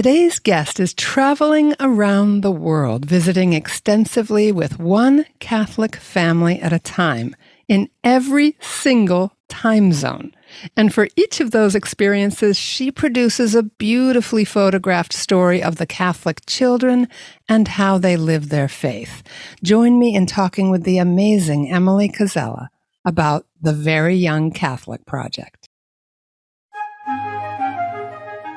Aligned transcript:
Today's 0.00 0.38
guest 0.38 0.80
is 0.80 0.94
traveling 0.94 1.74
around 1.78 2.40
the 2.40 2.50
world, 2.50 3.04
visiting 3.04 3.52
extensively 3.52 4.50
with 4.50 4.78
one 4.78 5.26
Catholic 5.40 5.94
family 5.94 6.58
at 6.58 6.72
a 6.72 6.78
time 6.78 7.36
in 7.68 7.90
every 8.02 8.56
single 8.60 9.36
time 9.48 9.92
zone. 9.92 10.32
And 10.74 10.94
for 10.94 11.08
each 11.16 11.38
of 11.40 11.50
those 11.50 11.74
experiences, 11.74 12.56
she 12.56 12.90
produces 12.90 13.54
a 13.54 13.62
beautifully 13.62 14.46
photographed 14.46 15.12
story 15.12 15.62
of 15.62 15.76
the 15.76 15.84
Catholic 15.84 16.46
children 16.46 17.06
and 17.46 17.68
how 17.68 17.98
they 17.98 18.16
live 18.16 18.48
their 18.48 18.68
faith. 18.68 19.22
Join 19.62 19.98
me 19.98 20.14
in 20.14 20.24
talking 20.24 20.70
with 20.70 20.84
the 20.84 20.96
amazing 20.96 21.70
Emily 21.70 22.08
Koczela 22.08 22.68
about 23.04 23.44
the 23.60 23.74
Very 23.74 24.16
Young 24.16 24.50
Catholic 24.50 25.04
Project. 25.04 25.59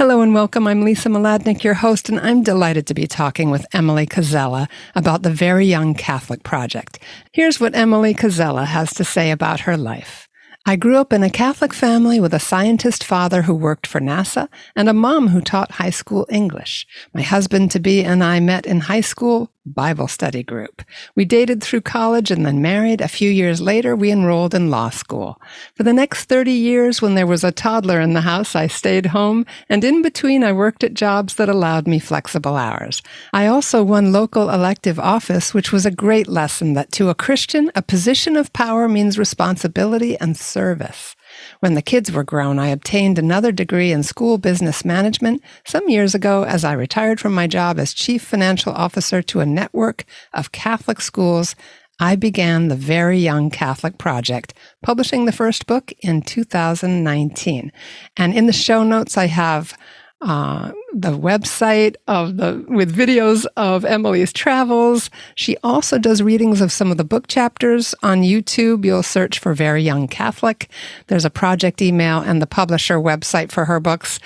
Hello 0.00 0.22
and 0.22 0.32
welcome. 0.32 0.66
I'm 0.66 0.80
Lisa 0.80 1.10
Mladinich, 1.10 1.62
your 1.62 1.74
host, 1.74 2.08
and 2.08 2.18
I'm 2.20 2.42
delighted 2.42 2.86
to 2.86 2.94
be 2.94 3.06
talking 3.06 3.50
with 3.50 3.66
Emily 3.74 4.06
Koczela 4.06 4.66
about 4.94 5.20
the 5.20 5.30
Very 5.30 5.66
Young 5.66 5.92
Catholic 5.92 6.42
Project. 6.42 6.98
Here's 7.34 7.60
what 7.60 7.74
Emily 7.74 8.14
Koczela 8.14 8.64
has 8.64 8.94
to 8.94 9.04
say 9.04 9.30
about 9.30 9.60
her 9.60 9.76
life. 9.76 10.26
I 10.64 10.76
grew 10.76 10.96
up 10.96 11.12
in 11.12 11.22
a 11.22 11.28
Catholic 11.28 11.74
family 11.74 12.18
with 12.18 12.32
a 12.32 12.38
scientist 12.38 13.04
father 13.04 13.42
who 13.42 13.54
worked 13.54 13.86
for 13.86 14.00
NASA 14.00 14.48
and 14.74 14.88
a 14.88 14.94
mom 14.94 15.28
who 15.28 15.42
taught 15.42 15.72
high 15.72 15.90
school 15.90 16.26
English. 16.30 16.86
My 17.12 17.20
husband 17.20 17.70
to 17.72 17.78
be 17.78 18.02
and 18.02 18.24
I 18.24 18.40
met 18.40 18.64
in 18.64 18.80
high 18.80 19.02
school 19.02 19.52
Bible 19.66 20.08
study 20.08 20.42
group. 20.42 20.82
We 21.14 21.26
dated 21.26 21.62
through 21.62 21.82
college 21.82 22.30
and 22.30 22.46
then 22.46 22.62
married. 22.62 23.02
A 23.02 23.08
few 23.08 23.30
years 23.30 23.60
later, 23.60 23.94
we 23.94 24.10
enrolled 24.10 24.54
in 24.54 24.70
law 24.70 24.88
school. 24.88 25.40
For 25.74 25.82
the 25.82 25.92
next 25.92 26.24
30 26.24 26.50
years, 26.50 27.02
when 27.02 27.14
there 27.14 27.26
was 27.26 27.44
a 27.44 27.52
toddler 27.52 28.00
in 28.00 28.14
the 28.14 28.22
house, 28.22 28.56
I 28.56 28.68
stayed 28.68 29.06
home, 29.06 29.44
and 29.68 29.84
in 29.84 30.00
between, 30.00 30.42
I 30.42 30.52
worked 30.52 30.82
at 30.82 30.94
jobs 30.94 31.34
that 31.34 31.50
allowed 31.50 31.86
me 31.86 31.98
flexible 31.98 32.56
hours. 32.56 33.02
I 33.34 33.46
also 33.46 33.82
won 33.82 34.12
local 34.12 34.48
elective 34.48 34.98
office, 34.98 35.52
which 35.52 35.72
was 35.72 35.84
a 35.84 35.90
great 35.90 36.26
lesson 36.26 36.72
that 36.72 36.90
to 36.92 37.10
a 37.10 37.14
Christian, 37.14 37.70
a 37.74 37.82
position 37.82 38.36
of 38.36 38.52
power 38.54 38.88
means 38.88 39.18
responsibility 39.18 40.18
and 40.18 40.38
service. 40.38 41.14
When 41.60 41.74
the 41.74 41.82
kids 41.82 42.10
were 42.10 42.24
grown, 42.24 42.58
I 42.58 42.68
obtained 42.68 43.18
another 43.18 43.52
degree 43.52 43.92
in 43.92 44.02
school 44.02 44.38
business 44.38 44.82
management 44.82 45.42
some 45.66 45.90
years 45.90 46.14
ago 46.14 46.44
as 46.44 46.64
I 46.64 46.72
retired 46.72 47.20
from 47.20 47.34
my 47.34 47.46
job 47.46 47.78
as 47.78 47.92
chief 47.92 48.22
financial 48.22 48.72
officer 48.72 49.20
to 49.20 49.40
a 49.40 49.46
network 49.46 50.06
of 50.32 50.52
Catholic 50.52 51.02
schools. 51.02 51.54
I 51.98 52.16
began 52.16 52.68
the 52.68 52.76
Very 52.76 53.18
Young 53.18 53.50
Catholic 53.50 53.98
Project, 53.98 54.54
publishing 54.82 55.26
the 55.26 55.32
first 55.32 55.66
book 55.66 55.92
in 56.00 56.22
2019. 56.22 57.70
And 58.16 58.32
in 58.32 58.46
the 58.46 58.54
show 58.54 58.82
notes, 58.82 59.18
I 59.18 59.26
have 59.26 59.76
uh, 60.20 60.72
the 60.92 61.16
website 61.16 61.96
of 62.06 62.36
the 62.36 62.64
with 62.68 62.94
videos 62.94 63.46
of 63.56 63.84
Emily's 63.84 64.32
travels. 64.32 65.08
She 65.34 65.56
also 65.62 65.98
does 65.98 66.22
readings 66.22 66.60
of 66.60 66.72
some 66.72 66.90
of 66.90 66.96
the 66.96 67.04
book 67.04 67.26
chapters 67.26 67.94
on 68.02 68.22
YouTube. 68.22 68.84
You'll 68.84 69.02
search 69.02 69.38
for 69.38 69.54
Very 69.54 69.82
Young 69.82 70.08
Catholic. 70.08 70.68
There's 71.06 71.24
a 71.24 71.30
project 71.30 71.80
email 71.80 72.18
and 72.20 72.42
the 72.42 72.46
publisher 72.46 72.98
website 72.98 73.50
for 73.50 73.64
her 73.64 73.80
books. 73.80 74.20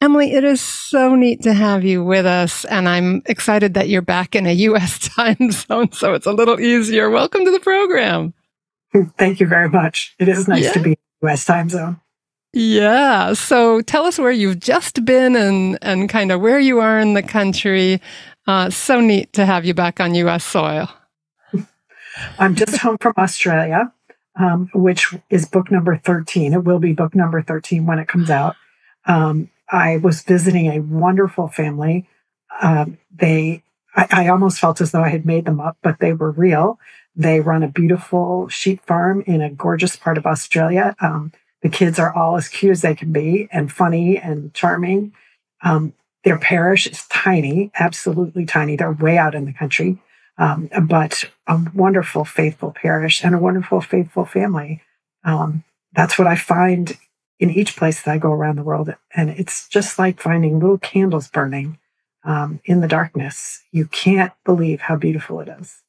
Emily, 0.00 0.32
it 0.34 0.44
is 0.44 0.60
so 0.60 1.14
neat 1.14 1.42
to 1.42 1.54
have 1.54 1.84
you 1.84 2.04
with 2.04 2.26
us, 2.26 2.64
and 2.66 2.88
I'm 2.88 3.22
excited 3.26 3.74
that 3.74 3.88
you're 3.88 4.02
back 4.02 4.34
in 4.34 4.46
a 4.46 4.52
U.S. 4.52 4.98
time 5.14 5.50
zone, 5.50 5.92
so 5.92 6.14
it's 6.14 6.26
a 6.26 6.32
little 6.32 6.60
easier. 6.60 7.10
Welcome 7.10 7.44
to 7.44 7.50
the 7.50 7.60
program. 7.60 8.34
Thank 9.18 9.40
you 9.40 9.46
very 9.46 9.68
much. 9.68 10.14
It 10.18 10.28
is 10.28 10.46
nice 10.46 10.64
yeah. 10.64 10.72
to 10.72 10.80
be 10.80 10.90
in 10.90 10.96
U.S. 11.22 11.44
time 11.44 11.68
zone. 11.68 12.00
Yeah. 12.54 13.32
So 13.32 13.80
tell 13.80 14.04
us 14.04 14.18
where 14.18 14.30
you've 14.30 14.60
just 14.60 15.04
been 15.04 15.34
and, 15.34 15.76
and 15.82 16.08
kind 16.08 16.30
of 16.30 16.40
where 16.40 16.60
you 16.60 16.78
are 16.78 17.00
in 17.00 17.14
the 17.14 17.22
country. 17.22 18.00
Uh, 18.46 18.70
so 18.70 19.00
neat 19.00 19.32
to 19.32 19.44
have 19.44 19.64
you 19.64 19.74
back 19.74 19.98
on 20.00 20.14
U.S. 20.14 20.44
soil. 20.44 20.88
I'm 22.38 22.54
just 22.54 22.76
home 22.76 22.98
from 22.98 23.14
Australia, 23.18 23.92
um, 24.38 24.70
which 24.72 25.14
is 25.30 25.46
book 25.46 25.72
number 25.72 25.96
13. 25.96 26.52
It 26.52 26.62
will 26.62 26.78
be 26.78 26.92
book 26.92 27.14
number 27.14 27.42
13 27.42 27.86
when 27.86 27.98
it 27.98 28.06
comes 28.06 28.30
out. 28.30 28.54
Um, 29.06 29.50
I 29.70 29.96
was 29.96 30.22
visiting 30.22 30.68
a 30.68 30.80
wonderful 30.80 31.48
family. 31.48 32.08
Um, 32.62 32.98
they, 33.12 33.64
I, 33.96 34.06
I, 34.10 34.28
almost 34.28 34.60
felt 34.60 34.80
as 34.80 34.92
though 34.92 35.02
I 35.02 35.08
had 35.08 35.26
made 35.26 35.44
them 35.44 35.60
up, 35.60 35.76
but 35.82 35.98
they 35.98 36.12
were 36.12 36.30
real. 36.30 36.78
They 37.16 37.40
run 37.40 37.64
a 37.64 37.68
beautiful 37.68 38.48
sheep 38.48 38.80
farm 38.86 39.22
in 39.26 39.42
a 39.42 39.50
gorgeous 39.50 39.96
part 39.96 40.18
of 40.18 40.26
Australia. 40.26 40.94
Um, 41.00 41.32
the 41.64 41.70
kids 41.70 41.98
are 41.98 42.14
all 42.14 42.36
as 42.36 42.46
cute 42.48 42.72
as 42.72 42.82
they 42.82 42.94
can 42.94 43.10
be 43.10 43.48
and 43.50 43.72
funny 43.72 44.18
and 44.18 44.52
charming. 44.52 45.14
Um, 45.62 45.94
their 46.22 46.38
parish 46.38 46.86
is 46.86 47.06
tiny, 47.08 47.72
absolutely 47.74 48.44
tiny. 48.44 48.76
They're 48.76 48.92
way 48.92 49.16
out 49.16 49.34
in 49.34 49.46
the 49.46 49.52
country, 49.52 49.98
um, 50.36 50.68
but 50.82 51.24
a 51.46 51.58
wonderful, 51.74 52.26
faithful 52.26 52.70
parish 52.70 53.24
and 53.24 53.34
a 53.34 53.38
wonderful, 53.38 53.80
faithful 53.80 54.26
family. 54.26 54.82
Um, 55.24 55.64
that's 55.94 56.18
what 56.18 56.28
I 56.28 56.36
find 56.36 56.98
in 57.40 57.48
each 57.50 57.76
place 57.76 58.02
that 58.02 58.12
I 58.12 58.18
go 58.18 58.30
around 58.30 58.56
the 58.56 58.62
world. 58.62 58.94
And 59.14 59.30
it's 59.30 59.66
just 59.66 59.98
like 59.98 60.20
finding 60.20 60.60
little 60.60 60.78
candles 60.78 61.28
burning 61.28 61.78
um, 62.24 62.60
in 62.66 62.82
the 62.82 62.88
darkness. 62.88 63.62
You 63.72 63.86
can't 63.86 64.32
believe 64.44 64.82
how 64.82 64.96
beautiful 64.96 65.40
it 65.40 65.48
is. 65.48 65.83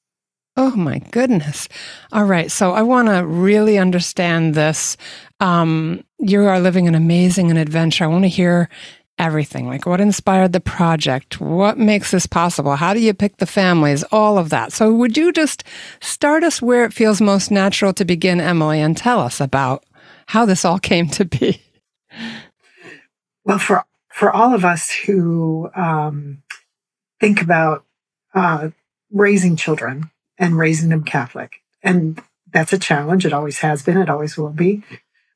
Oh 0.57 0.75
my 0.75 0.99
goodness. 1.11 1.67
All 2.13 2.23
right. 2.23 2.49
So 2.49 2.71
I 2.73 2.81
want 2.81 3.09
to 3.09 3.25
really 3.25 3.77
understand 3.77 4.53
this. 4.53 4.95
Um, 5.39 6.03
you 6.19 6.43
are 6.45 6.59
living 6.59 6.88
an 6.88 6.95
amazing 6.95 7.51
an 7.51 7.57
adventure. 7.57 8.05
I 8.05 8.07
want 8.07 8.23
to 8.23 8.29
hear 8.29 8.69
everything. 9.17 9.67
Like 9.67 9.85
what 9.85 10.01
inspired 10.01 10.53
the 10.53 10.61
project? 10.61 11.41
What 11.41 11.77
makes 11.77 12.11
this 12.11 12.25
possible? 12.25 12.75
How 12.75 12.93
do 12.93 12.99
you 12.99 13.13
pick 13.13 13.38
the 13.38 13.45
families? 13.45 14.03
All 14.11 14.38
of 14.38 14.49
that. 14.49 14.71
So 14.71 14.93
would 14.93 15.17
you 15.17 15.31
just 15.31 15.63
start 16.01 16.43
us 16.43 16.61
where 16.61 16.85
it 16.85 16.93
feels 16.93 17.22
most 17.22 17.51
natural 17.51 17.93
to 17.93 18.05
begin, 18.05 18.39
Emily, 18.39 18.79
and 18.79 18.95
tell 18.95 19.19
us 19.19 19.41
about 19.41 19.83
how 20.27 20.45
this 20.45 20.66
all 20.66 20.79
came 20.79 21.09
to 21.09 21.25
be? 21.25 21.61
Well, 23.43 23.59
for 23.59 23.85
for 24.09 24.31
all 24.31 24.55
of 24.55 24.66
us 24.66 24.89
who 24.89 25.69
um, 25.75 26.41
think 27.19 27.41
about 27.41 27.85
uh, 28.33 28.69
raising 29.11 29.55
children, 29.55 30.09
and 30.38 30.57
raising 30.57 30.90
them 30.90 31.03
Catholic. 31.03 31.62
And 31.84 32.22
that's 32.51 32.73
a 32.73 32.79
challenge. 32.79 33.25
It 33.25 33.34
always 33.34 33.59
has 33.59 33.84
been, 33.84 33.97
it 33.97 34.09
always 34.09 34.38
will 34.38 34.50
be. 34.50 34.84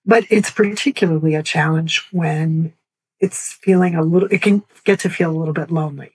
But 0.05 0.25
it's 0.29 0.51
particularly 0.51 1.35
a 1.35 1.43
challenge 1.43 2.07
when 2.11 2.73
it's 3.19 3.53
feeling 3.53 3.95
a 3.95 4.03
little, 4.03 4.29
it 4.31 4.41
can 4.41 4.63
get 4.85 4.99
to 5.01 5.09
feel 5.09 5.31
a 5.31 5.37
little 5.37 5.53
bit 5.53 5.71
lonely. 5.71 6.11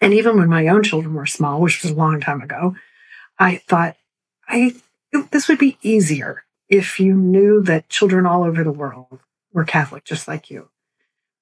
And 0.00 0.14
even 0.14 0.38
when 0.38 0.48
my 0.48 0.68
own 0.68 0.82
children 0.82 1.14
were 1.14 1.26
small, 1.26 1.60
which 1.60 1.82
was 1.82 1.92
a 1.92 1.96
long 1.96 2.20
time 2.20 2.40
ago, 2.40 2.76
I 3.38 3.56
thought, 3.56 3.96
I 4.48 4.74
this 5.30 5.48
would 5.48 5.58
be 5.58 5.78
easier 5.82 6.44
if 6.68 7.00
you 7.00 7.14
knew 7.14 7.62
that 7.62 7.88
children 7.88 8.26
all 8.26 8.44
over 8.44 8.62
the 8.62 8.72
world 8.72 9.20
were 9.52 9.64
Catholic, 9.64 10.04
just 10.04 10.28
like 10.28 10.50
you. 10.50 10.68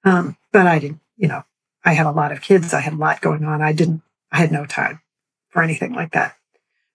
Um, 0.03 0.37
but 0.51 0.67
I 0.67 0.79
didn't, 0.79 1.01
you 1.17 1.27
know, 1.27 1.43
I 1.83 1.93
had 1.93 2.05
a 2.05 2.11
lot 2.11 2.31
of 2.31 2.41
kids. 2.41 2.73
I 2.73 2.79
had 2.79 2.93
a 2.93 2.97
lot 2.97 3.21
going 3.21 3.43
on. 3.43 3.61
I 3.61 3.73
didn't, 3.73 4.01
I 4.31 4.37
had 4.37 4.51
no 4.51 4.65
time 4.65 5.01
for 5.49 5.61
anything 5.61 5.93
like 5.93 6.13
that. 6.13 6.36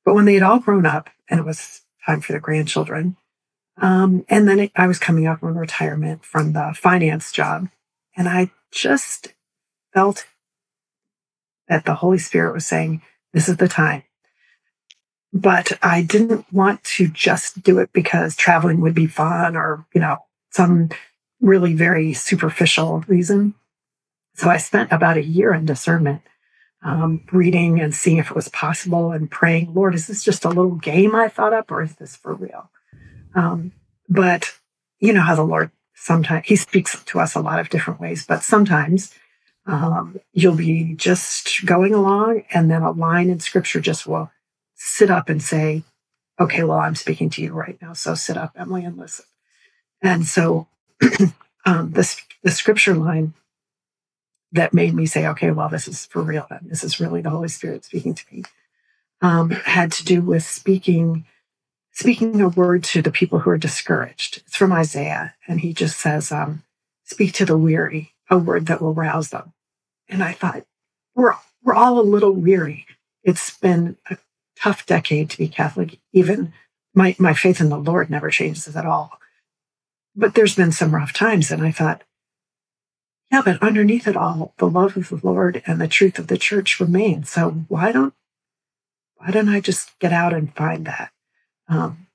But 0.04 0.14
when 0.14 0.24
they 0.24 0.34
had 0.34 0.42
all 0.42 0.58
grown 0.58 0.86
up 0.86 1.10
and 1.28 1.40
it 1.40 1.46
was 1.46 1.82
time 2.06 2.20
for 2.20 2.32
the 2.32 2.40
grandchildren, 2.40 3.16
um, 3.80 4.24
and 4.28 4.48
then 4.48 4.60
it, 4.60 4.72
I 4.76 4.86
was 4.86 4.98
coming 4.98 5.26
up 5.26 5.42
on 5.42 5.54
retirement 5.54 6.24
from 6.24 6.52
the 6.52 6.74
finance 6.76 7.32
job, 7.32 7.68
and 8.16 8.28
I 8.28 8.50
just 8.70 9.34
felt 9.94 10.26
that 11.68 11.84
the 11.84 11.94
Holy 11.94 12.18
Spirit 12.18 12.52
was 12.52 12.66
saying, 12.66 13.02
This 13.32 13.48
is 13.48 13.56
the 13.56 13.68
time. 13.68 14.02
But 15.32 15.78
I 15.82 16.02
didn't 16.02 16.52
want 16.52 16.84
to 16.84 17.08
just 17.08 17.62
do 17.62 17.78
it 17.78 17.90
because 17.92 18.36
traveling 18.36 18.80
would 18.82 18.94
be 18.94 19.06
fun 19.06 19.56
or, 19.56 19.86
you 19.94 20.00
know, 20.00 20.18
some 20.50 20.90
really 21.40 21.72
very 21.72 22.12
superficial 22.12 23.00
reason. 23.08 23.54
So 24.34 24.50
I 24.50 24.58
spent 24.58 24.92
about 24.92 25.16
a 25.16 25.24
year 25.24 25.54
in 25.54 25.64
discernment 25.64 26.22
um, 26.84 27.24
reading 27.32 27.80
and 27.80 27.94
seeing 27.94 28.18
if 28.18 28.30
it 28.30 28.36
was 28.36 28.48
possible 28.48 29.12
and 29.12 29.30
praying, 29.30 29.74
Lord, 29.74 29.94
is 29.94 30.06
this 30.08 30.24
just 30.24 30.44
a 30.44 30.50
little 30.50 30.76
game 30.76 31.14
I 31.14 31.28
thought 31.28 31.54
up 31.54 31.70
or 31.70 31.82
is 31.82 31.96
this 31.96 32.16
for 32.16 32.34
real? 32.34 32.70
Um, 33.34 33.72
but 34.08 34.52
you 35.00 35.12
know 35.12 35.22
how 35.22 35.34
the 35.36 35.42
Lord 35.44 35.70
sometimes, 35.94 36.46
He 36.46 36.56
speaks 36.56 37.02
to 37.04 37.20
us 37.20 37.34
a 37.34 37.40
lot 37.40 37.60
of 37.60 37.70
different 37.70 38.00
ways, 38.00 38.26
but 38.26 38.42
sometimes 38.42 39.10
Um, 39.66 40.18
you'll 40.32 40.56
be 40.56 40.94
just 40.94 41.64
going 41.66 41.94
along, 41.94 42.42
and 42.52 42.70
then 42.70 42.82
a 42.82 42.90
line 42.90 43.30
in 43.30 43.40
scripture 43.40 43.80
just 43.80 44.06
will 44.06 44.30
sit 44.74 45.10
up 45.10 45.28
and 45.28 45.42
say, 45.42 45.84
Okay, 46.40 46.64
well, 46.64 46.78
I'm 46.78 46.96
speaking 46.96 47.30
to 47.30 47.42
you 47.42 47.52
right 47.52 47.78
now. 47.82 47.92
So 47.92 48.14
sit 48.14 48.36
up, 48.36 48.52
Emily, 48.56 48.84
and 48.84 48.96
listen. 48.98 49.26
And 50.02 50.26
so 50.26 50.68
um, 51.66 51.92
this, 51.92 52.20
the 52.42 52.50
scripture 52.50 52.94
line 52.94 53.34
that 54.52 54.74
made 54.74 54.94
me 54.94 55.06
say, 55.06 55.26
okay, 55.28 55.50
well, 55.50 55.68
this 55.68 55.88
is 55.88 56.06
for 56.06 56.22
real 56.22 56.46
then. 56.50 56.60
This 56.64 56.84
is 56.84 57.00
really 57.00 57.22
the 57.22 57.30
Holy 57.30 57.48
Spirit 57.48 57.84
speaking 57.84 58.14
to 58.14 58.24
me. 58.30 58.44
Um, 59.22 59.50
had 59.50 59.92
to 59.92 60.04
do 60.04 60.20
with 60.22 60.44
speaking 60.44 61.26
speaking 61.92 62.40
a 62.40 62.48
word 62.48 62.84
to 62.84 63.02
the 63.02 63.10
people 63.10 63.40
who 63.40 63.50
are 63.50 63.58
discouraged. 63.58 64.38
It's 64.46 64.56
from 64.56 64.72
Isaiah, 64.72 65.34
and 65.46 65.60
he 65.60 65.72
just 65.74 65.98
says, 66.00 66.32
um, 66.32 66.64
"Speak 67.04 67.32
to 67.34 67.44
the 67.44 67.58
weary, 67.58 68.14
a 68.30 68.38
word 68.38 68.66
that 68.66 68.82
will 68.82 68.94
rouse 68.94 69.30
them." 69.30 69.52
And 70.08 70.22
I 70.22 70.32
thought, 70.32 70.64
we're 71.14 71.34
we're 71.62 71.74
all 71.74 72.00
a 72.00 72.02
little 72.02 72.32
weary. 72.32 72.86
It's 73.24 73.56
been 73.58 73.96
a 74.10 74.18
tough 74.56 74.86
decade 74.86 75.30
to 75.30 75.38
be 75.38 75.48
Catholic. 75.48 75.98
Even 76.12 76.52
my 76.94 77.16
my 77.18 77.34
faith 77.34 77.60
in 77.60 77.68
the 77.70 77.78
Lord 77.78 78.10
never 78.10 78.30
changes 78.30 78.76
at 78.76 78.86
all. 78.86 79.18
But 80.16 80.34
there's 80.34 80.56
been 80.56 80.72
some 80.72 80.94
rough 80.94 81.12
times, 81.12 81.50
and 81.50 81.62
I 81.62 81.72
thought, 81.72 82.02
yeah, 83.32 83.40
but 83.42 83.62
underneath 83.62 84.06
it 84.06 84.16
all, 84.16 84.52
the 84.58 84.68
love 84.68 84.94
of 84.94 85.08
the 85.08 85.20
Lord 85.22 85.62
and 85.66 85.80
the 85.80 85.88
truth 85.88 86.18
of 86.18 86.26
the 86.26 86.36
church 86.36 86.78
remain. 86.78 87.24
So 87.24 87.50
why 87.68 87.90
don't 87.90 88.12
why 89.16 89.30
don't 89.30 89.48
I 89.48 89.60
just 89.60 89.98
get 90.00 90.12
out 90.12 90.34
and 90.34 90.54
find 90.54 90.86
that? 90.86 91.12
Um, 91.66 92.08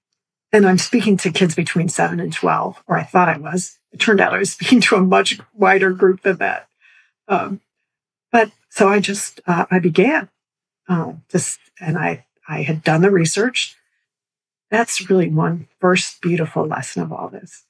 and 0.52 0.68
I'm 0.68 0.78
speaking 0.78 1.18
to 1.18 1.31
kids 1.31 1.56
between 1.56 1.90
seven 1.90 2.19
and 2.19 2.31
twelve, 2.31 2.84
or 2.86 2.98
I 2.98 3.04
thought 3.04 3.30
I 3.30 3.38
was. 3.38 3.80
It 3.92 4.00
turned 4.00 4.22
out 4.22 4.36
I 4.36 4.38
was 4.38 4.52
speaking 4.54 4.80
to 4.81 4.96
a 4.98 5.02
much 5.02 5.40
wider 5.54 5.92
group 5.92 6.22
than 6.22 6.38
that. 6.38 6.68
Um, 7.28 7.62
but 8.31 8.52
so 8.69 8.88
I 8.88 9.00
just 9.00 9.42
uh, 9.48 9.66
I 9.72 9.80
began 9.80 10.30
uh, 10.88 11.14
just, 11.30 11.60
and 11.81 11.98
I 11.98 12.28
I 12.48 12.62
had 12.62 12.84
done 12.84 13.02
the 13.02 13.10
research. 13.10 13.75
That's 14.69 15.10
really 15.10 15.30
one 15.30 15.68
first 15.80 16.22
beautiful 16.22 16.68
lesson 16.68 17.02
of 17.02 17.12
all 17.12 17.30
this 17.30 17.64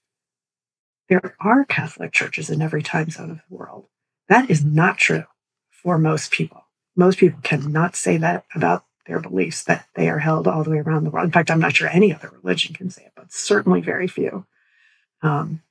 there 1.09 1.35
are 1.39 1.65
Catholic 1.65 2.11
churches 2.11 2.49
in 2.49 2.61
every 2.61 2.83
time 2.83 3.09
zone 3.09 3.31
of 3.31 3.37
the 3.37 3.55
world. 3.55 3.87
That 4.29 4.49
is 4.49 4.63
not 4.63 4.97
true 4.97 5.25
for 5.69 5.97
most 5.97 6.31
people. 6.31 6.65
Most 6.95 7.19
people 7.19 7.39
cannot 7.43 7.95
say 7.95 8.17
that 8.17 8.45
about 8.53 8.85
their 9.05 9.19
beliefs 9.19 9.63
that 9.63 9.87
they 9.95 10.09
are 10.09 10.19
held 10.19 10.47
all 10.47 10.63
the 10.63 10.69
way 10.69 10.79
around 10.79 11.05
the 11.05 11.09
world. 11.09 11.25
In 11.25 11.31
fact, 11.31 11.49
I'm 11.49 11.59
not 11.59 11.75
sure 11.75 11.87
any 11.87 12.13
other 12.13 12.31
religion 12.41 12.73
can 12.73 12.89
say 12.89 13.03
it, 13.03 13.13
but 13.15 13.31
certainly 13.31 13.79
very 13.79 14.07
few. 14.07 14.45
Um, 15.21 15.61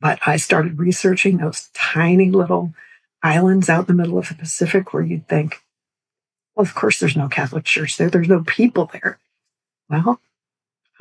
but 0.00 0.18
I 0.26 0.36
started 0.36 0.78
researching 0.78 1.36
those 1.36 1.68
tiny 1.74 2.30
little 2.30 2.72
islands 3.22 3.68
out 3.68 3.88
in 3.88 3.96
the 3.96 4.02
middle 4.02 4.18
of 4.18 4.28
the 4.28 4.34
Pacific 4.34 4.92
where 4.92 5.02
you'd 5.02 5.28
think, 5.28 5.62
well, 6.54 6.64
of 6.64 6.74
course, 6.74 6.98
there's 6.98 7.16
no 7.16 7.28
Catholic 7.28 7.64
church 7.64 7.96
there. 7.96 8.10
There's 8.10 8.28
no 8.28 8.42
people 8.42 8.90
there. 8.92 9.18
Well, 9.88 10.20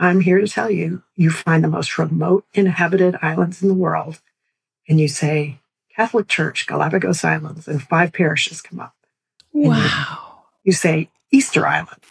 I'm 0.01 0.19
here 0.19 0.41
to 0.41 0.47
tell 0.47 0.71
you, 0.71 1.03
you 1.15 1.29
find 1.29 1.63
the 1.63 1.67
most 1.67 1.99
remote 1.99 2.43
inhabited 2.53 3.15
islands 3.21 3.61
in 3.61 3.67
the 3.67 3.75
world, 3.75 4.19
and 4.89 4.99
you 4.99 5.07
say, 5.07 5.59
Catholic 5.95 6.27
Church, 6.27 6.65
Galapagos 6.65 7.23
Islands, 7.23 7.67
and 7.67 7.83
five 7.83 8.11
parishes 8.11 8.61
come 8.61 8.79
up. 8.79 8.95
Wow. 9.53 10.45
You, 10.63 10.71
you, 10.71 10.73
say 10.73 11.09
Easter 11.31 11.67
Island, 11.67 12.01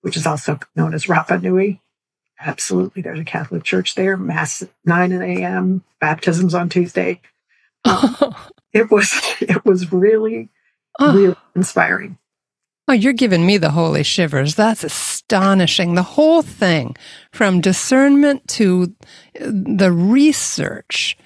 which 0.00 0.16
is 0.16 0.26
also 0.26 0.58
known 0.74 0.92
as 0.92 1.06
Rapa 1.06 1.40
Nui. 1.40 1.80
Absolutely, 2.40 3.00
there's 3.00 3.20
a 3.20 3.24
Catholic 3.24 3.62
church 3.62 3.94
there. 3.94 4.16
Mass 4.16 4.64
9 4.84 5.12
a.m. 5.12 5.84
Baptisms 6.00 6.52
on 6.52 6.68
Tuesday. 6.68 7.20
Um, 7.84 8.16
it 8.72 8.90
was 8.90 9.12
it 9.40 9.64
was 9.64 9.92
really 9.92 10.48
oh. 10.98 11.14
really 11.14 11.36
inspiring. 11.54 12.18
Oh, 12.90 12.92
you're 12.92 13.12
giving 13.12 13.46
me 13.46 13.56
the 13.56 13.70
holy 13.70 14.02
shivers. 14.02 14.56
That's 14.56 14.82
astonishing. 14.82 15.94
The 15.94 16.02
whole 16.02 16.42
thing, 16.42 16.96
from 17.30 17.60
discernment 17.60 18.48
to 18.48 18.92
the 19.38 19.92
research, 19.92 21.16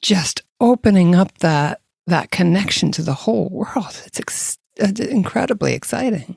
just 0.00 0.42
opening 0.60 1.16
up 1.16 1.36
that 1.38 1.80
that 2.06 2.30
connection 2.30 2.92
to 2.92 3.02
the 3.02 3.14
whole 3.14 3.48
world. 3.48 4.00
It's 4.06 4.20
ex- 4.20 4.58
uh, 4.80 4.92
incredibly 5.10 5.74
exciting. 5.74 6.36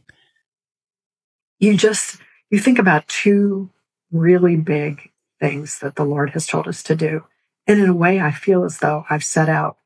You 1.59 1.77
just 1.77 2.17
you 2.49 2.57
think 2.57 2.79
about 2.79 3.07
two 3.07 3.69
really 4.11 4.55
big 4.55 5.11
things 5.39 5.77
that 5.81 5.95
the 5.95 6.05
Lord 6.05 6.31
has 6.31 6.47
told 6.47 6.67
us 6.67 6.81
to 6.81 6.95
do. 6.95 7.23
And 7.67 7.79
in 7.79 7.87
a 7.87 7.93
way, 7.93 8.19
I 8.19 8.31
feel 8.31 8.63
as 8.63 8.79
though 8.79 9.05
I've 9.11 9.23
set 9.23 9.47
out 9.47 9.77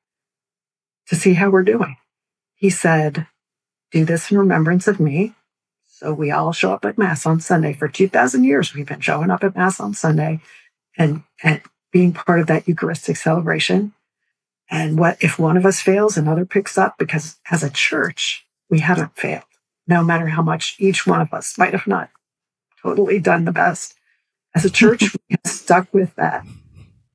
to 1.07 1.17
see 1.17 1.33
how 1.33 1.49
we're 1.49 1.63
doing. 1.63 1.97
He 2.55 2.69
said, 2.69 3.27
do 3.91 4.05
this 4.05 4.31
in 4.31 4.37
remembrance 4.37 4.87
of 4.87 4.99
me. 4.99 5.33
So 5.87 6.13
we 6.13 6.31
all 6.31 6.51
show 6.51 6.73
up 6.73 6.85
at 6.85 6.97
Mass 6.97 7.25
on 7.25 7.39
Sunday. 7.39 7.73
For 7.73 7.87
2,000 7.87 8.43
years, 8.43 8.73
we've 8.73 8.85
been 8.85 8.99
showing 8.99 9.29
up 9.29 9.43
at 9.43 9.55
Mass 9.55 9.79
on 9.79 9.93
Sunday 9.93 10.41
and, 10.97 11.23
and 11.41 11.61
being 11.91 12.11
part 12.11 12.41
of 12.41 12.47
that 12.47 12.67
Eucharistic 12.67 13.15
celebration. 13.15 13.93
And 14.69 14.99
what 14.99 15.17
if 15.21 15.39
one 15.39 15.57
of 15.57 15.65
us 15.65 15.79
fails, 15.79 16.17
another 16.17 16.45
picks 16.45 16.77
up? 16.77 16.97
Because 16.97 17.37
as 17.49 17.63
a 17.63 17.69
church, 17.69 18.45
we 18.69 18.79
haven't 18.79 19.15
failed, 19.15 19.45
no 19.87 20.03
matter 20.03 20.27
how 20.27 20.41
much 20.41 20.75
each 20.79 21.07
one 21.07 21.21
of 21.21 21.33
us 21.33 21.57
might 21.57 21.73
have 21.73 21.87
not 21.87 22.09
totally 22.81 23.19
done 23.19 23.45
the 23.45 23.51
best. 23.51 23.95
As 24.53 24.65
a 24.65 24.69
church, 24.69 25.01
we 25.29 25.37
have 25.43 25.51
stuck 25.51 25.93
with 25.93 26.15
that. 26.15 26.45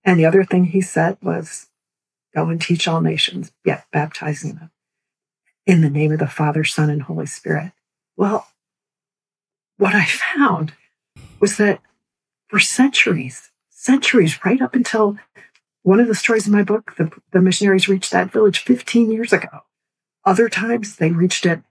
And 0.04 0.18
the 0.18 0.26
other 0.26 0.44
thing 0.44 0.64
he 0.64 0.80
said 0.80 1.18
was, 1.20 1.66
go 2.34 2.48
and 2.48 2.60
teach 2.60 2.88
all 2.88 3.00
nations, 3.00 3.52
yet 3.64 3.84
baptizing 3.92 4.54
them 4.54 4.70
in 5.66 5.80
the 5.80 5.90
name 5.90 6.12
of 6.12 6.18
the 6.18 6.26
Father, 6.26 6.64
Son, 6.64 6.90
and 6.90 7.02
Holy 7.02 7.26
Spirit. 7.26 7.72
Well, 8.16 8.46
what 9.76 9.94
I 9.94 10.04
found 10.04 10.72
was 11.40 11.56
that 11.56 11.80
for 12.48 12.58
centuries, 12.58 13.50
centuries, 13.70 14.44
right 14.44 14.60
up 14.60 14.74
until 14.74 15.16
one 15.82 16.00
of 16.00 16.08
the 16.08 16.14
stories 16.14 16.46
in 16.46 16.52
my 16.52 16.62
book, 16.62 16.94
the, 16.96 17.10
the 17.32 17.40
missionaries 17.40 17.88
reached 17.88 18.10
that 18.10 18.32
village 18.32 18.58
15 18.58 19.10
years 19.10 19.32
ago. 19.32 19.60
Other 20.24 20.48
times 20.48 20.96
they 20.96 21.10
reached 21.10 21.46
it 21.46 21.62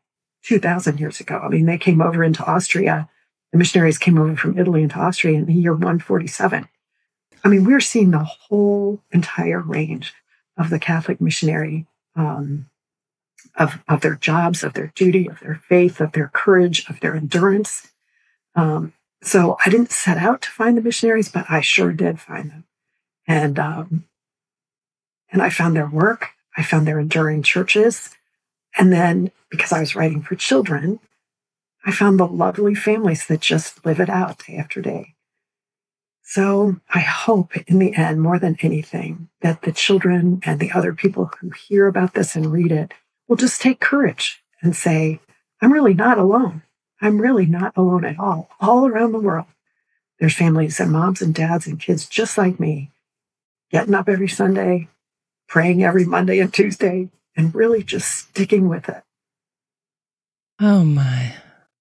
2,000 0.43 0.99
years 0.99 1.19
ago. 1.19 1.39
I 1.43 1.49
mean, 1.49 1.65
they 1.65 1.77
came 1.77 2.01
over 2.01 2.23
into 2.23 2.43
Austria. 2.45 3.09
The 3.51 3.57
missionaries 3.57 3.97
came 3.97 4.17
over 4.17 4.35
from 4.35 4.57
Italy 4.57 4.83
into 4.83 4.97
Austria 4.97 5.37
in 5.37 5.45
the 5.45 5.53
year 5.53 5.73
147. 5.73 6.67
I 7.43 7.47
mean, 7.47 7.63
we're 7.63 7.79
seeing 7.79 8.11
the 8.11 8.23
whole 8.23 9.01
entire 9.11 9.61
range 9.61 10.13
of 10.57 10.69
the 10.69 10.79
Catholic 10.79 11.21
missionary 11.21 11.85
um, 12.15 12.68
of, 13.55 13.79
of 13.87 14.01
their 14.01 14.15
jobs, 14.15 14.63
of 14.63 14.73
their 14.73 14.91
duty, 14.95 15.27
of 15.27 15.39
their 15.39 15.55
faith, 15.55 15.99
of 15.99 16.11
their 16.13 16.29
courage, 16.33 16.87
of 16.89 16.99
their 16.99 17.15
endurance. 17.15 17.91
Um, 18.55 18.93
so 19.21 19.57
I 19.65 19.69
didn't 19.69 19.91
set 19.91 20.17
out 20.17 20.41
to 20.43 20.49
find 20.49 20.77
the 20.77 20.81
missionaries, 20.81 21.29
but 21.29 21.45
I 21.49 21.61
sure 21.61 21.91
did 21.91 22.19
find 22.19 22.51
them. 22.51 22.63
And, 23.27 23.59
um, 23.59 24.05
and 25.31 25.41
I 25.41 25.49
found 25.49 25.75
their 25.75 25.89
work. 25.89 26.29
I 26.57 26.63
found 26.63 26.87
their 26.87 26.99
enduring 26.99 27.43
churches. 27.43 28.15
And 28.77 28.91
then 28.91 29.31
because 29.49 29.71
I 29.71 29.79
was 29.79 29.95
writing 29.95 30.21
for 30.21 30.35
children, 30.35 30.99
I 31.85 31.91
found 31.91 32.19
the 32.19 32.27
lovely 32.27 32.75
families 32.75 33.27
that 33.27 33.41
just 33.41 33.85
live 33.85 33.99
it 33.99 34.09
out 34.09 34.45
day 34.45 34.57
after 34.57 34.81
day. 34.81 35.15
So 36.21 36.75
I 36.93 36.99
hope 36.99 37.57
in 37.67 37.79
the 37.79 37.95
end, 37.95 38.21
more 38.21 38.37
than 38.37 38.57
anything, 38.61 39.29
that 39.41 39.63
the 39.63 39.71
children 39.71 40.41
and 40.43 40.59
the 40.59 40.71
other 40.71 40.93
people 40.93 41.31
who 41.39 41.49
hear 41.49 41.87
about 41.87 42.13
this 42.13 42.35
and 42.35 42.51
read 42.51 42.71
it 42.71 42.93
will 43.29 43.37
just 43.37 43.61
take 43.61 43.79
courage 43.79 44.43
and 44.61 44.75
say, 44.75 45.21
I'm 45.61 45.71
really 45.71 45.93
not 45.93 46.17
alone. 46.17 46.63
I'm 46.99 47.21
really 47.21 47.45
not 47.45 47.77
alone 47.77 48.03
at 48.03 48.19
all. 48.19 48.49
All 48.59 48.85
around 48.85 49.13
the 49.13 49.19
world, 49.19 49.45
there's 50.19 50.35
families 50.35 50.81
and 50.81 50.91
moms 50.91 51.21
and 51.21 51.33
dads 51.33 51.65
and 51.65 51.79
kids 51.79 52.09
just 52.09 52.37
like 52.37 52.59
me, 52.59 52.91
getting 53.71 53.93
up 53.93 54.09
every 54.09 54.27
Sunday, 54.27 54.89
praying 55.47 55.83
every 55.83 56.03
Monday 56.03 56.39
and 56.39 56.53
Tuesday, 56.53 57.09
and 57.37 57.55
really 57.55 57.83
just 57.83 58.09
sticking 58.09 58.67
with 58.67 58.89
it. 58.89 59.03
Oh 60.59 60.83
my. 60.83 61.35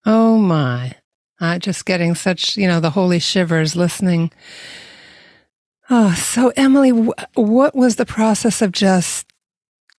Oh 0.07 0.39
my. 0.39 0.95
Uh, 1.41 1.59
just 1.59 1.85
getting 1.85 2.15
such, 2.15 2.57
you 2.57 2.69
know, 2.69 2.79
the 2.79 2.91
holy 2.91 3.19
shivers 3.19 3.75
listening. 3.75 4.31
Oh, 5.91 6.13
so 6.13 6.53
Emily, 6.57 6.91
what 6.91 7.75
was 7.75 7.97
the 7.97 8.07
process 8.07 8.61
of 8.61 8.73
just 8.73 9.28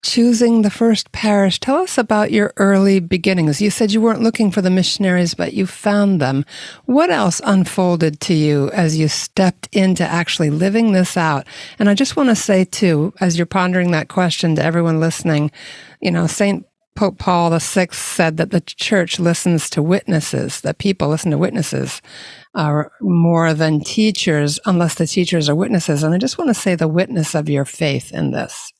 choosing 0.02 0.62
the 0.62 0.70
first 0.70 1.12
parish. 1.12 1.60
Tell 1.60 1.78
us 1.78 1.98
about 1.98 2.32
your 2.32 2.54
early 2.58 3.00
beginnings. 3.00 3.62
You 3.62 3.70
said 3.70 3.92
you 3.92 4.02
weren't 4.02 4.22
looking 4.22 4.50
for 4.52 4.62
the 4.62 4.70
missionaries, 4.70 5.34
but 5.34 5.54
you 5.54 5.68
found 5.68 6.22
them. 6.22 6.46
What 6.86 7.10
else 7.10 7.42
unfolded 7.44 8.20
to 8.22 8.34
you 8.34 8.70
as 8.72 8.98
you 8.98 9.08
stepped 9.08 9.68
into 9.72 10.06
actually 10.06 10.50
living 10.50 10.94
this 10.94 11.18
out? 11.18 11.46
And 11.78 11.90
I 11.90 11.94
just 11.94 12.16
want 12.16 12.30
to 12.30 12.36
say, 12.36 12.64
too, 12.64 13.14
as 13.20 13.38
you're 13.38 13.46
pondering 13.46 13.92
that 13.92 14.08
question 14.08 14.56
to 14.56 14.64
everyone 14.64 15.00
listening, 15.00 15.52
you 16.02 16.12
know, 16.12 16.28
St. 16.28 16.66
Pope 16.96 17.18
Paul 17.18 17.58
VI 17.58 17.88
said 17.92 18.38
that 18.38 18.52
the 18.52 18.62
church 18.62 19.20
listens 19.20 19.70
to 19.70 19.82
witnesses, 19.82 20.62
that 20.62 20.80
people 20.80 21.08
listen 21.08 21.32
to 21.32 21.38
witnesses 21.38 22.02
uh, 22.56 22.84
more 23.00 23.54
than 23.54 23.80
teachers, 23.82 24.60
unless 24.66 24.96
the 24.96 25.08
teachers 25.08 25.48
are 25.48 25.56
witnesses. 25.56 26.04
And 26.04 26.14
I 26.14 26.18
just 26.18 26.38
want 26.38 26.50
to 26.50 26.54
say 26.54 26.76
the 26.76 26.90
witness 26.90 27.36
of 27.36 27.50
your 27.50 27.64
faith 27.64 28.12
in 28.12 28.32
this. 28.32 28.74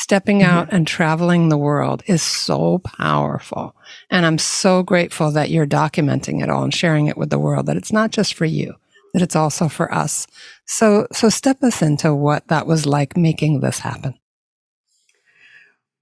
Stepping 0.00 0.40
mm-hmm. 0.40 0.50
out 0.50 0.68
and 0.72 0.86
traveling 0.86 1.48
the 1.48 1.58
world 1.58 2.02
is 2.06 2.22
so 2.22 2.78
powerful. 2.78 3.76
And 4.08 4.24
I'm 4.24 4.38
so 4.38 4.82
grateful 4.82 5.30
that 5.32 5.50
you're 5.50 5.66
documenting 5.66 6.42
it 6.42 6.48
all 6.48 6.64
and 6.64 6.74
sharing 6.74 7.06
it 7.06 7.18
with 7.18 7.30
the 7.30 7.38
world, 7.38 7.66
that 7.66 7.76
it's 7.76 7.92
not 7.92 8.10
just 8.10 8.34
for 8.34 8.46
you, 8.46 8.74
that 9.12 9.22
it's 9.22 9.36
also 9.36 9.68
for 9.68 9.92
us. 9.92 10.26
So, 10.64 11.06
so 11.12 11.28
step 11.28 11.62
us 11.62 11.82
into 11.82 12.14
what 12.14 12.48
that 12.48 12.66
was 12.66 12.86
like 12.86 13.16
making 13.16 13.60
this 13.60 13.80
happen. 13.80 14.18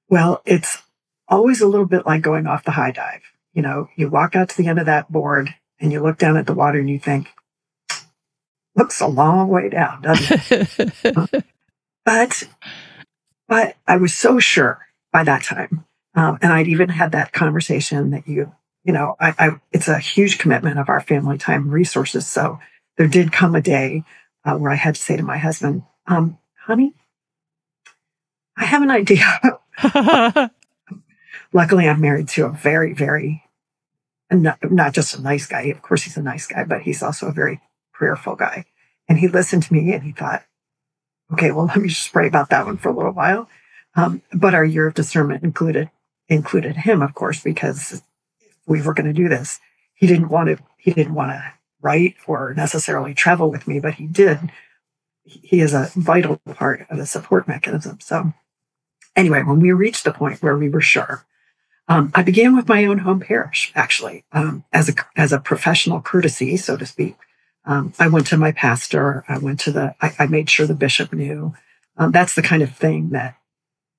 Well, 0.09 0.43
it's 0.47 0.81
always 1.26 1.61
a 1.61 1.67
little 1.67 1.87
bit 1.87 2.07
like 2.07 2.23
going 2.23 2.47
off 2.47 2.64
the 2.64 2.71
high 2.71 2.93
dive. 2.93 3.23
You 3.52 3.62
know, 3.62 3.88
you 3.97 4.09
walk 4.09 4.37
out 4.37 4.49
to 4.50 4.57
the 4.57 4.69
end 4.69 4.78
of 4.78 4.87
that 4.87 5.11
board 5.11 5.52
and 5.81 5.93
you 5.93 6.00
look 6.00 6.19
down 6.19 6.37
at 6.37 6.47
the 6.47 6.55
water 6.55 6.78
and 6.78 6.88
you 6.88 7.00
think, 7.00 7.28
looks 8.76 9.00
a 9.00 9.09
long 9.09 9.49
way 9.49 9.69
down, 9.69 10.02
doesn't 10.02 10.52
it? 10.52 11.45
but, 12.05 12.45
but 13.49 13.76
I 13.87 13.97
was 13.97 14.14
so 14.14 14.38
sure 14.38 14.87
by 15.12 15.25
that 15.25 15.43
time. 15.43 15.85
Um, 16.14 16.38
and 16.43 16.52
I'd 16.52 16.69
even 16.69 16.88
had 16.88 17.12
that 17.12 17.33
conversation 17.33 18.11
that 18.11 18.28
you, 18.28 18.52
you 18.85 18.93
know, 18.93 19.17
I, 19.19 19.35
I, 19.38 19.50
it's 19.73 19.88
a 19.88 19.99
huge 19.99 20.38
commitment 20.38 20.78
of 20.78 20.88
our 20.88 21.00
family 21.00 21.38
time 21.38 21.71
resources. 21.71 22.26
So 22.26 22.59
there 22.97 23.09
did 23.09 23.33
come 23.33 23.55
a 23.55 23.61
day 23.61 24.05
uh, 24.45 24.57
where 24.57 24.71
I 24.71 24.76
had 24.76 24.95
to 24.95 25.00
say 25.00 25.17
to 25.17 25.23
my 25.23 25.38
husband, 25.38 25.83
um, 26.07 26.38
honey, 26.67 26.95
I 28.57 28.64
have 28.64 28.83
an 28.83 28.90
idea. 28.90 29.25
Luckily, 31.52 31.88
I'm 31.88 32.00
married 32.00 32.28
to 32.28 32.47
a 32.47 32.50
very, 32.50 32.93
very, 32.93 33.45
not, 34.31 34.59
not 34.71 34.93
just 34.93 35.17
a 35.17 35.23
nice 35.23 35.47
guy. 35.47 35.62
Of 35.62 35.81
course, 35.81 36.02
he's 36.02 36.17
a 36.17 36.23
nice 36.23 36.47
guy, 36.47 36.64
but 36.64 36.83
he's 36.83 37.02
also 37.02 37.28
a 37.28 37.33
very 37.33 37.61
prayerful 37.93 38.37
guy. 38.37 38.64
And 39.09 39.19
he 39.19 39.28
listened 39.28 39.62
to 39.64 39.73
me 39.73 39.93
and 39.93 40.02
he 40.02 40.12
thought, 40.12 40.45
okay, 41.32 41.50
well, 41.50 41.66
let 41.68 41.76
me 41.76 41.88
just 41.88 42.12
pray 42.12 42.26
about 42.26 42.50
that 42.50 42.66
one 42.66 42.76
for 42.76 42.88
a 42.88 42.94
little 42.94 43.12
while. 43.12 43.49
Um, 43.94 44.23
but 44.32 44.54
our 44.54 44.64
year 44.64 44.87
of 44.87 44.94
discernment 44.94 45.42
included 45.42 45.90
included 46.28 46.76
him, 46.76 47.00
of 47.00 47.14
course, 47.14 47.42
because 47.42 48.02
we 48.66 48.82
were 48.82 48.92
going 48.92 49.06
to 49.06 49.14
do 49.14 49.28
this, 49.28 49.61
he 49.94 50.06
didn't 50.06 50.28
want 50.28 50.49
to. 50.49 50.58
He 50.76 50.92
didn't 50.92 51.14
want 51.14 51.32
to 51.32 51.52
write 51.80 52.14
or 52.26 52.54
necessarily 52.54 53.14
travel 53.14 53.50
with 53.50 53.66
me, 53.66 53.80
but 53.80 53.94
he 53.94 54.06
did. 54.06 54.52
He 55.25 55.61
is 55.61 55.75
a 55.75 55.90
vital 55.97 56.40
part 56.54 56.87
of 56.88 56.99
the 56.99 57.06
support 57.06 57.49
mechanism. 57.49 57.99
So, 58.00 58.32
anyway, 59.16 59.42
when 59.42 59.61
we 59.61 59.73
reached 59.73 60.04
the 60.04 60.12
point 60.12 60.42
where 60.42 60.56
we 60.56 60.68
were 60.68 60.80
sure, 60.80 61.26
um, 61.88 62.12
I 62.14 62.23
began 62.23 62.54
with 62.54 62.68
my 62.68 62.85
own 62.85 62.99
home 62.99 63.20
parish, 63.20 63.73
actually, 63.75 64.25
um, 64.32 64.64
as 64.73 64.88
a 64.88 64.94
as 65.16 65.32
a 65.32 65.40
professional 65.40 66.00
courtesy, 66.00 66.56
so 66.56 66.76
to 66.76 66.87
speak. 66.87 67.16
Um, 67.68 67.92
I 67.98 68.08
went 68.08 68.26
to 68.28 68.38
my 68.38 68.50
pastor. 68.50 69.25
I 69.28 69.38
went 69.38 69.60
to 69.60 69.70
the. 69.70 69.94
I, 70.00 70.14
I 70.18 70.26
made 70.26 70.48
sure 70.48 70.66
the 70.66 70.75
bishop 70.75 71.12
knew. 71.12 71.54
Um, 71.98 72.12
that's 72.12 72.34
the 72.34 72.42
kind 72.42 72.62
of 72.62 72.75
thing 72.75 73.10
that 73.10 73.37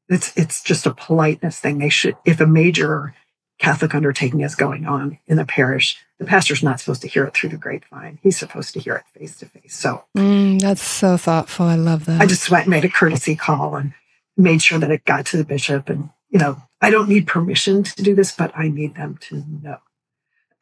it's 0.10 0.36
it's 0.36 0.64
just 0.64 0.88
a 0.88 0.94
politeness 0.94 1.60
thing. 1.60 1.78
They 1.78 1.90
should, 1.90 2.18
if 2.26 2.42
a 2.42 2.48
major 2.48 3.14
Catholic 3.60 3.94
undertaking 3.94 4.42
is 4.42 4.56
going 4.56 4.88
on 4.88 5.20
in 5.28 5.38
the 5.38 5.46
parish, 5.46 5.98
the 6.18 6.26
pastor's 6.26 6.64
not 6.64 6.80
supposed 6.80 7.04
to 7.04 7.08
hear 7.08 7.26
it 7.26 7.36
through 7.36 7.50
the 7.50 7.58
grapevine. 7.58 8.18
He's 8.24 8.40
supposed 8.40 8.74
to 8.74 8.80
hear 8.80 8.96
it 8.96 9.20
face 9.20 9.38
to 9.38 9.46
face. 9.46 9.76
So 9.76 10.04
mm, 10.18 10.60
that's 10.60 10.82
so 10.82 11.16
thoughtful. 11.16 11.68
I 11.68 11.76
love 11.76 12.06
that. 12.06 12.22
I 12.22 12.26
just 12.26 12.50
went 12.50 12.64
and 12.64 12.72
made 12.72 12.86
a 12.86 12.90
courtesy 12.90 13.36
call 13.36 13.76
and 13.76 13.94
made 14.36 14.64
sure 14.64 14.80
that 14.80 14.92
it 14.92 15.06
got 15.06 15.28
to 15.28 15.38
the 15.38 15.46
bishop 15.46 15.90
and 15.90 16.10
you 16.30 16.40
know, 16.40 16.62
I 16.82 16.90
don't 16.90 17.10
need 17.10 17.28
permission 17.28 17.84
to 17.84 18.04
do 18.04 18.16
this, 18.16 18.32
but 18.32 18.52
I 18.56 18.68
need 18.68 18.96
them 18.96 19.18
to 19.22 19.44
know. 19.64 19.80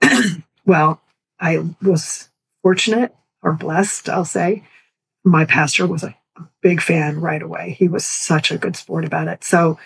well, 0.65 1.01
I 1.39 1.63
was 1.81 2.29
fortunate 2.67 3.15
or 3.41 3.53
blessed, 3.53 4.09
I'll 4.09 4.25
say. 4.25 4.61
My 5.23 5.45
pastor 5.45 5.87
was 5.87 6.03
a 6.03 6.13
big 6.61 6.81
fan 6.81 7.21
right 7.21 7.41
away. 7.41 7.77
He 7.79 7.87
was 7.87 8.05
such 8.05 8.51
a 8.51 8.57
good 8.57 8.75
sport 8.75 9.05
about 9.05 9.29
it. 9.29 9.41
So 9.45 9.79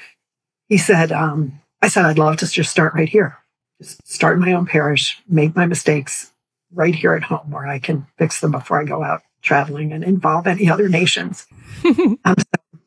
he 0.67 0.79
said, 0.79 1.11
um, 1.11 1.61
I 1.83 1.89
said, 1.89 2.05
I'd 2.05 2.17
love 2.17 2.37
to 2.37 2.47
just 2.47 2.71
start 2.71 2.95
right 2.95 3.07
here. 3.07 3.37
Just 3.79 4.07
start 4.07 4.39
my 4.39 4.53
own 4.53 4.65
parish, 4.65 5.21
make 5.27 5.55
my 5.55 5.67
mistakes 5.67 6.31
right 6.73 6.95
here 6.95 7.13
at 7.13 7.21
home 7.21 7.51
where 7.51 7.67
I 7.67 7.77
can 7.77 8.07
fix 8.17 8.41
them 8.41 8.49
before 8.49 8.81
I 8.81 8.85
go 8.85 9.03
out 9.03 9.21
traveling 9.43 9.93
and 9.93 10.03
involve 10.03 10.47
any 10.47 10.67
other 10.67 10.89
nations. 10.89 11.45
um, 11.85 12.17
so 12.25 12.79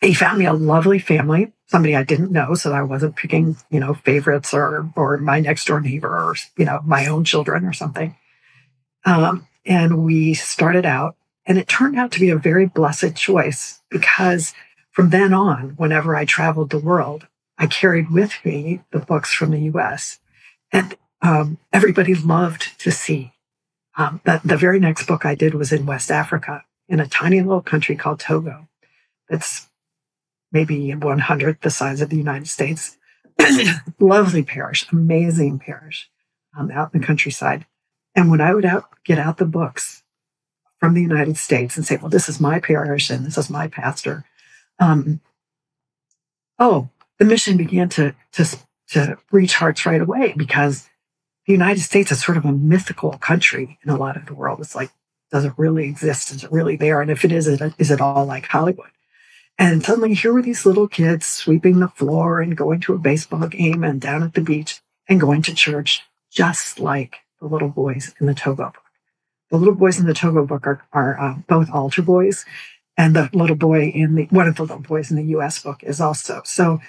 he 0.00 0.14
found 0.14 0.38
me 0.38 0.46
a 0.46 0.54
lovely 0.54 0.98
family 0.98 1.52
somebody 1.70 1.94
I 1.94 2.02
didn't 2.02 2.32
know, 2.32 2.54
so 2.54 2.72
I 2.72 2.82
wasn't 2.82 3.14
picking, 3.14 3.56
you 3.70 3.78
know, 3.78 3.94
favorites 3.94 4.52
or 4.52 4.90
or 4.96 5.18
my 5.18 5.40
next 5.40 5.66
door 5.66 5.80
neighbor 5.80 6.08
or 6.08 6.34
you 6.56 6.64
know 6.64 6.80
my 6.84 7.06
own 7.06 7.24
children 7.24 7.64
or 7.64 7.72
something. 7.72 8.16
Um, 9.04 9.46
and 9.64 10.04
we 10.04 10.34
started 10.34 10.86
out, 10.86 11.16
and 11.46 11.58
it 11.58 11.68
turned 11.68 11.98
out 11.98 12.12
to 12.12 12.20
be 12.20 12.30
a 12.30 12.36
very 12.36 12.66
blessed 12.66 13.16
choice 13.16 13.80
because 13.90 14.54
from 14.90 15.10
then 15.10 15.32
on, 15.32 15.70
whenever 15.76 16.16
I 16.16 16.24
traveled 16.24 16.70
the 16.70 16.78
world, 16.78 17.26
I 17.58 17.66
carried 17.66 18.10
with 18.10 18.32
me 18.44 18.82
the 18.90 18.98
books 18.98 19.32
from 19.32 19.50
the 19.50 19.60
U.S. 19.60 20.18
and 20.72 20.96
um, 21.22 21.58
everybody 21.72 22.14
loved 22.14 22.78
to 22.80 22.90
see. 22.90 23.32
Um, 23.96 24.20
that 24.24 24.42
the 24.44 24.56
very 24.56 24.80
next 24.80 25.06
book 25.06 25.26
I 25.26 25.34
did 25.34 25.54
was 25.54 25.72
in 25.72 25.84
West 25.84 26.10
Africa, 26.10 26.64
in 26.88 27.00
a 27.00 27.06
tiny 27.06 27.40
little 27.40 27.60
country 27.60 27.96
called 27.96 28.20
Togo. 28.20 28.68
It's 29.28 29.68
maybe 30.52 30.92
one 30.94 31.18
hundredth 31.18 31.60
the 31.60 31.70
size 31.70 32.00
of 32.00 32.08
the 32.08 32.16
United 32.16 32.48
States. 32.48 32.96
Lovely 33.98 34.42
parish, 34.42 34.86
amazing 34.90 35.58
parish 35.58 36.08
um, 36.56 36.70
out 36.70 36.94
in 36.94 37.00
the 37.00 37.06
countryside. 37.06 37.66
And 38.20 38.30
when 38.30 38.42
I 38.42 38.52
would 38.52 38.66
out 38.66 38.84
get 39.02 39.18
out 39.18 39.38
the 39.38 39.46
books 39.46 40.02
from 40.78 40.92
the 40.92 41.00
United 41.00 41.38
States 41.38 41.78
and 41.78 41.86
say, 41.86 41.96
"Well, 41.96 42.10
this 42.10 42.28
is 42.28 42.38
my 42.38 42.60
parish 42.60 43.08
and 43.08 43.24
this 43.24 43.38
is 43.38 43.48
my 43.48 43.66
pastor," 43.66 44.26
um, 44.78 45.22
oh, 46.58 46.90
the 47.18 47.24
mission 47.24 47.56
began 47.56 47.88
to 47.88 48.14
to 48.32 48.58
to 48.88 49.16
reach 49.32 49.54
hearts 49.54 49.86
right 49.86 50.02
away 50.02 50.34
because 50.36 50.90
the 51.46 51.54
United 51.54 51.80
States 51.80 52.12
is 52.12 52.22
sort 52.22 52.36
of 52.36 52.44
a 52.44 52.52
mythical 52.52 53.12
country 53.12 53.78
in 53.82 53.88
a 53.88 53.96
lot 53.96 54.18
of 54.18 54.26
the 54.26 54.34
world. 54.34 54.60
It's 54.60 54.74
like, 54.74 54.90
does 55.32 55.46
it 55.46 55.54
really 55.56 55.88
exist? 55.88 56.30
Is 56.30 56.44
it 56.44 56.52
really 56.52 56.76
there? 56.76 57.00
And 57.00 57.10
if 57.10 57.24
it 57.24 57.32
is, 57.32 57.46
is 57.46 57.90
it 57.90 58.02
all 58.02 58.26
like 58.26 58.44
Hollywood? 58.44 58.90
And 59.58 59.82
suddenly 59.82 60.12
here 60.12 60.34
were 60.34 60.42
these 60.42 60.66
little 60.66 60.88
kids 60.88 61.24
sweeping 61.24 61.80
the 61.80 61.88
floor 61.88 62.42
and 62.42 62.54
going 62.54 62.80
to 62.80 62.92
a 62.92 62.98
baseball 62.98 63.48
game 63.48 63.82
and 63.82 63.98
down 63.98 64.22
at 64.22 64.34
the 64.34 64.42
beach 64.42 64.82
and 65.08 65.18
going 65.18 65.40
to 65.42 65.54
church, 65.54 66.02
just 66.30 66.78
like 66.78 67.20
the 67.40 67.46
little 67.46 67.68
boys 67.68 68.14
in 68.20 68.26
the 68.26 68.34
Togo 68.34 68.64
book. 68.64 68.82
The 69.50 69.56
little 69.56 69.74
boys 69.74 69.98
in 69.98 70.06
the 70.06 70.14
Togo 70.14 70.46
book 70.46 70.66
are, 70.66 70.82
are 70.92 71.20
uh, 71.20 71.34
both 71.48 71.70
altar 71.70 72.02
boys, 72.02 72.44
and 72.96 73.16
the 73.16 73.28
little 73.32 73.56
boy 73.56 73.86
in 73.86 74.14
the 74.14 74.24
one 74.26 74.46
of 74.46 74.56
the 74.56 74.62
little 74.62 74.78
boys 74.78 75.10
in 75.10 75.16
the 75.16 75.24
U.S. 75.24 75.62
book 75.62 75.82
is 75.82 76.00
also. 76.00 76.42
So 76.44 76.80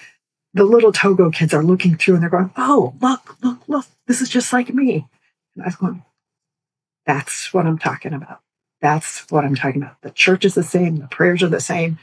the 0.53 0.63
little 0.63 0.91
Togo 0.91 1.31
kids 1.31 1.53
are 1.53 1.63
looking 1.63 1.96
through 1.96 2.15
and 2.15 2.24
they're 2.24 2.29
going, 2.29 2.51
"Oh, 2.58 2.93
look, 3.01 3.38
look, 3.43 3.60
look! 3.67 3.86
This 4.08 4.22
is 4.22 4.29
just 4.29 4.53
like 4.53 4.74
me." 4.74 5.08
And 5.55 5.63
I 5.63 5.67
was 5.67 5.75
going, 5.75 6.03
"That's 7.05 7.53
what 7.53 7.65
I'm 7.65 7.79
talking 7.79 8.13
about. 8.13 8.41
That's 8.81 9.29
what 9.31 9.46
I'm 9.46 9.55
talking 9.55 9.81
about. 9.81 10.01
The 10.01 10.12
church 10.12 10.46
is 10.46 10.53
the 10.53 10.63
same. 10.63 10.98
The 10.98 11.08
prayers 11.08 11.41
are 11.41 11.50
the 11.50 11.60
same 11.60 11.98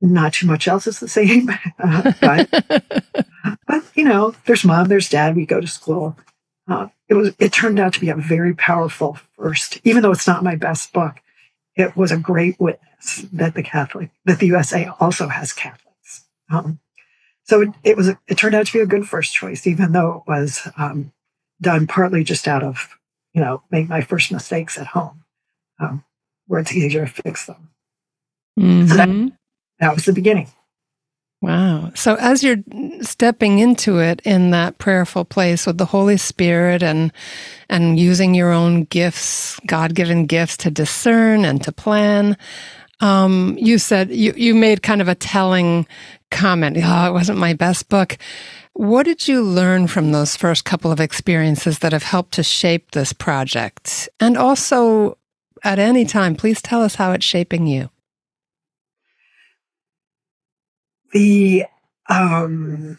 not 0.00 0.34
too 0.34 0.46
much 0.46 0.68
else 0.68 0.86
is 0.86 1.00
the 1.00 1.08
same. 1.08 1.50
Uh, 1.76 2.12
but, 2.20 2.48
but, 3.66 3.84
you 3.94 4.04
know, 4.04 4.34
there's 4.46 4.64
mom, 4.64 4.88
there's 4.88 5.08
dad. 5.08 5.34
We 5.36 5.44
go 5.44 5.60
to 5.60 5.66
school. 5.66 6.16
Uh, 6.66 6.88
it 7.08 7.14
was. 7.14 7.34
It 7.38 7.52
turned 7.52 7.78
out 7.78 7.92
to 7.94 8.00
be 8.00 8.08
a 8.08 8.14
very 8.14 8.54
powerful 8.54 9.18
first, 9.36 9.80
even 9.84 10.02
though 10.02 10.12
it's 10.12 10.26
not 10.26 10.42
my 10.42 10.56
best 10.56 10.92
book. 10.92 11.16
It 11.76 11.96
was 11.96 12.10
a 12.10 12.16
great 12.16 12.58
witness 12.58 13.26
that 13.32 13.54
the 13.54 13.62
Catholic, 13.62 14.10
that 14.24 14.38
the 14.38 14.46
USA 14.46 14.88
also 15.00 15.28
has 15.28 15.52
Catholics. 15.52 16.24
Um, 16.50 16.78
so 17.42 17.60
it, 17.60 17.68
it, 17.82 17.96
was. 17.96 18.08
It 18.08 18.38
turned 18.38 18.54
out 18.54 18.66
to 18.66 18.72
be 18.72 18.80
a 18.80 18.86
good 18.86 19.06
first 19.06 19.34
choice, 19.34 19.66
even 19.66 19.92
though 19.92 20.24
it 20.26 20.30
was 20.30 20.66
um, 20.78 21.12
done 21.60 21.86
partly 21.86 22.24
just 22.24 22.48
out 22.48 22.62
of, 22.62 22.96
you 23.34 23.42
know, 23.42 23.62
make 23.70 23.88
my 23.88 24.00
first 24.00 24.32
mistakes 24.32 24.78
at 24.78 24.86
home, 24.88 25.24
um, 25.78 26.04
where 26.46 26.60
it's 26.60 26.72
easier 26.72 27.04
to 27.04 27.12
fix 27.12 27.44
them. 27.44 27.70
Mm-hmm. 28.58 28.86
So 28.86 28.96
that, 28.96 29.32
that 29.80 29.94
was 29.94 30.04
the 30.06 30.12
beginning. 30.12 30.48
Wow. 31.44 31.90
So 31.94 32.14
as 32.20 32.42
you're 32.42 32.62
stepping 33.02 33.58
into 33.58 33.98
it 33.98 34.22
in 34.24 34.50
that 34.52 34.78
prayerful 34.78 35.26
place 35.26 35.66
with 35.66 35.76
the 35.76 35.84
Holy 35.84 36.16
Spirit 36.16 36.82
and 36.82 37.12
and 37.68 37.98
using 38.00 38.34
your 38.34 38.50
own 38.50 38.84
gifts, 38.84 39.60
God-given 39.66 40.24
gifts 40.24 40.56
to 40.58 40.70
discern 40.70 41.44
and 41.44 41.62
to 41.62 41.70
plan, 41.70 42.38
um, 43.00 43.58
you 43.60 43.76
said 43.76 44.08
you, 44.10 44.32
you 44.38 44.54
made 44.54 44.82
kind 44.82 45.02
of 45.02 45.08
a 45.08 45.14
telling 45.14 45.86
comment. 46.30 46.78
Oh, 46.80 47.08
it 47.08 47.12
wasn't 47.12 47.38
my 47.38 47.52
best 47.52 47.90
book. 47.90 48.16
What 48.72 49.02
did 49.02 49.28
you 49.28 49.42
learn 49.42 49.86
from 49.86 50.12
those 50.12 50.36
first 50.36 50.64
couple 50.64 50.90
of 50.90 50.98
experiences 50.98 51.80
that 51.80 51.92
have 51.92 52.04
helped 52.04 52.32
to 52.34 52.42
shape 52.42 52.92
this 52.92 53.12
project? 53.12 54.08
And 54.18 54.38
also, 54.38 55.18
at 55.62 55.78
any 55.78 56.06
time, 56.06 56.36
please 56.36 56.62
tell 56.62 56.82
us 56.82 56.94
how 56.94 57.12
it's 57.12 57.26
shaping 57.26 57.66
you. 57.66 57.90
The 61.14 61.64
um, 62.10 62.98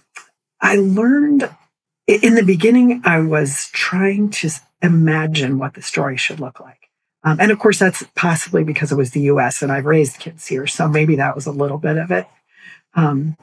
I 0.60 0.78
learned 0.78 1.48
in 2.08 2.34
the 2.34 2.44
beginning. 2.44 3.04
I 3.06 3.20
was 3.20 3.70
trying 3.72 4.32
to 4.32 4.50
imagine 4.82 5.60
what 5.60 5.76
the 5.76 5.84
story 5.84 6.18
should 6.18 6.40
look 6.40 6.60
like, 6.60 6.90
um, 7.24 7.40
and 7.40 7.52
of 7.52 7.60
course, 7.60 7.78
that's 7.78 8.04
possibly 8.16 8.64
because 8.64 8.92
it 8.92 8.98
was 8.98 9.12
the 9.12 9.22
U.S. 9.22 9.62
and 9.62 9.72
I've 9.72 9.86
raised 9.86 10.20
kids 10.20 10.48
here, 10.48 10.66
so 10.66 10.88
maybe 10.88 11.18
that 11.18 11.36
was 11.36 11.46
a 11.46 11.52
little 11.52 11.78
bit 11.78 11.98
of 11.98 12.10
it. 12.10 12.26
Um, 12.96 13.38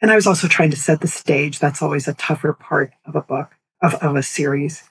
and 0.00 0.10
I 0.10 0.14
was 0.14 0.26
also 0.26 0.46
trying 0.46 0.70
to 0.70 0.76
set 0.76 1.00
the 1.00 1.08
stage. 1.08 1.58
That's 1.58 1.82
always 1.82 2.06
a 2.06 2.14
tougher 2.14 2.52
part 2.52 2.92
of 3.04 3.16
a 3.16 3.22
book, 3.22 3.50
of, 3.82 3.94
of 3.94 4.16
a 4.16 4.22
series. 4.22 4.82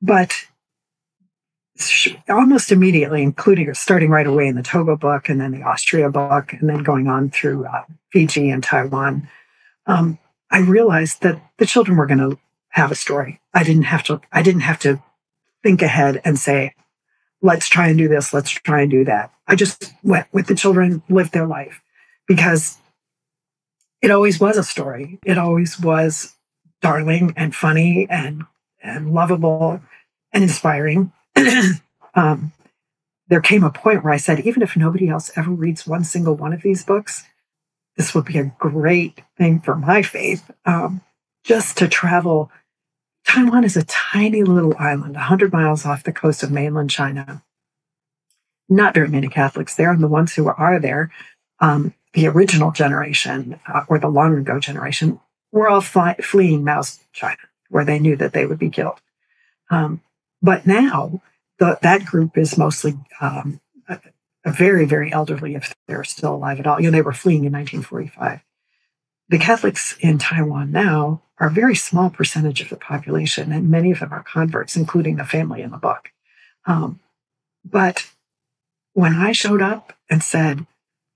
But 0.00 0.46
almost 2.28 2.72
immediately, 2.72 3.22
including 3.22 3.68
or 3.68 3.74
starting 3.74 4.10
right 4.10 4.26
away 4.26 4.46
in 4.46 4.56
the 4.56 4.62
Togo 4.62 4.96
book 4.96 5.28
and 5.28 5.40
then 5.40 5.52
the 5.52 5.62
Austria 5.62 6.10
book, 6.10 6.52
and 6.52 6.68
then 6.68 6.82
going 6.82 7.08
on 7.08 7.30
through 7.30 7.66
uh, 7.66 7.84
Fiji 8.12 8.50
and 8.50 8.62
Taiwan, 8.62 9.28
um, 9.86 10.18
I 10.50 10.60
realized 10.60 11.22
that 11.22 11.40
the 11.58 11.66
children 11.66 11.96
were 11.96 12.06
going 12.06 12.18
to 12.18 12.38
have 12.70 12.90
a 12.90 12.96
story. 12.96 13.40
I 13.54 13.62
didn't 13.62 13.84
have 13.84 14.02
to. 14.04 14.20
I 14.32 14.42
didn't 14.42 14.62
have 14.62 14.78
to 14.80 15.02
think 15.62 15.82
ahead 15.82 16.20
and 16.24 16.38
say, 16.38 16.74
"Let's 17.42 17.68
try 17.68 17.88
and 17.88 17.98
do 17.98 18.08
this. 18.08 18.32
Let's 18.32 18.50
try 18.50 18.82
and 18.82 18.90
do 18.90 19.04
that." 19.04 19.32
I 19.46 19.54
just 19.54 19.92
went 20.02 20.26
with 20.32 20.46
the 20.46 20.54
children, 20.54 21.02
lived 21.08 21.32
their 21.32 21.46
life, 21.46 21.80
because 22.26 22.78
it 24.02 24.10
always 24.10 24.40
was 24.40 24.56
a 24.56 24.64
story. 24.64 25.18
It 25.24 25.38
always 25.38 25.80
was 25.80 26.36
darling 26.80 27.32
and 27.36 27.54
funny 27.54 28.06
and 28.08 28.44
and 28.82 29.12
lovable 29.12 29.80
and 30.32 30.42
inspiring 30.42 31.12
um, 32.14 32.52
there 33.28 33.40
came 33.40 33.64
a 33.64 33.70
point 33.70 34.04
where 34.04 34.12
I 34.12 34.18
said, 34.18 34.40
even 34.40 34.62
if 34.62 34.76
nobody 34.76 35.08
else 35.08 35.30
ever 35.36 35.50
reads 35.50 35.86
one 35.86 36.04
single 36.04 36.34
one 36.34 36.52
of 36.52 36.62
these 36.62 36.84
books, 36.84 37.24
this 37.96 38.14
would 38.14 38.24
be 38.24 38.38
a 38.38 38.54
great 38.58 39.22
thing 39.36 39.60
for 39.60 39.74
my 39.74 40.02
faith. 40.02 40.50
Um, 40.64 41.00
just 41.46 41.78
to 41.78 41.88
travel. 41.88 42.50
Taiwan 43.26 43.64
is 43.64 43.76
a 43.76 43.84
tiny 43.84 44.42
little 44.42 44.74
island, 44.78 45.14
100 45.14 45.52
miles 45.52 45.86
off 45.86 46.02
the 46.02 46.12
coast 46.12 46.42
of 46.42 46.50
mainland 46.50 46.90
China. 46.90 47.42
Not 48.68 48.94
very 48.94 49.08
many 49.08 49.28
Catholics 49.28 49.76
there, 49.76 49.92
and 49.92 50.02
the 50.02 50.08
ones 50.08 50.34
who 50.34 50.48
are 50.48 50.80
there, 50.80 51.10
um, 51.60 51.94
the 52.14 52.26
original 52.26 52.72
generation 52.72 53.60
uh, 53.72 53.84
or 53.88 53.98
the 53.98 54.08
long 54.08 54.36
ago 54.36 54.58
generation, 54.58 55.20
were 55.52 55.68
all 55.68 55.80
fly- 55.80 56.16
fleeing 56.16 56.64
Mao's 56.64 56.98
China, 57.12 57.38
where 57.70 57.84
they 57.84 58.00
knew 58.00 58.16
that 58.16 58.32
they 58.32 58.44
would 58.44 58.58
be 58.58 58.70
killed. 58.70 59.00
Um, 59.70 60.00
but 60.42 60.66
now 60.66 61.22
the, 61.58 61.78
that 61.82 62.04
group 62.04 62.36
is 62.36 62.58
mostly 62.58 62.94
um, 63.20 63.60
a, 63.88 63.98
a 64.44 64.52
very, 64.52 64.84
very 64.84 65.12
elderly, 65.12 65.54
if 65.54 65.74
they're 65.86 66.04
still 66.04 66.34
alive 66.34 66.60
at 66.60 66.66
all. 66.66 66.80
You 66.80 66.90
know, 66.90 66.96
they 66.96 67.02
were 67.02 67.12
fleeing 67.12 67.44
in 67.44 67.52
1945. 67.52 68.40
The 69.28 69.38
Catholics 69.38 69.96
in 70.00 70.18
Taiwan 70.18 70.70
now 70.70 71.22
are 71.38 71.48
a 71.48 71.52
very 71.52 71.74
small 71.74 72.10
percentage 72.10 72.60
of 72.60 72.68
the 72.68 72.76
population, 72.76 73.52
and 73.52 73.70
many 73.70 73.90
of 73.90 74.00
them 74.00 74.12
are 74.12 74.22
converts, 74.22 74.76
including 74.76 75.16
the 75.16 75.24
family 75.24 75.62
in 75.62 75.70
the 75.70 75.76
book. 75.76 76.10
Um, 76.64 77.00
but 77.64 78.10
when 78.92 79.14
I 79.14 79.32
showed 79.32 79.62
up 79.62 79.92
and 80.08 80.22
said, 80.22 80.66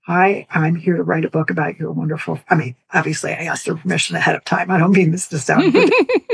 Hi, 0.05 0.47
I'm 0.49 0.75
here 0.75 0.97
to 0.97 1.03
write 1.03 1.25
a 1.25 1.29
book 1.29 1.51
about 1.51 1.79
your 1.79 1.91
wonderful. 1.91 2.39
I 2.49 2.55
mean, 2.55 2.75
obviously, 2.91 3.31
I 3.31 3.43
asked 3.43 3.65
their 3.65 3.75
permission 3.75 4.15
ahead 4.15 4.35
of 4.35 4.43
time. 4.43 4.71
I 4.71 4.79
don't 4.79 4.91
mean 4.91 5.11
this 5.11 5.27
to 5.29 5.37
sound. 5.37 5.73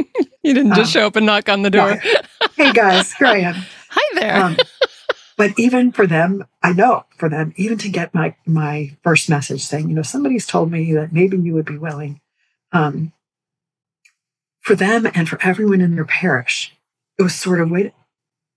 you 0.48 0.54
didn't 0.54 0.76
just 0.76 0.96
um, 0.96 1.02
show 1.02 1.08
up 1.08 1.16
and 1.16 1.26
knock 1.26 1.50
on 1.50 1.62
the 1.62 1.70
door. 1.70 2.02
No, 2.04 2.20
hey 2.56 2.72
guys, 2.72 3.14
here 3.14 3.28
I 3.28 3.40
am. 3.40 3.56
Hi 3.90 4.20
there. 4.20 4.44
Um, 4.44 4.58
but 5.36 5.52
even 5.58 5.92
for 5.92 6.08
them, 6.08 6.46
I 6.64 6.74
know 6.74 7.06
for 7.18 7.30
them, 7.30 7.54
even 7.58 7.78
to 7.80 7.90
get 7.90 8.16
my 8.16 8.36
my 8.46 8.96
first 9.04 9.30
message 9.30 9.64
saying, 9.64 9.90
you 9.90 9.96
know, 9.96 10.02
somebody's 10.02 10.48
told 10.48 10.72
me 10.72 10.94
that 10.94 11.12
maybe 11.12 11.38
you 11.38 11.54
would 11.54 11.66
be 11.66 11.78
willing. 11.78 12.22
Um, 12.72 13.14
for 14.62 14.76
them 14.76 15.08
and 15.14 15.30
for 15.30 15.42
everyone 15.42 15.82
in 15.82 15.96
their 15.96 16.06
parish, 16.06 16.76
it 17.18 17.24
was 17.24 17.36
sort 17.36 17.62
of 17.62 17.70
wait, 17.70 17.94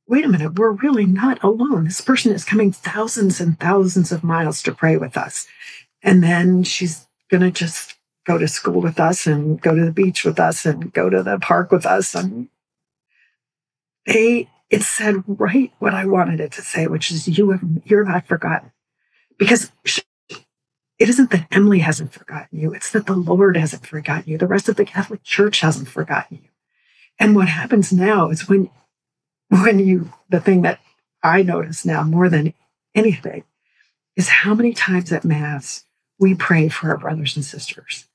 wait 0.08 0.24
a 0.24 0.28
minute, 0.28 0.58
we're 0.58 0.72
really 0.72 1.06
not 1.06 1.42
alone. 1.42 1.84
This 1.84 2.00
person 2.00 2.32
is 2.32 2.44
coming 2.44 2.72
thousands 2.72 3.40
and 3.40 3.58
thousands 3.58 4.10
of 4.10 4.24
miles 4.24 4.62
to 4.62 4.72
pray 4.72 4.96
with 4.96 5.16
us, 5.16 5.46
and 6.02 6.22
then 6.22 6.62
she's 6.64 7.06
gonna 7.30 7.50
just 7.50 7.96
go 8.26 8.38
to 8.38 8.48
school 8.48 8.80
with 8.80 9.00
us 9.00 9.26
and 9.26 9.60
go 9.60 9.74
to 9.74 9.84
the 9.84 9.92
beach 9.92 10.24
with 10.24 10.38
us 10.38 10.66
and 10.66 10.92
go 10.92 11.08
to 11.08 11.22
the 11.22 11.38
park 11.38 11.72
with 11.72 11.86
us 11.86 12.14
and 12.14 12.32
mm-hmm. 12.32 14.12
they 14.12 14.48
it 14.70 14.82
said 14.82 15.24
right 15.26 15.72
what 15.80 15.94
I 15.94 16.06
wanted 16.06 16.40
it 16.40 16.52
to 16.52 16.62
say, 16.62 16.86
which 16.86 17.10
is 17.10 17.26
you 17.26 17.50
have 17.50 17.62
you're 17.84 18.04
not 18.04 18.26
forgotten. 18.26 18.70
Because 19.36 19.72
it 20.28 21.08
isn't 21.08 21.30
that 21.30 21.48
Emily 21.50 21.80
hasn't 21.80 22.12
forgotten 22.12 22.58
you, 22.58 22.72
it's 22.72 22.90
that 22.92 23.06
the 23.06 23.16
Lord 23.16 23.56
hasn't 23.56 23.86
forgotten 23.86 24.30
you. 24.30 24.38
The 24.38 24.46
rest 24.46 24.68
of 24.68 24.76
the 24.76 24.84
Catholic 24.84 25.22
Church 25.24 25.60
hasn't 25.60 25.88
forgotten 25.88 26.38
you. 26.42 26.50
And 27.18 27.34
what 27.34 27.48
happens 27.48 27.92
now 27.92 28.30
is 28.30 28.48
when 28.48 28.70
when 29.48 29.80
you 29.80 30.12
the 30.28 30.40
thing 30.40 30.62
that 30.62 30.78
I 31.22 31.42
notice 31.42 31.84
now 31.84 32.04
more 32.04 32.28
than 32.28 32.54
anything 32.94 33.44
is 34.16 34.28
how 34.28 34.54
many 34.54 34.72
times 34.72 35.12
at 35.12 35.24
Mass 35.24 35.84
we 36.18 36.34
pray 36.34 36.68
for 36.68 36.90
our 36.90 36.98
brothers 36.98 37.34
and 37.34 37.44
sisters. 37.44 38.06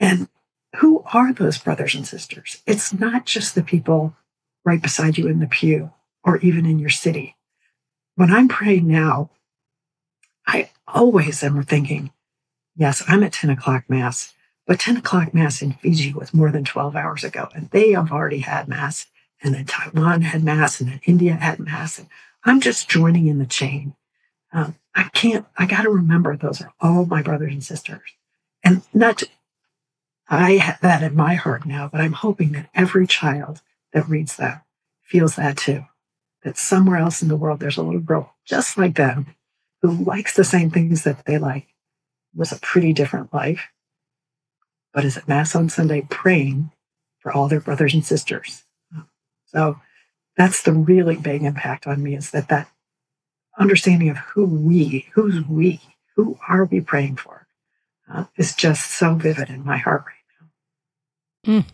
And 0.00 0.28
who 0.76 1.04
are 1.12 1.32
those 1.32 1.58
brothers 1.58 1.94
and 1.94 2.06
sisters? 2.06 2.62
It's 2.66 2.92
not 2.92 3.26
just 3.26 3.54
the 3.54 3.62
people 3.62 4.16
right 4.64 4.82
beside 4.82 5.18
you 5.18 5.28
in 5.28 5.40
the 5.40 5.46
pew 5.46 5.92
or 6.24 6.38
even 6.38 6.66
in 6.66 6.78
your 6.78 6.90
city. 6.90 7.36
When 8.16 8.32
I'm 8.32 8.48
praying 8.48 8.86
now, 8.86 9.30
I 10.46 10.70
always 10.86 11.42
am 11.42 11.62
thinking, 11.62 12.12
yes, 12.76 13.02
I'm 13.08 13.22
at 13.22 13.32
10 13.32 13.50
o'clock 13.50 13.84
Mass, 13.88 14.34
but 14.66 14.80
10 14.80 14.98
o'clock 14.98 15.34
Mass 15.34 15.62
in 15.62 15.72
Fiji 15.72 16.12
was 16.12 16.34
more 16.34 16.50
than 16.50 16.64
12 16.64 16.96
hours 16.96 17.24
ago, 17.24 17.48
and 17.54 17.70
they 17.70 17.92
have 17.92 18.12
already 18.12 18.38
had 18.38 18.68
Mass, 18.68 19.06
and 19.42 19.54
then 19.54 19.66
Taiwan 19.66 20.22
had 20.22 20.44
Mass, 20.44 20.80
and 20.80 20.90
then 20.90 21.00
India 21.04 21.34
had 21.34 21.58
Mass, 21.58 21.98
and 21.98 22.08
I'm 22.44 22.60
just 22.60 22.88
joining 22.88 23.26
in 23.26 23.38
the 23.38 23.46
chain. 23.46 23.94
Um, 24.52 24.76
I 24.94 25.04
can't, 25.12 25.46
I 25.58 25.66
got 25.66 25.82
to 25.82 25.90
remember 25.90 26.36
those 26.36 26.60
are 26.60 26.72
all 26.80 27.04
my 27.06 27.22
brothers 27.22 27.52
and 27.52 27.64
sisters. 27.64 28.10
And 28.62 28.82
not, 28.92 29.18
to, 29.18 29.28
I 30.28 30.52
have 30.52 30.80
that 30.80 31.02
in 31.02 31.14
my 31.14 31.34
heart 31.34 31.66
now, 31.66 31.88
but 31.88 32.00
I'm 32.00 32.12
hoping 32.12 32.52
that 32.52 32.70
every 32.74 33.06
child 33.06 33.60
that 33.92 34.08
reads 34.08 34.36
that 34.36 34.64
feels 35.02 35.36
that 35.36 35.56
too. 35.56 35.84
That 36.42 36.56
somewhere 36.56 36.98
else 36.98 37.22
in 37.22 37.28
the 37.28 37.36
world, 37.36 37.60
there's 37.60 37.78
a 37.78 37.82
little 37.82 38.00
girl 38.00 38.34
just 38.44 38.76
like 38.76 38.96
them 38.96 39.34
who 39.82 39.90
likes 39.90 40.34
the 40.34 40.44
same 40.44 40.70
things 40.70 41.04
that 41.04 41.26
they 41.26 41.38
like, 41.38 41.68
was 42.34 42.52
a 42.52 42.56
pretty 42.60 42.92
different 42.92 43.32
life, 43.32 43.68
but 44.92 45.04
is 45.04 45.16
at 45.16 45.28
Mass 45.28 45.54
on 45.54 45.68
Sunday 45.68 46.06
praying 46.10 46.70
for 47.18 47.32
all 47.32 47.48
their 47.48 47.60
brothers 47.60 47.94
and 47.94 48.04
sisters. 48.04 48.64
So 49.46 49.80
that's 50.36 50.62
the 50.62 50.72
really 50.72 51.16
big 51.16 51.42
impact 51.42 51.86
on 51.86 52.02
me 52.02 52.16
is 52.16 52.30
that 52.32 52.48
that 52.48 52.68
understanding 53.58 54.08
of 54.08 54.16
who 54.16 54.46
we, 54.46 55.06
who's 55.14 55.46
we, 55.46 55.80
who 56.16 56.38
are 56.48 56.64
we 56.64 56.80
praying 56.80 57.16
for, 57.16 57.46
uh, 58.12 58.24
is 58.36 58.54
just 58.54 58.90
so 58.90 59.14
vivid 59.14 59.48
in 59.48 59.64
my 59.64 59.76
heart. 59.76 60.04
Mm. 61.44 61.64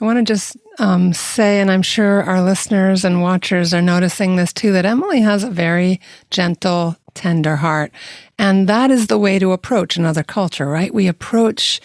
I 0.00 0.04
want 0.04 0.18
to 0.18 0.24
just 0.24 0.56
um, 0.78 1.12
say, 1.12 1.60
and 1.60 1.70
I'm 1.70 1.82
sure 1.82 2.22
our 2.22 2.42
listeners 2.42 3.04
and 3.04 3.22
watchers 3.22 3.72
are 3.72 3.82
noticing 3.82 4.36
this 4.36 4.52
too, 4.52 4.72
that 4.72 4.86
Emily 4.86 5.20
has 5.20 5.44
a 5.44 5.50
very 5.50 6.00
gentle, 6.30 6.96
tender 7.14 7.56
heart. 7.56 7.92
And 8.38 8.68
that 8.68 8.90
is 8.90 9.06
the 9.06 9.18
way 9.18 9.38
to 9.38 9.52
approach 9.52 9.96
another 9.96 10.22
culture, 10.22 10.66
right? 10.66 10.92
We 10.92 11.06
approach 11.06 11.80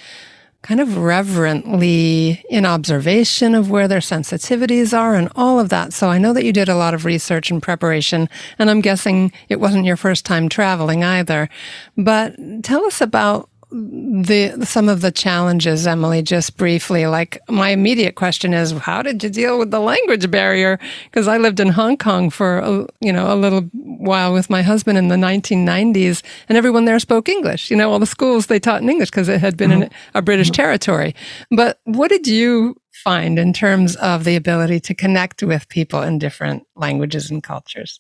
kind 0.66 0.80
of 0.80 0.98
reverently 0.98 2.44
in 2.50 2.66
observation 2.66 3.54
of 3.54 3.70
where 3.70 3.88
their 3.88 4.00
sensitivities 4.00 4.98
are 4.98 5.14
and 5.14 5.30
all 5.36 5.60
of 5.60 5.70
that. 5.70 5.94
So 5.94 6.10
I 6.10 6.18
know 6.18 6.34
that 6.34 6.44
you 6.44 6.52
did 6.52 6.68
a 6.68 6.76
lot 6.76 6.96
of 6.96 7.06
research 7.06 7.52
and 7.52 7.62
preparation, 7.62 8.28
and 8.58 8.72
I'm 8.72 8.82
guessing 8.82 9.32
it 9.48 9.60
wasn't 9.60 9.86
your 9.86 9.96
first 9.96 10.26
time 10.26 10.50
traveling 10.50 11.04
either. 11.04 11.50
But 11.96 12.36
tell 12.64 12.84
us 12.84 13.00
about 13.00 13.48
the 13.72 14.64
some 14.66 14.88
of 14.88 15.02
the 15.02 15.12
challenges 15.12 15.88
emily 15.88 16.22
just 16.22 16.56
briefly 16.56 17.08
like 17.08 17.40
my 17.50 17.70
immediate 17.70 18.16
question 18.16 18.54
is 18.54 18.72
how 18.72 19.02
did 19.02 19.24
you 19.24 19.30
deal 19.30 19.58
with 19.58 19.72
the 19.72 19.80
language 19.80 20.30
barrier? 20.30 20.80
Because 21.06 21.28
i 21.28 21.38
lived 21.38 21.60
in 21.60 21.70
hong 21.70 21.98
kong 21.98 22.30
for 22.30 22.60
a, 22.60 22.88
you 23.02 23.12
know 23.12 23.34
a 23.34 23.36
little 23.36 23.62
while 23.74 24.34
with 24.34 24.50
my 24.50 24.62
husband 24.62 24.98
in 24.98 25.08
the 25.08 25.16
1990s 25.16 26.22
and 26.48 26.58
everyone 26.58 26.86
there 26.86 27.00
spoke 27.00 27.28
english. 27.28 27.72
You 27.72 27.78
know 27.78 27.92
all 27.92 28.00
the 28.00 28.06
schools 28.06 28.48
they 28.48 28.60
taught 28.60 28.82
in 28.82 28.90
english 28.90 29.10
because 29.10 29.30
it 29.30 29.42
had 29.42 29.58
been 29.58 29.72
in 29.72 29.90
a 30.14 30.22
british 30.22 30.48
mm-hmm. 30.48 30.62
territory. 30.62 31.16
But 31.50 31.80
what 31.86 32.10
did 32.10 32.28
you 32.28 32.76
find 32.92 33.40
in 33.40 33.52
terms 33.52 33.96
of 33.98 34.24
the 34.24 34.36
ability 34.36 34.80
to 34.82 34.94
connect 34.94 35.44
with 35.44 35.68
people 35.70 36.02
in 36.02 36.20
different 36.20 36.64
languages 36.76 37.32
and 37.32 37.44
cultures? 37.44 38.00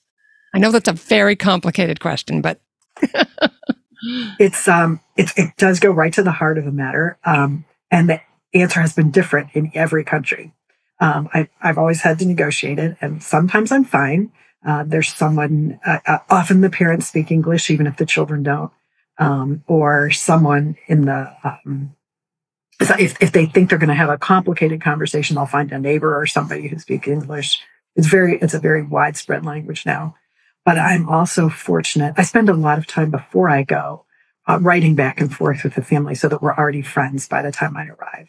I 0.53 0.59
know 0.59 0.71
that's 0.71 0.87
a 0.87 0.93
very 0.93 1.35
complicated 1.35 1.99
question 1.99 2.41
but 2.41 2.61
it's 4.39 4.67
um 4.67 4.99
it, 5.15 5.31
it 5.37 5.55
does 5.57 5.79
go 5.79 5.91
right 5.91 6.13
to 6.13 6.23
the 6.23 6.31
heart 6.31 6.57
of 6.57 6.65
the 6.65 6.71
matter 6.71 7.17
um 7.25 7.65
and 7.91 8.09
the 8.09 8.21
answer 8.53 8.79
has 8.79 8.93
been 8.93 9.11
different 9.11 9.49
in 9.53 9.71
every 9.73 10.03
country. 10.03 10.53
Um 10.99 11.29
I, 11.33 11.49
i've 11.61 11.77
always 11.77 12.01
had 12.01 12.19
to 12.19 12.25
negotiate 12.25 12.79
it 12.79 12.97
and 13.01 13.21
sometimes 13.23 13.71
i'm 13.71 13.85
fine. 13.85 14.31
Uh, 14.65 14.83
there's 14.83 15.13
someone 15.13 15.79
uh, 15.85 15.99
uh, 16.07 16.17
often 16.29 16.61
the 16.61 16.69
parents 16.69 17.07
speak 17.07 17.31
english 17.31 17.69
even 17.69 17.87
if 17.87 17.97
the 17.97 18.05
children 18.05 18.43
don't. 18.43 18.71
Um, 19.17 19.63
or 19.67 20.11
someone 20.11 20.75
in 20.87 21.05
the 21.05 21.33
um, 21.43 21.95
if, 22.81 23.21
if 23.21 23.31
they 23.31 23.45
think 23.45 23.69
they're 23.69 23.79
going 23.79 23.87
to 23.87 23.95
have 23.95 24.09
a 24.09 24.17
complicated 24.17 24.81
conversation 24.81 25.35
they'll 25.35 25.45
find 25.45 25.71
a 25.71 25.79
neighbor 25.79 26.19
or 26.19 26.25
somebody 26.25 26.67
who 26.67 26.77
speaks 26.79 27.07
english. 27.07 27.61
It's 27.95 28.07
very 28.07 28.37
it's 28.39 28.53
a 28.53 28.59
very 28.59 28.83
widespread 28.83 29.45
language 29.45 29.85
now 29.85 30.15
but 30.65 30.79
I'm 30.79 31.07
also 31.07 31.47
fortunate. 31.47 32.15
I 32.17 32.23
spend 32.23 32.49
a 32.49 32.53
lot 32.53 32.79
of 32.79 32.87
time 32.87 33.11
before 33.11 33.49
I 33.49 33.63
go 33.63 34.05
uh, 34.47 34.59
writing 34.59 34.95
back 34.95 35.21
and 35.21 35.33
forth 35.33 35.63
with 35.63 35.75
the 35.75 35.83
family 35.83 36.15
so 36.15 36.27
that 36.27 36.41
we're 36.41 36.55
already 36.55 36.81
friends 36.81 37.27
by 37.27 37.41
the 37.41 37.51
time 37.51 37.77
I 37.77 37.87
arrive. 37.87 38.27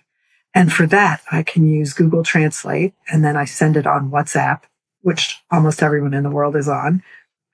And 0.54 0.72
for 0.72 0.86
that, 0.86 1.22
I 1.30 1.42
can 1.42 1.68
use 1.68 1.92
Google 1.92 2.22
Translate 2.22 2.94
and 3.10 3.24
then 3.24 3.36
I 3.36 3.44
send 3.46 3.76
it 3.76 3.86
on 3.86 4.10
WhatsApp, 4.10 4.62
which 5.00 5.42
almost 5.50 5.82
everyone 5.82 6.14
in 6.14 6.22
the 6.22 6.30
world 6.30 6.56
is 6.56 6.68
on. 6.68 7.02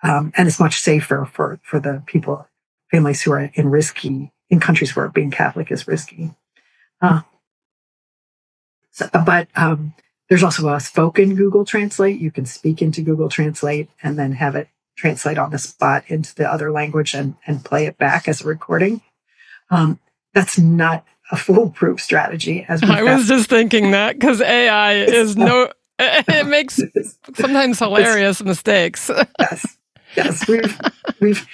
Um, 0.02 0.32
and 0.36 0.48
it's 0.48 0.60
much 0.60 0.80
safer 0.80 1.28
for, 1.32 1.60
for 1.62 1.78
the 1.78 2.02
people, 2.06 2.46
families 2.90 3.22
who 3.22 3.32
are 3.32 3.50
in 3.54 3.70
risky, 3.70 4.32
in 4.50 4.60
countries 4.60 4.94
where 4.96 5.08
being 5.08 5.30
Catholic 5.30 5.70
is 5.70 5.86
risky. 5.86 6.34
Uh, 7.00 7.22
so, 8.90 9.08
but 9.12 9.48
um, 9.56 9.94
there's 10.32 10.42
also 10.42 10.66
a 10.70 10.80
spoken 10.80 11.34
Google 11.34 11.62
Translate. 11.62 12.18
You 12.18 12.30
can 12.30 12.46
speak 12.46 12.80
into 12.80 13.02
Google 13.02 13.28
Translate 13.28 13.90
and 14.02 14.18
then 14.18 14.32
have 14.32 14.56
it 14.56 14.66
translate 14.96 15.36
on 15.36 15.50
the 15.50 15.58
spot 15.58 16.04
into 16.06 16.34
the 16.34 16.50
other 16.50 16.72
language 16.72 17.12
and, 17.12 17.34
and 17.46 17.62
play 17.62 17.84
it 17.84 17.98
back 17.98 18.26
as 18.26 18.40
a 18.40 18.46
recording. 18.46 19.02
Um, 19.68 20.00
that's 20.32 20.58
not 20.58 21.04
a 21.30 21.36
foolproof 21.36 22.00
strategy. 22.00 22.64
As 22.66 22.82
I 22.82 23.02
was 23.02 23.28
just 23.28 23.50
thinking 23.50 23.90
that 23.90 24.18
because 24.18 24.40
AI 24.40 24.94
is 25.04 25.36
no, 25.36 25.70
it 25.98 26.46
makes 26.46 26.80
sometimes 27.34 27.78
hilarious 27.78 28.40
it's, 28.40 28.46
mistakes. 28.46 29.10
yes, 29.38 29.76
yes, 30.16 30.48
we've 30.48 30.80
we've, 31.20 31.46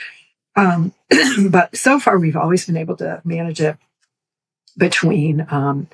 um, 0.54 0.92
but 1.50 1.76
so 1.76 1.98
far 1.98 2.16
we've 2.16 2.36
always 2.36 2.64
been 2.64 2.76
able 2.76 2.96
to 2.98 3.20
manage 3.24 3.60
it 3.60 3.76
between 4.76 5.48
um, 5.50 5.88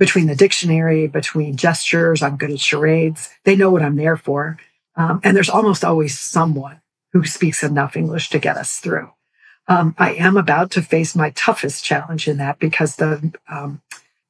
between 0.00 0.26
the 0.26 0.34
dictionary, 0.34 1.06
between 1.06 1.56
gestures. 1.56 2.22
I'm 2.22 2.38
good 2.38 2.50
at 2.50 2.58
charades. 2.58 3.28
They 3.44 3.54
know 3.54 3.70
what 3.70 3.82
I'm 3.82 3.96
there 3.96 4.16
for. 4.16 4.58
Um, 4.96 5.20
and 5.22 5.36
there's 5.36 5.50
almost 5.50 5.84
always 5.84 6.18
someone 6.18 6.80
who 7.12 7.24
speaks 7.26 7.62
enough 7.62 7.96
English 7.96 8.30
to 8.30 8.38
get 8.38 8.56
us 8.56 8.78
through. 8.78 9.10
Um, 9.68 9.94
I 9.98 10.14
am 10.14 10.38
about 10.38 10.70
to 10.72 10.82
face 10.82 11.14
my 11.14 11.30
toughest 11.30 11.84
challenge 11.84 12.26
in 12.26 12.38
that 12.38 12.58
because 12.58 12.96
the 12.96 13.32
um, 13.48 13.82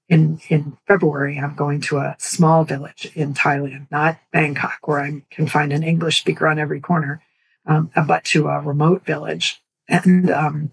in 0.08 0.40
in 0.48 0.76
February 0.88 1.38
I'm 1.38 1.54
going 1.54 1.80
to 1.82 1.98
a 1.98 2.16
small 2.18 2.64
village 2.64 3.10
in 3.14 3.32
Thailand, 3.32 3.86
not 3.92 4.18
Bangkok, 4.32 4.88
where 4.88 5.00
I 5.00 5.22
can 5.30 5.46
find 5.46 5.72
an 5.72 5.84
English 5.84 6.18
speaker 6.18 6.48
on 6.48 6.58
every 6.58 6.80
corner, 6.80 7.22
um, 7.64 7.90
but 8.08 8.24
to 8.24 8.48
a 8.48 8.60
remote 8.60 9.06
village. 9.06 9.62
And 9.88 10.30
um, 10.30 10.72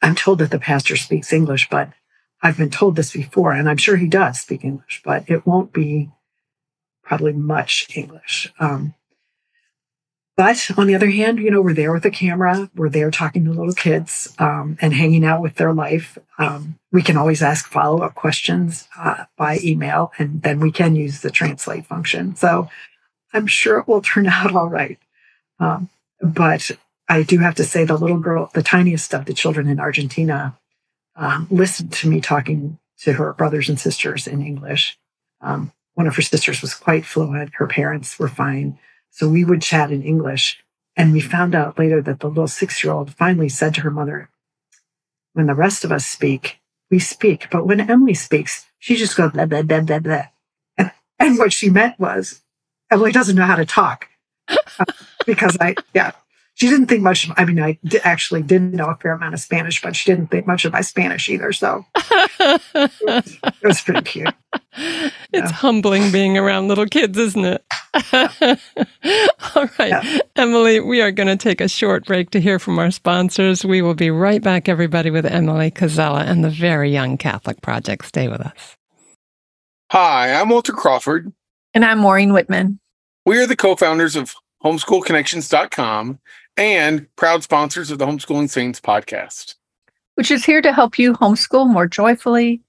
I'm 0.00 0.14
told 0.14 0.38
that 0.38 0.52
the 0.52 0.60
pastor 0.60 0.96
speaks 0.96 1.32
English, 1.32 1.68
but 1.68 1.92
I've 2.42 2.56
been 2.56 2.70
told 2.70 2.96
this 2.96 3.12
before, 3.12 3.52
and 3.52 3.68
I'm 3.68 3.76
sure 3.76 3.96
he 3.96 4.06
does 4.06 4.40
speak 4.40 4.64
English, 4.64 5.02
but 5.04 5.28
it 5.28 5.46
won't 5.46 5.72
be 5.72 6.10
probably 7.02 7.32
much 7.32 7.88
English. 7.94 8.52
Um, 8.58 8.94
but 10.36 10.70
on 10.78 10.86
the 10.86 10.94
other 10.94 11.10
hand, 11.10 11.38
you 11.38 11.50
know, 11.50 11.60
we're 11.60 11.74
there 11.74 11.92
with 11.92 12.02
the 12.02 12.10
camera, 12.10 12.70
we're 12.74 12.88
there 12.88 13.10
talking 13.10 13.44
to 13.44 13.50
little 13.50 13.74
kids 13.74 14.34
um, 14.38 14.78
and 14.80 14.94
hanging 14.94 15.22
out 15.22 15.42
with 15.42 15.56
their 15.56 15.74
life. 15.74 16.16
Um, 16.38 16.78
we 16.90 17.02
can 17.02 17.18
always 17.18 17.42
ask 17.42 17.66
follow 17.66 18.02
up 18.02 18.14
questions 18.14 18.88
uh, 18.98 19.24
by 19.36 19.58
email, 19.62 20.12
and 20.18 20.40
then 20.40 20.60
we 20.60 20.72
can 20.72 20.96
use 20.96 21.20
the 21.20 21.30
translate 21.30 21.84
function. 21.84 22.36
So 22.36 22.70
I'm 23.34 23.46
sure 23.46 23.80
it 23.80 23.88
will 23.88 24.00
turn 24.00 24.26
out 24.28 24.54
all 24.54 24.68
right. 24.68 24.98
Um, 25.58 25.90
but 26.22 26.70
I 27.06 27.22
do 27.22 27.38
have 27.38 27.56
to 27.56 27.64
say, 27.64 27.84
the 27.84 27.98
little 27.98 28.20
girl, 28.20 28.50
the 28.54 28.62
tiniest 28.62 29.14
of 29.14 29.26
the 29.26 29.34
children 29.34 29.68
in 29.68 29.80
Argentina, 29.80 30.56
um, 31.20 31.46
listened 31.50 31.92
to 31.92 32.08
me 32.08 32.20
talking 32.20 32.78
to 33.02 33.12
her 33.12 33.34
brothers 33.34 33.68
and 33.68 33.78
sisters 33.78 34.26
in 34.26 34.42
English. 34.42 34.98
Um, 35.40 35.72
one 35.94 36.06
of 36.06 36.16
her 36.16 36.22
sisters 36.22 36.62
was 36.62 36.74
quite 36.74 37.04
fluent, 37.04 37.52
her 37.54 37.66
parents 37.66 38.18
were 38.18 38.28
fine. 38.28 38.78
So 39.10 39.28
we 39.28 39.44
would 39.44 39.62
chat 39.62 39.92
in 39.92 40.02
English. 40.02 40.62
And 40.96 41.12
we 41.12 41.20
found 41.20 41.54
out 41.54 41.78
later 41.78 42.02
that 42.02 42.20
the 42.20 42.28
little 42.28 42.48
six 42.48 42.82
year 42.82 42.92
old 42.92 43.14
finally 43.14 43.48
said 43.48 43.74
to 43.74 43.82
her 43.82 43.90
mother, 43.90 44.30
When 45.34 45.46
the 45.46 45.54
rest 45.54 45.84
of 45.84 45.92
us 45.92 46.06
speak, 46.06 46.58
we 46.90 46.98
speak. 46.98 47.48
But 47.50 47.66
when 47.66 47.80
Emily 47.80 48.14
speaks, 48.14 48.66
she 48.78 48.96
just 48.96 49.16
goes 49.16 49.32
blah, 49.32 49.46
blah, 49.46 49.62
blah, 49.62 49.82
blah, 49.82 49.98
blah. 49.98 50.26
And, 51.18 51.38
what 51.38 51.52
she 51.52 51.68
meant 51.68 52.00
was, 52.00 52.40
Emily 52.90 53.12
doesn't 53.12 53.36
know 53.36 53.44
how 53.44 53.56
to 53.56 53.66
talk. 53.66 54.08
Uh, 54.48 54.84
because 55.26 55.56
I, 55.60 55.74
yeah, 55.94 56.12
she 56.60 56.68
didn't 56.68 56.88
think 56.88 57.02
much. 57.02 57.26
I 57.38 57.46
mean, 57.46 57.58
I 57.58 57.78
actually 58.04 58.42
did 58.42 58.74
know 58.74 58.88
a 58.90 58.96
fair 58.96 59.12
amount 59.12 59.32
of 59.32 59.40
Spanish, 59.40 59.80
but 59.80 59.96
she 59.96 60.10
didn't 60.10 60.30
think 60.30 60.46
much 60.46 60.66
of 60.66 60.74
my 60.74 60.82
Spanish 60.82 61.30
either. 61.30 61.54
So 61.54 61.86
it, 61.96 62.60
was, 62.74 63.38
it 63.44 63.54
was 63.64 63.80
pretty 63.80 64.02
cute. 64.02 64.34
It's 64.74 65.50
yeah. 65.50 65.52
humbling 65.52 66.12
being 66.12 66.36
around 66.36 66.68
little 66.68 66.84
kids, 66.84 67.16
isn't 67.16 67.44
it? 67.46 67.64
All 69.54 69.70
right, 69.78 69.88
yeah. 69.88 70.18
Emily, 70.36 70.80
we 70.80 71.00
are 71.00 71.10
going 71.10 71.28
to 71.28 71.36
take 71.36 71.62
a 71.62 71.68
short 71.68 72.04
break 72.04 72.28
to 72.30 72.40
hear 72.42 72.58
from 72.58 72.78
our 72.78 72.90
sponsors. 72.90 73.64
We 73.64 73.80
will 73.80 73.94
be 73.94 74.10
right 74.10 74.42
back, 74.42 74.68
everybody, 74.68 75.10
with 75.10 75.24
Emily 75.24 75.70
Koczela 75.70 76.26
and 76.26 76.44
the 76.44 76.50
Very 76.50 76.92
Young 76.92 77.16
Catholic 77.16 77.62
Project. 77.62 78.04
Stay 78.04 78.28
with 78.28 78.42
us. 78.42 78.76
Hi, 79.92 80.34
I'm 80.34 80.50
Walter 80.50 80.74
Crawford. 80.74 81.32
And 81.72 81.86
I'm 81.86 82.00
Maureen 82.00 82.34
Whitman. 82.34 82.80
We 83.24 83.38
are 83.38 83.46
the 83.46 83.56
co 83.56 83.76
founders 83.76 84.14
of 84.14 84.34
homeschoolconnections.com 84.62 86.18
and 86.60 87.08
proud 87.16 87.42
sponsors 87.42 87.90
of 87.90 87.98
the 87.98 88.04
Homeschooling 88.04 88.50
Saints 88.50 88.80
podcast, 88.80 89.54
which 90.16 90.30
is 90.30 90.44
here 90.44 90.60
to 90.60 90.74
help 90.74 90.98
you 90.98 91.14
homeschool 91.14 91.66
more 91.66 91.86
joyfully, 91.86 92.60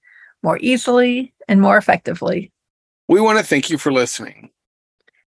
more 0.42 0.56
easily, 0.62 1.34
and 1.46 1.60
more 1.60 1.76
effectively. 1.76 2.50
We 3.06 3.20
want 3.20 3.38
to 3.38 3.44
thank 3.44 3.68
you 3.68 3.76
for 3.76 3.92
listening. 3.92 4.48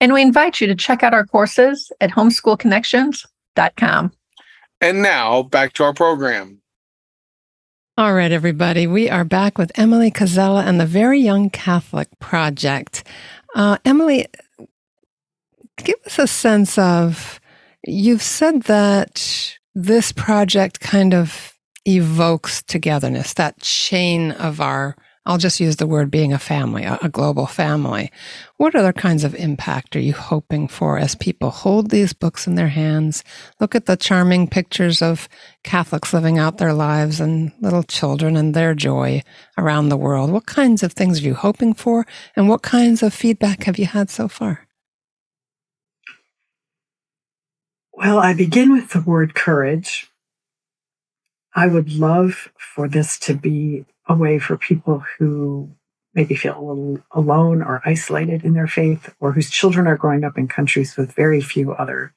And 0.01 0.13
we 0.13 0.23
invite 0.23 0.61
you 0.61 0.69
to 0.69 0.77
check 0.77 1.03
out 1.03 1.15
our 1.15 1.27
courses 1.27 1.91
at 2.01 2.11
homeschoolconnections.com. 2.11 4.13
And 4.81 5.03
now 5.03 5.43
back 5.43 5.73
to 5.75 5.83
our 5.83 5.95
program. 5.95 6.61
All 7.97 8.15
right, 8.15 8.31
everybody. 8.31 8.87
We 8.87 9.11
are 9.11 9.25
back 9.25 9.59
with 9.59 9.73
Emily 9.77 10.13
Koczela 10.13 10.65
and 10.65 10.81
the 10.81 10.87
Very 10.87 11.19
Young 11.19 11.51
Catholic 11.51 12.07
Project. 12.21 13.03
Uh, 13.57 13.79
Emily, 13.85 14.29
give 15.79 15.97
us 16.07 16.21
a 16.21 16.29
sense 16.29 16.79
of 16.79 17.41
You've 17.87 18.23
said 18.23 18.63
that 18.63 19.59
this 19.75 20.11
project 20.13 20.81
kind 20.81 21.13
of 21.13 21.55
evokes 21.85 22.63
togetherness, 22.63 23.35
that 23.35 23.61
chain 23.61 24.31
of 24.33 24.59
our, 24.59 24.97
I'll 25.27 25.37
just 25.37 25.61
use 25.61 25.77
the 25.77 25.87
word 25.87 26.11
being 26.11 26.33
a 26.33 26.39
family, 26.39 26.85
a, 26.85 27.11
global 27.11 27.47
family. 27.47 28.11
What 28.57 28.75
other 28.75 28.95
kinds 28.95 29.23
of 29.23 29.35
impact 29.35 29.97
are 29.97 30.01
you 30.01 30.15
hoping 30.15 30.67
for 30.67 30.97
as 30.97 31.15
people 31.15 31.51
hold 31.51 31.91
these 31.91 32.15
books 32.15 32.47
in 32.47 32.55
their 32.55 32.69
hands, 32.69 33.23
look 33.61 33.75
at 33.75 33.85
the 33.85 33.97
charming 33.97 34.49
pictures 34.49 35.03
of 35.03 35.29
Catholics 35.63 36.15
living 36.15 36.39
out 36.39 36.57
their 36.57 36.73
lives 36.73 37.21
and 37.21 37.53
little 37.61 37.83
children 37.83 38.35
and 38.35 38.55
their 38.55 38.75
joy 38.75 39.23
around 39.59 39.91
the 39.91 39.99
world? 39.99 40.31
What 40.31 40.47
kinds 40.47 40.83
of 40.83 40.95
things 40.95 41.21
are 41.21 41.25
you 41.25 41.35
hoping 41.35 41.75
for? 41.75 42.07
And 42.35 42.49
what 42.49 42.63
kinds 42.63 43.03
of 43.03 43.13
feedback 43.13 43.65
have 43.65 43.79
you 43.79 43.87
had 43.87 44.09
so 44.09 44.29
far? 44.29 44.64
Well, 47.97 48.19
I 48.19 48.35
begin 48.35 48.73
with 48.73 48.91
the 48.91 49.01
word 49.01 49.35
courage. 49.35 50.11
I 51.55 51.69
would 51.69 51.93
love 51.93 52.53
for 52.59 52.89
this 52.89 53.19
to 53.21 53.35
be 53.35 53.85
a 54.09 54.15
way 54.17 54.41
for 54.41 54.57
people 54.57 55.05
who 55.19 55.71
maybe 56.13 56.35
feel 56.35 56.59
a 56.59 56.61
little 56.61 56.99
alone 57.13 57.63
or 57.63 57.83
isolated 57.85 58.45
in 58.45 58.55
their 58.55 58.67
faith, 58.67 59.15
or 59.21 59.33
whose 59.33 59.51
children 59.51 59.87
are 59.87 59.97
growing 59.97 60.25
up 60.25 60.37
in 60.37 60.49
countries 60.49 60.97
with 60.97 61.13
very 61.13 61.41
few 61.41 61.73
other 61.73 62.13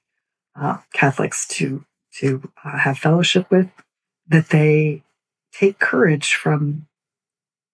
uh, 0.59 0.77
Catholics 0.93 1.47
to 1.47 1.85
to 2.19 2.51
uh, 2.65 2.79
have 2.79 2.97
fellowship 2.97 3.49
with, 3.51 3.69
that 4.27 4.49
they 4.49 5.03
take 5.51 5.77
courage 5.77 6.33
from 6.33 6.87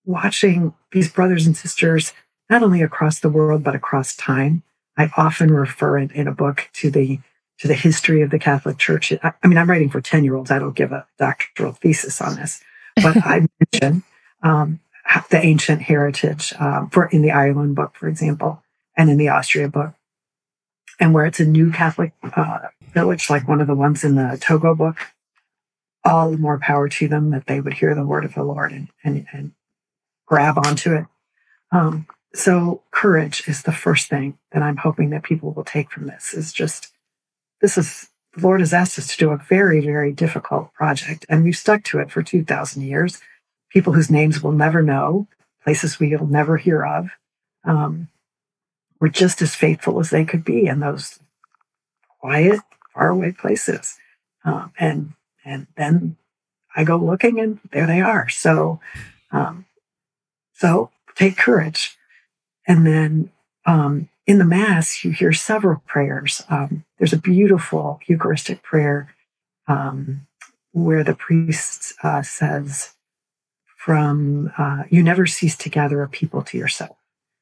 watching 0.06 0.74
these 0.92 1.10
brothers 1.10 1.46
and 1.46 1.56
sisters 1.56 2.12
not 2.50 2.62
only 2.62 2.82
across 2.82 3.20
the 3.20 3.30
world 3.30 3.63
but 3.63 3.76
across 3.76 4.13
time. 4.16 4.63
I 4.98 5.10
often 5.16 5.54
refer 5.54 5.98
in, 5.98 6.12
in 6.12 6.28
a 6.28 6.34
book 6.34 6.70
to 6.74 6.92
the 6.92 7.20
to 7.60 7.68
the 7.68 7.74
history 7.74 8.22
of 8.22 8.30
the 8.30 8.39
Catholic 8.39 8.78
Church. 8.78 9.13
I, 9.24 9.34
I 9.44 9.48
mean, 9.48 9.58
I'm 9.58 9.70
writing 9.70 9.89
for 9.89 10.02
10 10.02 10.24
year 10.24 10.36
olds. 10.36 10.52
I 10.52 10.60
don't 10.60 10.76
give 10.76 10.92
a 10.92 11.06
doctoral 11.18 11.74
thesis 11.74 12.22
on 12.22 12.36
this, 12.36 12.62
but 12.96 13.18
I 13.18 13.48
mention 13.74 14.04
um, 14.42 14.80
the 15.30 15.39
ancient 15.44 15.82
heritage 15.82 16.54
um, 16.60 16.89
for 16.89 17.06
in 17.08 17.22
the 17.22 17.32
Ireland 17.32 17.76
book, 17.76 17.96
for 17.96 18.08
example, 18.08 18.63
and 18.98 19.10
in 19.10 19.18
the 19.18 19.30
Austria 19.30 19.68
book. 19.70 19.94
And 21.00 21.13
where 21.13 21.26
it's 21.26 21.39
a 21.39 21.46
new 21.46 21.72
Catholic 21.72 22.13
uh, 22.36 22.60
village, 22.94 23.30
like 23.30 23.48
one 23.48 23.62
of 23.62 23.68
the 23.68 23.76
ones 23.76 24.04
in 24.04 24.16
the 24.16 24.38
Togo 24.39 24.76
book, 24.76 24.98
all 26.06 26.32
the 26.32 26.38
more 26.38 26.60
power 26.60 26.88
to 26.89 27.08
them 27.08 27.32
that 27.32 27.48
they 27.48 27.62
would 27.62 27.74
hear 27.74 27.96
the 27.96 28.06
word 28.06 28.26
of 28.26 28.34
the 28.34 28.44
Lord 28.44 28.72
and, 28.72 28.89
and, 29.04 29.26
and 29.32 29.52
grab 30.28 30.58
onto 30.58 30.94
it. 30.94 31.06
Um, 31.72 32.08
so 32.34 32.82
courage 32.92 33.48
is 33.48 33.63
the 33.63 33.72
first 33.72 34.10
thing 34.10 34.38
that 34.52 34.63
I'm 34.63 34.78
hoping 34.78 35.12
that 35.12 35.24
people 35.24 35.52
will 35.52 35.63
take 35.63 35.92
from 35.92 36.08
this 36.08 36.34
is 36.34 36.52
just 36.52 36.92
this 37.63 37.78
is 37.78 38.10
the 38.34 38.41
Lord 38.41 38.60
has 38.60 38.73
asked 38.73 38.99
us 38.99 39.08
to 39.08 39.17
do 39.17 39.32
a 39.32 39.38
very, 39.38 39.80
very 39.80 40.12
difficult 40.12 40.73
project, 40.73 41.26
and 41.30 41.43
we've 41.43 41.56
stuck 41.56 41.84
to 41.86 41.99
it 41.99 42.12
for 42.12 42.21
2,000 42.21 42.82
years. 42.82 43.21
People 43.71 43.93
whose 43.93 44.12
names 44.12 44.43
we'll 44.43 44.54
never 44.54 44.84
know, 44.84 45.28
places 45.63 45.97
we'll 45.97 46.28
never 46.28 46.58
hear 46.58 46.86
of. 46.86 47.10
Um, 47.63 48.10
we're 48.99 49.08
just 49.08 49.41
as 49.41 49.56
faithful 49.56 49.99
as 49.99 50.10
they 50.10 50.26
could 50.26 50.43
be 50.43 50.65
in 50.65 50.82
those 50.82 51.19
quiet, 52.19 52.60
faraway 52.93 53.32
places. 53.32 53.97
Um, 54.43 54.73
and 54.78 55.13
and 55.45 55.67
then 55.78 56.17
I 56.76 56.84
go 56.84 56.97
looking 56.97 57.39
and 57.39 57.60
there 57.71 57.88
they 57.88 58.02
are. 58.02 58.28
So, 58.28 58.82
um, 59.32 59.65
so 60.54 60.91
take 61.15 61.38
courage. 61.38 61.97
And 62.67 62.86
then 62.86 63.32
um, 63.65 64.10
in 64.26 64.38
the 64.38 64.46
Mass, 64.46 65.04
you 65.04 65.12
hear 65.12 65.34
several 65.34 65.82
prayers. 65.86 66.44
Um, 66.50 66.86
there's 66.98 67.14
a 67.14 67.18
beautiful 67.18 68.00
Eucharistic 68.08 68.64
prayer 68.64 69.14
um, 69.68 70.28
where 70.72 71.04
the 71.04 71.16
priest 71.16 71.94
uh, 72.04 72.22
says, 72.22 72.94
"From 73.78 74.52
uh, 74.58 74.84
you 74.90 75.04
never 75.04 75.26
cease 75.26 75.56
to 75.58 75.70
gather 75.70 76.02
a 76.02 76.10
people 76.10 76.42
to 76.44 76.58
yourself, 76.58 76.98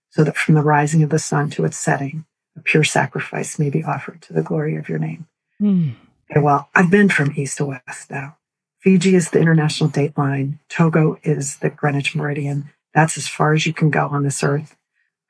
so 0.09 0.23
that 0.23 0.37
from 0.37 0.55
the 0.55 0.63
rising 0.63 1.03
of 1.03 1.09
the 1.09 1.19
sun 1.19 1.49
to 1.51 1.65
its 1.65 1.77
setting, 1.77 2.25
a 2.57 2.61
pure 2.61 2.83
sacrifice 2.83 3.59
may 3.59 3.69
be 3.69 3.83
offered 3.83 4.21
to 4.23 4.33
the 4.33 4.41
glory 4.41 4.75
of 4.75 4.89
your 4.89 4.99
name." 4.99 5.27
Mm. 5.61 5.93
Okay, 6.29 6.39
well, 6.39 6.69
I've 6.73 6.89
been 6.89 7.09
from 7.09 7.33
east 7.35 7.57
to 7.57 7.65
west 7.65 8.09
now. 8.09 8.37
Fiji 8.79 9.15
is 9.15 9.29
the 9.29 9.39
international 9.39 9.89
date 9.89 10.17
line. 10.17 10.59
Togo 10.67 11.19
is 11.23 11.57
the 11.57 11.69
Greenwich 11.69 12.15
Meridian. 12.15 12.71
That's 12.95 13.17
as 13.17 13.27
far 13.27 13.53
as 13.53 13.65
you 13.67 13.73
can 13.73 13.91
go 13.91 14.07
on 14.07 14.23
this 14.23 14.43
earth. 14.43 14.75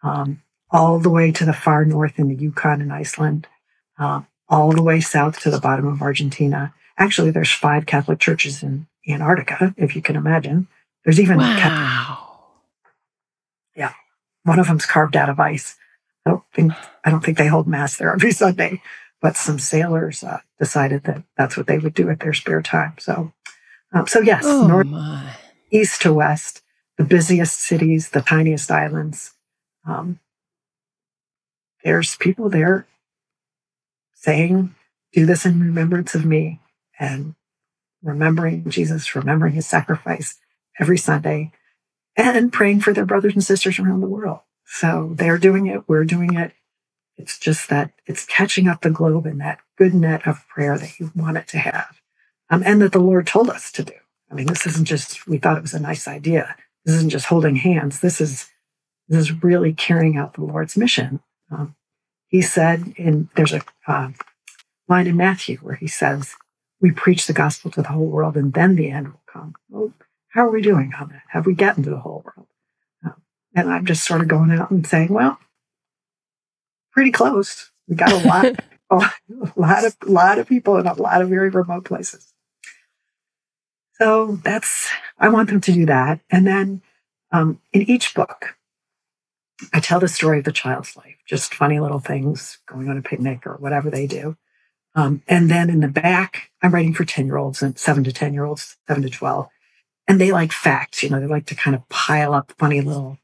Um, 0.03 0.41
all 0.71 0.99
the 0.99 1.09
way 1.09 1.31
to 1.31 1.45
the 1.45 1.53
far 1.53 1.85
north 1.85 2.17
in 2.17 2.29
the 2.29 2.35
Yukon 2.35 2.81
and 2.81 2.93
Iceland, 2.93 3.47
uh, 3.99 4.21
all 4.47 4.71
the 4.71 4.83
way 4.83 4.99
south 4.99 5.39
to 5.41 5.51
the 5.51 5.59
bottom 5.59 5.87
of 5.87 6.01
Argentina. 6.01 6.73
Actually, 6.97 7.31
there's 7.31 7.51
five 7.51 7.85
Catholic 7.85 8.19
churches 8.19 8.63
in 8.63 8.87
Antarctica, 9.07 9.73
if 9.77 9.95
you 9.95 10.01
can 10.01 10.15
imagine. 10.15 10.67
There's 11.03 11.19
even 11.19 11.37
wow. 11.37 11.55
Catholic, 11.57 12.19
yeah, 13.75 13.93
one 14.43 14.59
of 14.59 14.67
them's 14.67 14.85
carved 14.85 15.15
out 15.15 15.29
of 15.29 15.39
ice. 15.39 15.75
I 16.25 16.31
don't 16.31 16.43
think 16.53 16.73
I 17.03 17.09
don't 17.09 17.23
think 17.23 17.37
they 17.37 17.47
hold 17.47 17.67
mass 17.67 17.97
there 17.97 18.13
every 18.13 18.31
Sunday, 18.31 18.81
but 19.21 19.35
some 19.35 19.59
sailors 19.59 20.23
uh, 20.23 20.39
decided 20.59 21.03
that 21.03 21.23
that's 21.37 21.57
what 21.57 21.67
they 21.67 21.79
would 21.79 21.93
do 21.93 22.09
at 22.09 22.19
their 22.19 22.33
spare 22.33 22.61
time. 22.61 22.93
So, 22.99 23.33
um, 23.93 24.07
so 24.07 24.19
yes, 24.19 24.43
oh 24.45 24.67
north, 24.67 24.87
my. 24.87 25.35
east 25.71 26.01
to 26.03 26.13
west, 26.13 26.61
the 26.97 27.03
busiest 27.03 27.59
cities, 27.59 28.09
the 28.11 28.21
tiniest 28.21 28.69
islands. 28.69 29.33
Um, 29.85 30.19
there's 31.83 32.15
people 32.15 32.49
there 32.49 32.87
saying, 34.13 34.75
Do 35.13 35.25
this 35.25 35.45
in 35.45 35.59
remembrance 35.59 36.15
of 36.15 36.25
me, 36.25 36.59
and 36.99 37.35
remembering 38.03 38.69
Jesus, 38.69 39.15
remembering 39.15 39.53
his 39.53 39.67
sacrifice 39.67 40.37
every 40.79 40.97
Sunday, 40.97 41.51
and 42.15 42.53
praying 42.53 42.81
for 42.81 42.93
their 42.93 43.05
brothers 43.05 43.33
and 43.33 43.43
sisters 43.43 43.79
around 43.79 44.01
the 44.01 44.07
world. 44.07 44.39
So 44.65 45.11
they're 45.15 45.37
doing 45.37 45.67
it, 45.67 45.87
we're 45.87 46.05
doing 46.05 46.35
it. 46.35 46.53
It's 47.17 47.37
just 47.37 47.69
that 47.69 47.91
it's 48.05 48.25
catching 48.25 48.67
up 48.67 48.81
the 48.81 48.89
globe 48.89 49.25
in 49.25 49.37
that 49.39 49.59
good 49.77 49.93
net 49.93 50.25
of 50.27 50.47
prayer 50.47 50.77
that 50.77 50.99
you 50.99 51.11
want 51.15 51.37
it 51.37 51.47
to 51.49 51.59
have, 51.59 52.01
um, 52.49 52.63
and 52.65 52.81
that 52.81 52.91
the 52.91 52.99
Lord 52.99 53.27
told 53.27 53.49
us 53.49 53.71
to 53.73 53.83
do. 53.83 53.93
I 54.31 54.33
mean, 54.33 54.47
this 54.47 54.65
isn't 54.65 54.85
just, 54.85 55.27
we 55.27 55.37
thought 55.37 55.57
it 55.57 55.63
was 55.63 55.73
a 55.73 55.79
nice 55.79 56.07
idea. 56.07 56.55
This 56.85 56.95
isn't 56.95 57.09
just 57.09 57.25
holding 57.25 57.57
hands. 57.57 57.99
This 57.99 58.21
is, 58.21 58.49
this 59.09 59.19
is 59.19 59.43
really 59.43 59.73
carrying 59.73 60.17
out 60.17 60.33
the 60.35 60.43
Lord's 60.43 60.77
mission. 60.77 61.19
Um, 61.51 61.75
he 62.27 62.41
said, 62.41 62.93
in 62.95 63.29
there's 63.35 63.53
a 63.53 63.61
uh, 63.87 64.09
line 64.87 65.07
in 65.07 65.17
Matthew 65.17 65.57
where 65.57 65.75
he 65.75 65.87
says, 65.87 66.35
"We 66.79 66.91
preach 66.91 67.27
the 67.27 67.33
gospel 67.33 67.69
to 67.71 67.81
the 67.81 67.89
whole 67.89 68.07
world, 68.07 68.37
and 68.37 68.53
then 68.53 68.75
the 68.75 68.89
end 68.89 69.09
will 69.09 69.23
come." 69.31 69.55
Well, 69.69 69.93
how 70.29 70.47
are 70.47 70.51
we 70.51 70.61
doing 70.61 70.93
on 70.99 71.09
that? 71.09 71.23
Have 71.29 71.45
we 71.45 71.53
gotten 71.53 71.83
to 71.83 71.89
the 71.89 71.99
whole 71.99 72.23
world? 72.25 72.47
Um, 73.05 73.21
and 73.53 73.69
I'm 73.69 73.85
just 73.85 74.05
sort 74.05 74.21
of 74.21 74.27
going 74.29 74.51
out 74.51 74.71
and 74.71 74.87
saying, 74.87 75.09
"Well, 75.09 75.39
pretty 76.93 77.11
close. 77.11 77.71
We 77.87 77.95
got 77.95 78.13
a 78.13 78.27
lot, 78.27 78.45
a 78.89 79.51
lot 79.55 79.85
of, 79.85 79.97
lot 80.05 80.39
of 80.39 80.47
people 80.47 80.77
in 80.77 80.87
a 80.87 80.93
lot 80.93 81.21
of 81.21 81.29
very 81.29 81.49
remote 81.49 81.83
places." 81.83 82.33
So 83.95 84.39
that's 84.43 84.89
I 85.19 85.29
want 85.29 85.49
them 85.49 85.61
to 85.61 85.71
do 85.73 85.85
that, 85.85 86.21
and 86.29 86.47
then 86.47 86.81
um, 87.31 87.59
in 87.73 87.83
each 87.83 88.13
book, 88.13 88.55
I 89.73 89.79
tell 89.79 89.99
the 89.99 90.07
story 90.07 90.39
of 90.39 90.45
the 90.45 90.51
child's 90.51 90.95
life, 90.95 91.15
just 91.25 91.53
funny 91.53 91.79
little 91.79 91.99
things, 91.99 92.59
going 92.67 92.89
on 92.89 92.97
a 92.97 93.01
picnic 93.01 93.45
or 93.45 93.55
whatever 93.55 93.89
they 93.89 94.07
do. 94.07 94.37
Um, 94.95 95.21
and 95.27 95.49
then 95.49 95.69
in 95.69 95.79
the 95.79 95.87
back, 95.87 96.51
I'm 96.61 96.73
writing 96.73 96.93
for 96.93 97.05
10 97.05 97.25
year 97.25 97.37
olds 97.37 97.61
and 97.61 97.77
seven 97.77 98.03
to 98.03 98.11
10 98.11 98.33
year 98.33 98.45
olds, 98.45 98.77
seven 98.87 99.03
to 99.03 99.09
12. 99.09 99.47
And 100.07 100.19
they 100.19 100.31
like 100.31 100.51
facts, 100.51 101.03
you 101.03 101.09
know, 101.09 101.19
they 101.19 101.27
like 101.27 101.45
to 101.47 101.55
kind 101.55 101.75
of 101.75 101.87
pile 101.89 102.33
up 102.33 102.53
funny 102.57 102.81
little, 102.81 103.17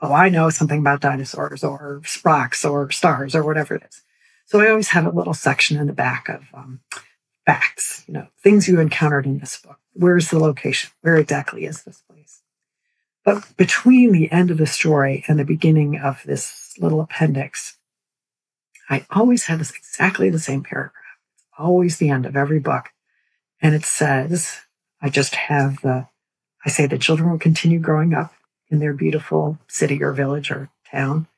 oh, 0.00 0.12
I 0.12 0.28
know 0.28 0.50
something 0.50 0.78
about 0.78 1.00
dinosaurs 1.00 1.64
or 1.64 2.02
sprocks 2.04 2.64
or 2.64 2.90
stars 2.90 3.34
or 3.34 3.42
whatever 3.42 3.74
it 3.74 3.84
is. 3.88 4.02
So 4.46 4.60
I 4.60 4.68
always 4.68 4.88
have 4.88 5.06
a 5.06 5.10
little 5.10 5.34
section 5.34 5.78
in 5.78 5.86
the 5.86 5.92
back 5.92 6.28
of 6.28 6.42
um, 6.54 6.80
facts, 7.46 8.04
you 8.06 8.14
know, 8.14 8.28
things 8.42 8.68
you 8.68 8.78
encountered 8.80 9.26
in 9.26 9.38
this 9.38 9.56
book. 9.56 9.78
Where's 9.94 10.30
the 10.30 10.38
location? 10.38 10.90
Where 11.00 11.16
exactly 11.16 11.64
is 11.64 11.82
this 11.82 12.02
place? 12.08 12.41
But 13.24 13.56
between 13.56 14.12
the 14.12 14.30
end 14.32 14.50
of 14.50 14.58
the 14.58 14.66
story 14.66 15.24
and 15.28 15.38
the 15.38 15.44
beginning 15.44 15.98
of 15.98 16.22
this 16.24 16.74
little 16.78 17.00
appendix, 17.00 17.78
I 18.90 19.06
always 19.10 19.44
have 19.44 19.60
this 19.60 19.70
exactly 19.70 20.28
the 20.28 20.40
same 20.40 20.62
paragraph. 20.62 20.94
It's 21.36 21.44
always 21.56 21.98
the 21.98 22.10
end 22.10 22.26
of 22.26 22.36
every 22.36 22.58
book. 22.58 22.90
And 23.60 23.74
it 23.74 23.84
says, 23.84 24.58
I 25.00 25.08
just 25.08 25.36
have 25.36 25.82
the, 25.82 26.08
I 26.64 26.68
say 26.68 26.86
the 26.86 26.98
children 26.98 27.30
will 27.30 27.38
continue 27.38 27.78
growing 27.78 28.12
up 28.12 28.34
in 28.68 28.80
their 28.80 28.92
beautiful 28.92 29.58
city 29.68 30.02
or 30.02 30.12
village 30.12 30.50
or 30.50 30.70
town. 30.90 31.28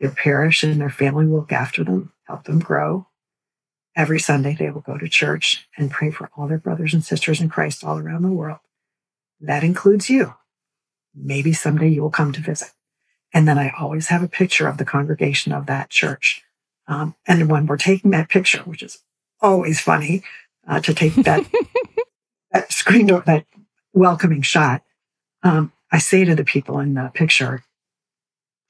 Their 0.00 0.10
parish 0.10 0.62
and 0.62 0.80
their 0.80 0.90
family 0.90 1.26
will 1.26 1.40
look 1.40 1.52
after 1.52 1.84
them, 1.84 2.12
help 2.24 2.44
them 2.44 2.58
grow. 2.58 3.06
Every 3.96 4.18
Sunday, 4.18 4.56
they 4.58 4.70
will 4.70 4.80
go 4.80 4.98
to 4.98 5.08
church 5.08 5.68
and 5.78 5.90
pray 5.90 6.10
for 6.10 6.28
all 6.36 6.48
their 6.48 6.58
brothers 6.58 6.92
and 6.92 7.04
sisters 7.04 7.40
in 7.40 7.48
Christ 7.48 7.84
all 7.84 7.98
around 7.98 8.22
the 8.22 8.28
world. 8.28 8.58
That 9.40 9.64
includes 9.64 10.10
you 10.10 10.34
maybe 11.14 11.52
someday 11.52 11.88
you 11.88 12.02
will 12.02 12.10
come 12.10 12.32
to 12.32 12.40
visit. 12.40 12.70
And 13.32 13.48
then 13.48 13.58
I 13.58 13.72
always 13.78 14.08
have 14.08 14.22
a 14.22 14.28
picture 14.28 14.68
of 14.68 14.78
the 14.78 14.84
congregation 14.84 15.52
of 15.52 15.66
that 15.66 15.90
church. 15.90 16.42
Um, 16.86 17.16
and 17.26 17.50
when 17.50 17.66
we're 17.66 17.76
taking 17.76 18.10
that 18.12 18.28
picture, 18.28 18.60
which 18.60 18.82
is 18.82 18.98
always 19.40 19.80
funny 19.80 20.22
uh, 20.66 20.80
to 20.80 20.94
take 20.94 21.14
that, 21.14 21.44
that 22.52 22.72
screen 22.72 23.06
door, 23.06 23.22
that 23.26 23.46
welcoming 23.92 24.42
shot, 24.42 24.82
um, 25.42 25.72
I 25.90 25.98
say 25.98 26.24
to 26.24 26.34
the 26.34 26.44
people 26.44 26.78
in 26.78 26.94
the 26.94 27.10
picture, 27.12 27.64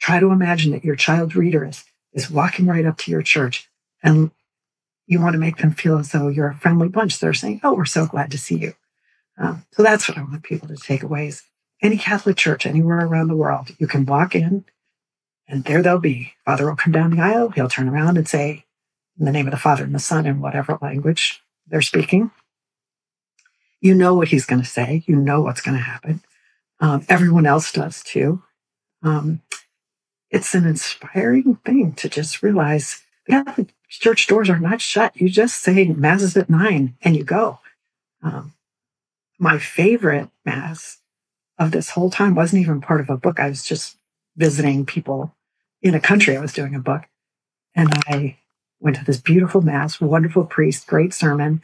try 0.00 0.20
to 0.20 0.30
imagine 0.30 0.72
that 0.72 0.84
your 0.84 0.96
child 0.96 1.36
reader 1.36 1.64
is, 1.64 1.84
is 2.12 2.30
walking 2.30 2.66
right 2.66 2.86
up 2.86 2.98
to 2.98 3.10
your 3.10 3.22
church 3.22 3.68
and 4.02 4.30
you 5.06 5.20
want 5.20 5.34
to 5.34 5.38
make 5.38 5.58
them 5.58 5.72
feel 5.72 5.98
as 5.98 6.12
though 6.12 6.28
you're 6.28 6.48
a 6.48 6.54
friendly 6.54 6.88
bunch. 6.88 7.18
They're 7.18 7.34
saying, 7.34 7.60
Oh, 7.62 7.74
we're 7.74 7.84
so 7.84 8.06
glad 8.06 8.30
to 8.30 8.38
see 8.38 8.56
you. 8.56 8.74
Um, 9.38 9.66
so 9.72 9.82
that's 9.82 10.08
what 10.08 10.16
I 10.16 10.22
want 10.22 10.42
people 10.42 10.68
to 10.68 10.76
take 10.76 11.02
away 11.02 11.26
is 11.28 11.42
any 11.84 11.98
Catholic 11.98 12.36
church 12.36 12.64
anywhere 12.66 13.06
around 13.06 13.28
the 13.28 13.36
world. 13.36 13.68
You 13.78 13.86
can 13.86 14.06
walk 14.06 14.34
in 14.34 14.64
and 15.46 15.64
there 15.64 15.82
they'll 15.82 15.98
be. 15.98 16.32
Father 16.44 16.66
will 16.66 16.76
come 16.76 16.92
down 16.92 17.10
the 17.10 17.22
aisle. 17.22 17.50
He'll 17.50 17.68
turn 17.68 17.88
around 17.88 18.16
and 18.16 18.26
say, 18.26 18.64
in 19.18 19.26
the 19.26 19.32
name 19.32 19.46
of 19.46 19.52
the 19.52 19.58
Father 19.58 19.84
and 19.84 19.94
the 19.94 20.00
Son, 20.00 20.26
in 20.26 20.40
whatever 20.40 20.78
language 20.80 21.42
they're 21.68 21.82
speaking. 21.82 22.30
You 23.80 23.94
know 23.94 24.14
what 24.14 24.28
he's 24.28 24.46
going 24.46 24.62
to 24.62 24.68
say. 24.68 25.04
You 25.06 25.16
know 25.16 25.42
what's 25.42 25.60
going 25.60 25.76
to 25.76 25.82
happen. 25.84 26.22
Um, 26.80 27.04
everyone 27.08 27.46
else 27.46 27.70
does 27.70 28.02
too. 28.02 28.42
Um, 29.02 29.42
it's 30.30 30.54
an 30.54 30.66
inspiring 30.66 31.56
thing 31.64 31.92
to 31.94 32.08
just 32.08 32.42
realize 32.42 33.02
the 33.26 33.44
Catholic 33.44 33.74
church 33.88 34.26
doors 34.26 34.48
are 34.48 34.58
not 34.58 34.80
shut. 34.80 35.16
You 35.16 35.28
just 35.28 35.58
say 35.62 35.84
masses 35.84 36.36
at 36.36 36.48
nine 36.50 36.96
and 37.02 37.14
you 37.14 37.24
go. 37.24 37.60
Um, 38.22 38.54
my 39.38 39.58
favorite 39.58 40.30
mass 40.44 40.98
of 41.58 41.70
this 41.70 41.90
whole 41.90 42.10
time 42.10 42.34
wasn't 42.34 42.62
even 42.62 42.80
part 42.80 43.00
of 43.00 43.10
a 43.10 43.16
book. 43.16 43.38
I 43.38 43.48
was 43.48 43.62
just 43.62 43.96
visiting 44.36 44.84
people 44.84 45.34
in 45.82 45.94
a 45.94 46.00
country. 46.00 46.36
I 46.36 46.40
was 46.40 46.52
doing 46.52 46.74
a 46.74 46.80
book. 46.80 47.02
And 47.74 47.90
I 48.06 48.38
went 48.80 48.96
to 48.96 49.04
this 49.04 49.20
beautiful 49.20 49.62
mass, 49.62 50.00
wonderful 50.00 50.44
priest, 50.44 50.86
great 50.86 51.14
sermon, 51.14 51.62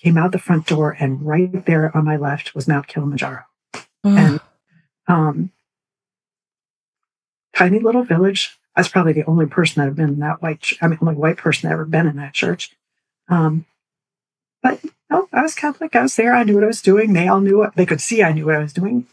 came 0.00 0.16
out 0.16 0.32
the 0.32 0.38
front 0.38 0.66
door, 0.66 0.96
and 0.98 1.22
right 1.22 1.66
there 1.66 1.96
on 1.96 2.04
my 2.04 2.16
left 2.16 2.54
was 2.54 2.68
Mount 2.68 2.86
Kilimanjaro. 2.86 3.44
And 4.04 4.40
um, 5.08 5.50
tiny 7.54 7.80
little 7.80 8.04
village. 8.04 8.56
I 8.76 8.80
was 8.80 8.88
probably 8.88 9.12
the 9.12 9.24
only 9.24 9.46
person 9.46 9.80
that 9.80 9.86
had 9.86 9.96
been 9.96 10.10
in 10.10 10.20
that 10.20 10.40
white, 10.40 10.64
I 10.80 10.86
mean, 10.86 10.98
only 11.02 11.16
white 11.16 11.36
person 11.36 11.68
that 11.68 11.72
ever 11.72 11.84
been 11.84 12.06
in 12.06 12.16
that 12.16 12.32
church. 12.32 12.76
Um, 13.28 13.66
but 14.62 14.80
no, 15.10 15.28
I 15.32 15.42
was 15.42 15.54
Catholic. 15.54 15.96
I 15.96 16.02
was 16.02 16.16
there. 16.16 16.34
I 16.34 16.44
knew 16.44 16.54
what 16.54 16.64
I 16.64 16.68
was 16.68 16.82
doing. 16.82 17.12
They 17.12 17.28
all 17.28 17.40
knew 17.40 17.58
what 17.58 17.76
they 17.76 17.86
could 17.86 18.00
see. 18.00 18.22
I 18.22 18.32
knew 18.32 18.46
what 18.46 18.56
I 18.56 18.60
was 18.60 18.72
doing. 18.72 19.06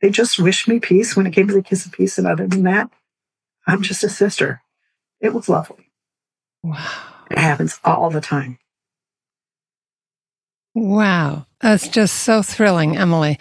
They 0.00 0.10
just 0.10 0.38
wished 0.38 0.68
me 0.68 0.80
peace 0.80 1.16
when 1.16 1.26
it 1.26 1.32
came 1.32 1.48
to 1.48 1.54
the 1.54 1.62
kiss 1.62 1.86
of 1.86 1.92
peace. 1.92 2.18
And 2.18 2.26
other 2.26 2.46
than 2.46 2.62
that, 2.64 2.90
I'm 3.66 3.82
just 3.82 4.04
a 4.04 4.08
sister. 4.08 4.62
It 5.20 5.32
was 5.32 5.48
lovely. 5.48 5.90
Wow. 6.62 7.02
It 7.30 7.38
happens 7.38 7.80
all 7.84 8.10
the 8.10 8.20
time. 8.20 8.58
Wow. 10.74 11.46
That's 11.60 11.88
just 11.88 12.24
so 12.24 12.42
thrilling, 12.42 12.96
Emily. 12.96 13.38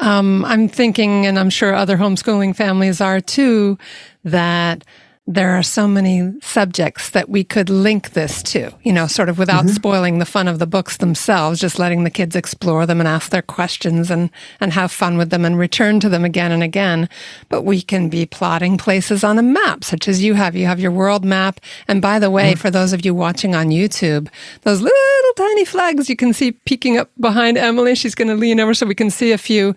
Um, 0.00 0.44
I'm 0.44 0.68
thinking, 0.68 1.26
and 1.26 1.38
I'm 1.38 1.50
sure 1.50 1.74
other 1.74 1.96
homeschooling 1.96 2.54
families 2.54 3.00
are 3.00 3.20
too, 3.20 3.78
that 4.22 4.84
there 5.26 5.56
are 5.56 5.62
so 5.62 5.88
many 5.88 6.34
subjects 6.42 7.08
that 7.10 7.30
we 7.30 7.42
could 7.42 7.70
link 7.70 8.10
this 8.10 8.42
to, 8.42 8.70
you 8.82 8.92
know, 8.92 9.06
sort 9.06 9.30
of 9.30 9.38
without 9.38 9.64
mm-hmm. 9.64 9.74
spoiling 9.74 10.18
the 10.18 10.26
fun 10.26 10.46
of 10.46 10.58
the 10.58 10.66
books 10.66 10.98
themselves, 10.98 11.58
just 11.58 11.78
letting 11.78 12.04
the 12.04 12.10
kids 12.10 12.36
explore 12.36 12.84
them 12.84 13.00
and 13.00 13.08
ask 13.08 13.30
their 13.30 13.40
questions 13.40 14.10
and, 14.10 14.28
and 14.60 14.74
have 14.74 14.92
fun 14.92 15.16
with 15.16 15.30
them 15.30 15.46
and 15.46 15.58
return 15.58 15.98
to 15.98 16.10
them 16.10 16.26
again 16.26 16.52
and 16.52 16.62
again. 16.62 17.08
But 17.48 17.62
we 17.62 17.80
can 17.80 18.10
be 18.10 18.26
plotting 18.26 18.76
places 18.76 19.24
on 19.24 19.38
a 19.38 19.42
map, 19.42 19.82
such 19.82 20.08
as 20.08 20.22
you 20.22 20.34
have. 20.34 20.54
You 20.54 20.66
have 20.66 20.78
your 20.78 20.90
world 20.90 21.24
map. 21.24 21.58
And 21.88 22.02
by 22.02 22.18
the 22.18 22.30
way, 22.30 22.52
mm-hmm. 22.52 22.60
for 22.60 22.70
those 22.70 22.92
of 22.92 23.02
you 23.02 23.14
watching 23.14 23.54
on 23.54 23.68
YouTube, 23.68 24.28
those 24.60 24.82
little 24.82 25.32
tiny 25.36 25.64
flags 25.64 26.10
you 26.10 26.16
can 26.16 26.34
see 26.34 26.52
peeking 26.52 26.98
up 26.98 27.10
behind 27.18 27.56
Emily, 27.56 27.94
she's 27.94 28.14
going 28.14 28.28
to 28.28 28.34
lean 28.34 28.60
over 28.60 28.74
so 28.74 28.84
we 28.84 28.94
can 28.94 29.10
see 29.10 29.32
a 29.32 29.38
few 29.38 29.74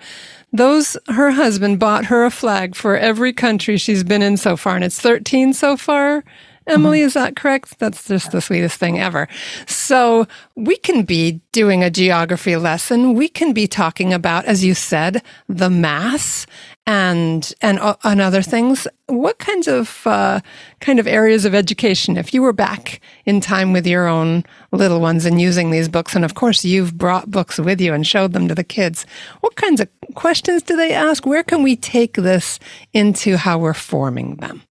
those 0.54 0.98
her 1.10 1.32
husband 1.32 1.80
bought 1.80 2.06
her 2.06 2.26
a 2.26 2.32
flag 2.32 2.76
for 2.76 2.98
every 2.98 3.34
country 3.34 3.78
she's 3.78 4.04
been 4.04 4.22
in 4.22 4.38
so 4.38 4.58
far 4.58 4.76
and 4.76 4.84
it's 4.84 5.00
13 5.00 5.54
so 5.54 5.78
far 5.78 6.24
Emily, 6.68 7.00
is 7.00 7.14
that 7.14 7.36
correct? 7.36 7.80
That's 7.80 8.08
just 8.08 8.32
the 8.32 8.42
sweetest 8.42 8.78
thing 8.78 9.00
ever. 9.00 9.28
So 9.66 10.28
we 10.56 10.76
can 10.76 11.04
be 11.04 11.40
doing 11.54 11.82
a 11.82 11.90
geography 11.90 12.58
lesson. 12.58 13.14
We 13.14 13.30
can 13.30 13.54
be 13.54 13.68
talking 13.68 14.14
about, 14.14 14.46
as 14.46 14.66
you 14.66 14.74
said, 14.74 15.24
the 15.48 15.70
mass 15.70 16.46
and 16.88 17.54
and 17.62 17.80
uh, 17.80 17.96
and 18.04 18.20
other 18.20 18.42
things. 18.42 18.88
What 19.06 19.38
kinds 19.38 19.68
of 19.68 20.08
uh, 20.08 20.40
kind 20.80 21.00
of 21.00 21.06
areas 21.06 21.46
of 21.46 21.54
education, 21.54 22.18
if 22.18 22.34
you 22.34 22.42
were 22.42 22.54
back 22.54 23.00
in 23.26 23.40
time 23.40 23.74
with 23.74 23.86
your 23.86 24.08
own 24.08 24.44
little 24.72 25.00
ones 25.00 25.26
and 25.26 25.40
using 25.40 25.70
these 25.70 25.88
books, 25.88 26.16
and 26.16 26.26
of 26.26 26.34
course 26.34 26.66
you've 26.66 26.98
brought 26.98 27.30
books 27.30 27.60
with 27.60 27.80
you 27.80 27.94
and 27.94 28.08
showed 28.08 28.34
them 28.34 28.48
to 28.48 28.56
the 28.56 28.64
kids, 28.64 29.06
what 29.42 29.56
kinds 29.56 29.80
of 29.80 29.88
questions 30.16 30.64
do 30.64 30.76
they 30.76 30.94
ask? 30.94 31.28
Where 31.28 31.44
can 31.44 31.62
we 31.62 31.76
take 31.76 32.16
this 32.16 32.58
into 32.94 33.38
how 33.38 33.60
we're 33.60 33.76
forming 33.76 34.38
them? 34.38 34.64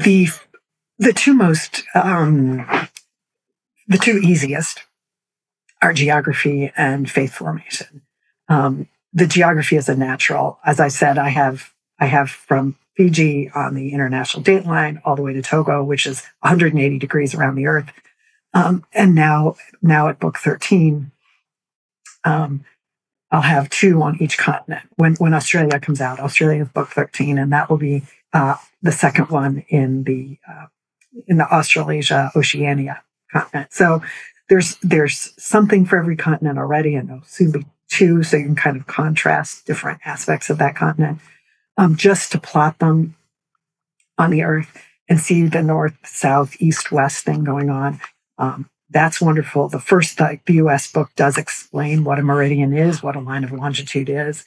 the 0.00 0.28
the 0.98 1.12
two 1.12 1.34
most 1.34 1.84
um, 1.94 2.66
the 3.86 3.98
two 3.98 4.18
easiest 4.18 4.82
are 5.82 5.92
geography 5.92 6.72
and 6.76 7.10
faith 7.10 7.32
formation. 7.32 8.02
Um, 8.48 8.88
the 9.12 9.26
geography 9.26 9.76
is 9.76 9.88
a 9.88 9.96
natural. 9.96 10.58
As 10.64 10.80
I 10.80 10.88
said, 10.88 11.18
I 11.18 11.28
have 11.30 11.72
I 11.98 12.06
have 12.06 12.30
from 12.30 12.76
Fiji 12.96 13.50
on 13.54 13.74
the 13.74 13.92
international 13.92 14.42
date 14.42 14.66
line 14.66 15.00
all 15.04 15.16
the 15.16 15.22
way 15.22 15.32
to 15.32 15.42
Togo, 15.42 15.82
which 15.84 16.06
is 16.06 16.22
180 16.40 16.98
degrees 16.98 17.34
around 17.34 17.56
the 17.56 17.66
Earth, 17.66 17.90
um, 18.54 18.84
and 18.92 19.14
now 19.14 19.56
now 19.82 20.08
at 20.08 20.20
book 20.20 20.38
13, 20.38 21.10
um, 22.24 22.64
I'll 23.30 23.42
have 23.42 23.70
two 23.70 24.02
on 24.02 24.20
each 24.20 24.38
continent. 24.38 24.88
When 24.96 25.14
when 25.16 25.34
Australia 25.34 25.78
comes 25.80 26.00
out, 26.00 26.20
Australia 26.20 26.62
is 26.62 26.68
book 26.68 26.88
13, 26.88 27.38
and 27.38 27.52
that 27.52 27.70
will 27.70 27.78
be 27.78 28.02
uh, 28.32 28.56
the 28.82 28.92
second 28.92 29.30
one 29.30 29.64
in 29.68 30.04
the 30.04 30.38
uh, 30.48 30.66
in 31.26 31.38
the 31.38 31.46
Australasia 31.46 32.30
Oceania 32.34 33.02
continent. 33.32 33.72
So 33.72 34.02
there's 34.48 34.76
there's 34.82 35.32
something 35.42 35.84
for 35.84 35.98
every 35.98 36.16
continent 36.16 36.58
already, 36.58 36.94
and 36.94 37.08
there'll 37.08 37.22
soon 37.24 37.52
be 37.52 37.66
two, 37.90 38.22
so 38.22 38.36
you 38.36 38.44
can 38.44 38.56
kind 38.56 38.76
of 38.76 38.86
contrast 38.86 39.66
different 39.66 40.00
aspects 40.04 40.48
of 40.48 40.58
that 40.58 40.76
continent. 40.76 41.18
Um, 41.76 41.96
just 41.96 42.32
to 42.32 42.40
plot 42.40 42.78
them 42.78 43.16
on 44.18 44.30
the 44.30 44.42
Earth 44.42 44.76
and 45.08 45.18
see 45.18 45.46
the 45.46 45.62
north, 45.62 45.96
south, 46.04 46.56
east, 46.60 46.92
west 46.92 47.24
thing 47.24 47.44
going 47.44 47.68
on. 47.68 48.00
Um, 48.38 48.70
that's 48.90 49.20
wonderful. 49.20 49.68
The 49.68 49.80
first, 49.80 50.18
the, 50.18 50.40
the 50.46 50.54
U.S. 50.54 50.90
book 50.90 51.10
does 51.16 51.38
explain 51.38 52.04
what 52.04 52.18
a 52.18 52.22
meridian 52.22 52.76
is, 52.76 53.02
what 53.02 53.16
a 53.16 53.20
line 53.20 53.44
of 53.44 53.52
longitude 53.52 54.08
is. 54.08 54.44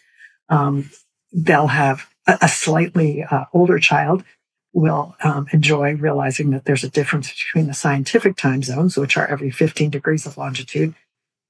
Um, 0.50 0.90
they'll 1.32 1.68
have 1.68 2.08
a, 2.28 2.38
a 2.44 2.48
slightly 2.48 3.24
uh, 3.24 3.46
older 3.54 3.80
child 3.80 4.24
will 4.74 5.16
um, 5.24 5.48
enjoy 5.54 5.96
realizing 5.96 6.50
that 6.50 6.66
there's 6.66 6.84
a 6.84 6.90
difference 6.90 7.30
between 7.30 7.68
the 7.68 7.74
scientific 7.74 8.36
time 8.36 8.64
zones, 8.64 8.98
which 8.98 9.16
are 9.16 9.28
every 9.28 9.52
15 9.52 9.92
degrees 9.92 10.26
of 10.26 10.38
longitude, 10.38 10.96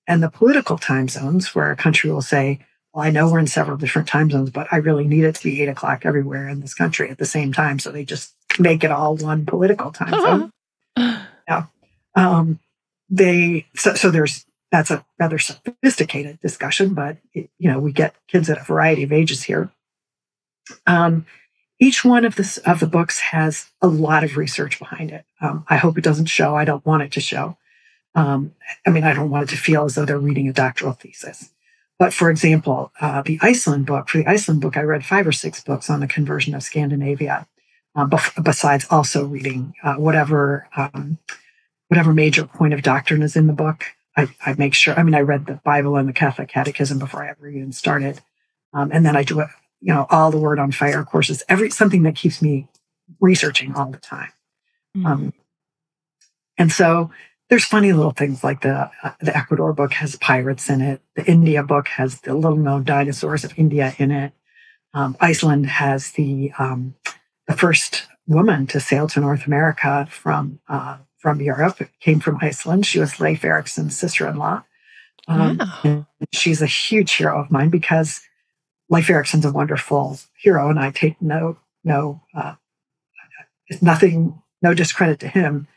and 0.07 0.21
the 0.21 0.29
political 0.29 0.77
time 0.77 1.07
zones, 1.07 1.53
where 1.55 1.71
a 1.71 1.75
country 1.75 2.11
will 2.11 2.21
say, 2.21 2.59
well, 2.93 3.05
I 3.05 3.09
know 3.09 3.31
we're 3.31 3.39
in 3.39 3.47
several 3.47 3.77
different 3.77 4.07
time 4.07 4.29
zones, 4.29 4.51
but 4.51 4.67
I 4.71 4.77
really 4.77 5.07
need 5.07 5.23
it 5.23 5.35
to 5.35 5.43
be 5.43 5.61
eight 5.61 5.69
o'clock 5.69 6.05
everywhere 6.05 6.47
in 6.47 6.59
this 6.59 6.73
country 6.73 7.09
at 7.09 7.17
the 7.17 7.25
same 7.25 7.53
time. 7.53 7.79
So 7.79 7.91
they 7.91 8.05
just 8.05 8.33
make 8.59 8.83
it 8.83 8.91
all 8.91 9.15
one 9.15 9.45
political 9.45 9.91
time 9.91 10.21
zone. 10.21 10.51
yeah. 11.47 11.65
Um, 12.15 12.59
they, 13.09 13.65
so, 13.75 13.95
so 13.95 14.11
there's, 14.11 14.45
that's 14.71 14.91
a 14.91 15.05
rather 15.19 15.39
sophisticated 15.39 16.39
discussion, 16.39 16.93
but 16.93 17.17
it, 17.33 17.49
you 17.57 17.71
know, 17.71 17.79
we 17.79 17.91
get 17.91 18.15
kids 18.27 18.49
at 18.49 18.59
a 18.59 18.63
variety 18.63 19.03
of 19.03 19.11
ages 19.11 19.43
here. 19.43 19.71
Um, 20.87 21.25
each 21.79 22.05
one 22.05 22.25
of 22.25 22.35
the 22.35 22.61
of 22.65 22.79
the 22.79 22.87
books 22.87 23.19
has 23.19 23.65
a 23.81 23.87
lot 23.87 24.23
of 24.23 24.37
research 24.37 24.79
behind 24.79 25.11
it. 25.11 25.25
Um, 25.41 25.65
I 25.67 25.77
hope 25.77 25.97
it 25.97 26.03
doesn't 26.03 26.27
show. 26.27 26.55
I 26.55 26.65
don't 26.65 26.85
want 26.85 27.03
it 27.03 27.11
to 27.13 27.19
show. 27.19 27.57
Um, 28.15 28.53
I 28.85 28.91
mean, 28.91 29.03
I 29.03 29.13
don't 29.13 29.29
want 29.29 29.49
it 29.49 29.55
to 29.55 29.61
feel 29.61 29.85
as 29.85 29.95
though 29.95 30.05
they're 30.05 30.19
reading 30.19 30.47
a 30.47 30.53
doctoral 30.53 30.93
thesis. 30.93 31.49
But 31.99 32.13
for 32.13 32.29
example, 32.29 32.91
uh, 32.99 33.21
the 33.21 33.39
Iceland 33.41 33.85
book, 33.85 34.09
for 34.09 34.17
the 34.17 34.27
Iceland 34.27 34.61
book, 34.61 34.77
I 34.77 34.81
read 34.81 35.05
five 35.05 35.27
or 35.27 35.31
six 35.31 35.63
books 35.63 35.89
on 35.89 35.99
the 35.99 36.07
conversion 36.07 36.53
of 36.55 36.63
Scandinavia, 36.63 37.47
uh, 37.95 38.05
bef- 38.05 38.43
besides 38.43 38.85
also 38.89 39.25
reading 39.25 39.73
uh, 39.83 39.95
whatever 39.95 40.67
um, 40.75 41.17
whatever 41.87 42.13
major 42.13 42.45
point 42.45 42.73
of 42.73 42.81
doctrine 42.81 43.21
is 43.21 43.35
in 43.35 43.47
the 43.47 43.53
book. 43.53 43.85
I, 44.17 44.27
I, 44.45 44.53
make 44.55 44.73
sure. 44.73 44.97
I 44.99 45.03
mean, 45.03 45.15
I 45.15 45.21
read 45.21 45.45
the 45.45 45.59
Bible 45.63 45.95
and 45.95 46.07
the 46.07 46.13
Catholic 46.13 46.49
Catechism 46.49 46.99
before 46.99 47.23
I 47.23 47.29
ever 47.29 47.47
even 47.47 47.71
started, 47.71 48.21
um, 48.73 48.91
and 48.91 49.05
then 49.05 49.15
I 49.15 49.23
do 49.23 49.39
a, 49.39 49.49
you 49.79 49.93
know, 49.93 50.05
all 50.09 50.29
the 50.29 50.37
word 50.37 50.59
on 50.59 50.71
fire 50.71 51.03
courses, 51.03 51.43
every 51.49 51.69
something 51.69 52.03
that 52.03 52.15
keeps 52.15 52.41
me 52.41 52.67
researching 53.19 53.73
all 53.75 53.89
the 53.89 53.97
time. 53.97 54.29
Mm-hmm. 54.95 55.05
Um, 55.05 55.33
and 56.57 56.71
so 56.71 57.11
there's 57.49 57.65
funny 57.65 57.93
little 57.93 58.11
things 58.11 58.43
like 58.43 58.61
the 58.61 58.89
uh, 59.03 59.11
the 59.19 59.35
Ecuador 59.35 59.73
book 59.73 59.93
has 59.93 60.15
pirates 60.15 60.69
in 60.69 60.81
it. 60.81 61.01
The 61.15 61.25
India 61.25 61.63
book 61.63 61.87
has 61.89 62.21
the 62.21 62.33
little 62.33 62.57
known 62.57 62.83
dinosaurs 62.83 63.43
of 63.43 63.57
India 63.57 63.93
in 63.97 64.11
it. 64.11 64.33
Um, 64.93 65.17
Iceland 65.19 65.67
has 65.67 66.11
the 66.11 66.51
um, 66.57 66.95
the 67.47 67.55
first 67.55 68.07
woman 68.27 68.67
to 68.67 68.79
sail 68.79 69.07
to 69.09 69.19
North 69.19 69.45
America 69.45 70.07
from 70.09 70.59
uh, 70.67 70.97
from 71.17 71.41
Europe. 71.41 71.81
It 71.81 71.89
came 71.99 72.19
from 72.19 72.39
Iceland. 72.41 72.85
She 72.85 72.99
was 72.99 73.19
Leif 73.19 73.43
Erikson's 73.43 73.97
sister-in-law. 73.97 74.63
Um, 75.27 75.59
wow. 75.83 76.07
She's 76.31 76.61
a 76.61 76.67
huge 76.67 77.13
hero 77.13 77.39
of 77.39 77.51
mine 77.51 77.69
because 77.69 78.21
Leif 78.89 79.09
Erikson's 79.09 79.45
a 79.45 79.51
wonderful 79.51 80.19
hero, 80.37 80.69
and 80.69 80.79
I 80.79 80.91
take 80.91 81.21
no 81.21 81.57
no 81.83 82.21
uh, 82.35 82.55
nothing 83.81 84.41
no 84.61 84.73
discredit 84.73 85.19
to 85.21 85.27
him, 85.27 85.67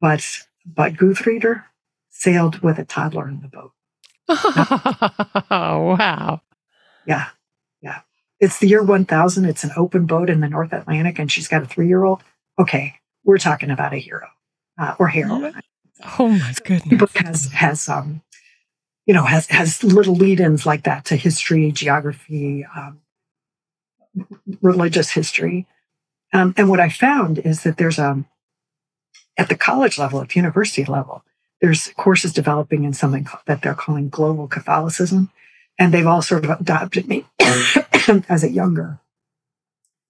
but 0.00 0.24
but 0.66 0.94
Gudridur 0.94 1.64
sailed 2.10 2.60
with 2.60 2.78
a 2.78 2.84
toddler 2.84 3.28
in 3.28 3.40
the 3.40 3.48
boat. 3.48 3.72
Oh 5.50 5.96
wow! 5.98 6.40
Yeah, 7.06 7.28
yeah. 7.82 8.00
It's 8.38 8.58
the 8.58 8.68
year 8.68 8.82
one 8.82 9.04
thousand. 9.04 9.46
It's 9.46 9.64
an 9.64 9.72
open 9.76 10.06
boat 10.06 10.30
in 10.30 10.40
the 10.40 10.48
North 10.48 10.72
Atlantic, 10.72 11.18
and 11.18 11.30
she's 11.30 11.48
got 11.48 11.62
a 11.62 11.66
three 11.66 11.88
year 11.88 12.04
old. 12.04 12.22
Okay, 12.58 12.94
we're 13.24 13.38
talking 13.38 13.70
about 13.70 13.92
a 13.92 13.98
hero 13.98 14.28
uh, 14.78 14.94
or 14.98 15.08
heroine. 15.08 15.60
Oh 16.18 16.28
my 16.28 16.54
goodness! 16.64 16.88
The 16.88 16.96
book 16.96 17.16
has 17.16 17.46
has 17.52 17.88
um 17.88 18.22
you 19.10 19.14
know, 19.14 19.24
has 19.24 19.46
has 19.48 19.82
little 19.82 20.14
lead-ins 20.14 20.66
like 20.66 20.84
that 20.84 21.04
to 21.06 21.16
history, 21.16 21.72
geography, 21.72 22.64
um, 22.76 23.00
religious 24.62 25.10
history. 25.10 25.66
Um, 26.32 26.54
and 26.56 26.68
what 26.68 26.78
I 26.78 26.90
found 26.90 27.38
is 27.40 27.64
that 27.64 27.76
there's 27.76 27.98
a 27.98 28.10
um, 28.10 28.26
at 29.40 29.48
the 29.48 29.56
college 29.56 29.98
level, 29.98 30.20
at 30.20 30.28
the 30.28 30.38
university 30.38 30.84
level, 30.84 31.24
there's 31.62 31.88
courses 31.96 32.34
developing 32.34 32.84
in 32.84 32.92
something 32.92 33.26
that 33.46 33.62
they're 33.62 33.74
calling 33.74 34.10
global 34.10 34.46
Catholicism, 34.46 35.30
and 35.78 35.94
they've 35.94 36.06
all 36.06 36.20
sort 36.20 36.44
of 36.44 36.60
adopted 36.60 37.08
me 37.08 37.24
as 38.28 38.44
a 38.44 38.50
younger, 38.50 39.00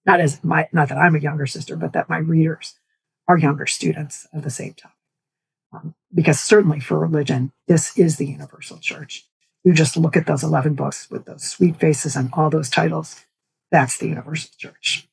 not 0.05 0.19
as 0.19 0.43
my 0.43 0.67
not 0.73 0.89
that 0.89 0.97
I'm 0.97 1.15
a 1.15 1.19
younger 1.19 1.47
sister, 1.47 1.77
but 1.77 1.93
that 1.93 2.09
my 2.09 2.17
readers 2.17 2.75
are 3.25 3.37
younger 3.37 3.65
students 3.65 4.27
at 4.33 4.43
the 4.43 4.49
same 4.49 4.73
time. 4.73 4.91
Um, 5.71 5.95
because 6.13 6.41
certainly 6.41 6.81
for 6.81 6.99
religion, 6.99 7.53
this 7.69 7.97
is 7.97 8.17
the 8.17 8.27
universal 8.27 8.79
church. 8.79 9.25
You 9.63 9.71
just 9.71 9.95
look 9.95 10.17
at 10.17 10.25
those 10.25 10.43
11 10.43 10.73
books 10.73 11.09
with 11.09 11.23
those 11.23 11.43
sweet 11.43 11.77
faces 11.77 12.17
and 12.17 12.29
all 12.33 12.49
those 12.49 12.69
titles. 12.69 13.23
That's 13.71 13.97
the 13.97 14.09
universal 14.09 14.51
church. 14.57 15.07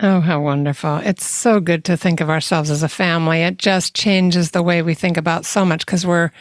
Oh, 0.00 0.20
how 0.20 0.40
wonderful. 0.40 0.96
It's 0.96 1.24
so 1.24 1.60
good 1.60 1.84
to 1.84 1.96
think 1.96 2.20
of 2.20 2.28
ourselves 2.28 2.70
as 2.70 2.82
a 2.82 2.88
family. 2.88 3.42
It 3.42 3.58
just 3.58 3.94
changes 3.94 4.50
the 4.50 4.62
way 4.62 4.82
we 4.82 4.94
think 4.94 5.16
about 5.16 5.46
so 5.46 5.64
much 5.64 5.86
because 5.86 6.04
we're, 6.04 6.32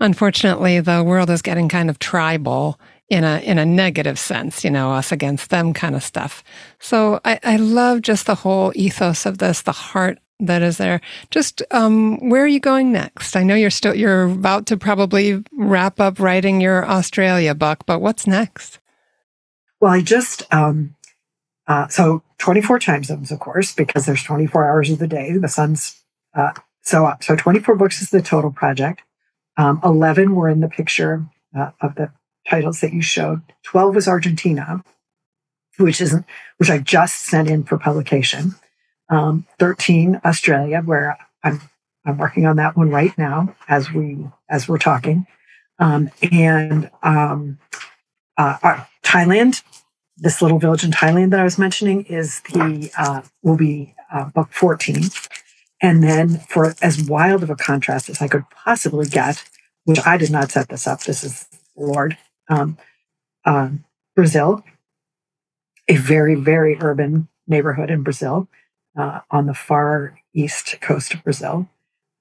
unfortunately, 0.00 0.80
the 0.80 1.04
world 1.04 1.28
is 1.28 1.42
getting 1.42 1.68
kind 1.68 1.90
of 1.90 1.98
tribal 1.98 2.80
in 3.10 3.24
a 3.24 3.38
in 3.40 3.58
a 3.58 3.64
negative 3.64 4.18
sense, 4.18 4.64
you 4.64 4.70
know, 4.70 4.92
us 4.92 5.12
against 5.12 5.50
them 5.50 5.72
kind 5.72 5.94
of 5.94 6.02
stuff. 6.02 6.42
So 6.78 7.20
I, 7.24 7.38
I 7.42 7.56
love 7.56 8.02
just 8.02 8.26
the 8.26 8.34
whole 8.34 8.72
ethos 8.74 9.26
of 9.26 9.38
this, 9.38 9.62
the 9.62 9.72
heart 9.72 10.18
that 10.40 10.62
is 10.62 10.78
there. 10.78 11.00
Just 11.30 11.62
um, 11.70 12.28
where 12.28 12.42
are 12.42 12.48
you 12.48 12.60
going 12.60 12.92
next? 12.92 13.36
I 13.36 13.42
know 13.42 13.54
you're 13.54 13.70
still 13.70 13.94
you're 13.94 14.24
about 14.24 14.66
to 14.66 14.76
probably 14.76 15.42
wrap 15.52 16.00
up 16.00 16.20
writing 16.20 16.60
your 16.60 16.86
Australia 16.86 17.54
book, 17.54 17.84
but 17.86 18.00
what's 18.00 18.26
next? 18.26 18.78
Well, 19.80 19.92
I 19.92 20.00
just 20.00 20.42
um, 20.52 20.96
uh, 21.68 21.86
so 21.88 22.22
24 22.38 22.78
time 22.80 23.04
zones, 23.04 23.30
of 23.30 23.38
course, 23.38 23.74
because 23.74 24.06
there's 24.06 24.22
24 24.22 24.68
hours 24.68 24.90
of 24.90 24.98
the 24.98 25.06
day. 25.06 25.36
The 25.36 25.48
sun's 25.48 26.02
uh, 26.34 26.52
so 26.82 27.04
up. 27.06 27.22
so 27.22 27.36
24 27.36 27.76
books 27.76 28.00
is 28.00 28.10
the 28.10 28.22
total 28.22 28.50
project. 28.50 29.02
Um, 29.58 29.80
11 29.84 30.34
were 30.34 30.48
in 30.48 30.60
the 30.60 30.68
picture 30.68 31.26
uh, 31.56 31.70
of 31.82 31.94
the 31.96 32.10
titles 32.48 32.80
that 32.80 32.94
you 32.94 33.02
showed. 33.02 33.42
12 33.64 33.94
was 33.94 34.08
Argentina, 34.08 34.82
which 35.76 36.00
isn't 36.00 36.24
which 36.56 36.70
I 36.70 36.78
just 36.78 37.16
sent 37.16 37.50
in 37.50 37.64
for 37.64 37.78
publication. 37.78 38.54
Um, 39.10 39.46
13 39.58 40.20
Australia, 40.24 40.80
where 40.80 41.18
I'm 41.44 41.60
I'm 42.06 42.16
working 42.16 42.46
on 42.46 42.56
that 42.56 42.76
one 42.76 42.90
right 42.90 43.16
now 43.18 43.54
as 43.68 43.92
we 43.92 44.26
as 44.48 44.68
we're 44.68 44.78
talking, 44.78 45.26
um, 45.78 46.10
and 46.22 46.90
um, 47.02 47.58
uh, 48.38 48.84
Thailand. 49.02 49.62
This 50.20 50.42
little 50.42 50.58
village 50.58 50.84
in 50.84 50.90
Thailand 50.90 51.30
that 51.30 51.40
I 51.40 51.44
was 51.44 51.58
mentioning 51.58 52.04
is 52.04 52.40
the 52.52 52.90
uh, 52.98 53.22
will 53.42 53.56
be 53.56 53.94
uh, 54.12 54.24
book 54.30 54.48
14, 54.50 55.04
and 55.80 56.02
then 56.02 56.38
for 56.48 56.74
as 56.82 57.02
wild 57.02 57.42
of 57.42 57.50
a 57.50 57.56
contrast 57.56 58.08
as 58.08 58.20
I 58.20 58.28
could 58.28 58.44
possibly 58.50 59.06
get, 59.06 59.44
which 59.84 60.04
I 60.04 60.16
did 60.16 60.30
not 60.30 60.50
set 60.50 60.68
this 60.68 60.86
up. 60.86 61.02
This 61.04 61.22
is 61.22 61.46
Lord 61.76 62.18
um, 62.48 62.78
um, 63.44 63.84
Brazil, 64.16 64.64
a 65.88 65.96
very 65.96 66.34
very 66.34 66.76
urban 66.80 67.28
neighborhood 67.46 67.90
in 67.90 68.02
Brazil 68.02 68.48
uh, 68.96 69.20
on 69.30 69.46
the 69.46 69.54
far 69.54 70.18
east 70.34 70.80
coast 70.80 71.14
of 71.14 71.24
Brazil. 71.24 71.68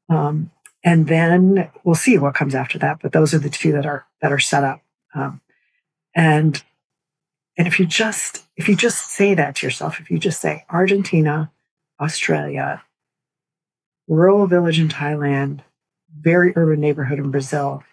Um, 0.10 0.52
and 0.84 1.08
then 1.08 1.70
we'll 1.84 1.96
see 1.96 2.18
what 2.18 2.36
comes 2.36 2.56
after 2.56 2.80
that. 2.80 3.00
But 3.02 3.12
those 3.12 3.34
are 3.34 3.40
the 3.40 3.50
two 3.50 3.72
that 3.74 3.86
are 3.86 4.06
that 4.22 4.32
are 4.32 4.40
set 4.40 4.64
up. 4.64 4.82
Um, 5.14 5.42
and 6.16 6.64
and 7.58 7.68
if 7.68 7.80
you 7.80 7.86
just 7.86 8.44
if 8.56 8.70
you 8.70 8.76
just 8.76 9.10
say 9.10 9.34
that 9.34 9.56
to 9.56 9.66
yourself, 9.68 10.00
if 10.00 10.12
you 10.12 10.20
just 10.20 10.40
say 10.40 10.66
Argentina, 10.70 11.52
Australia, 12.00 12.84
rural 14.08 14.48
village 14.48 14.80
in 14.80 14.90
Thailand, 14.90 15.62
very 16.20 16.54
urban 16.56 16.80
neighborhood 16.80 17.20
in 17.20 17.32
Brazil, 17.32 17.84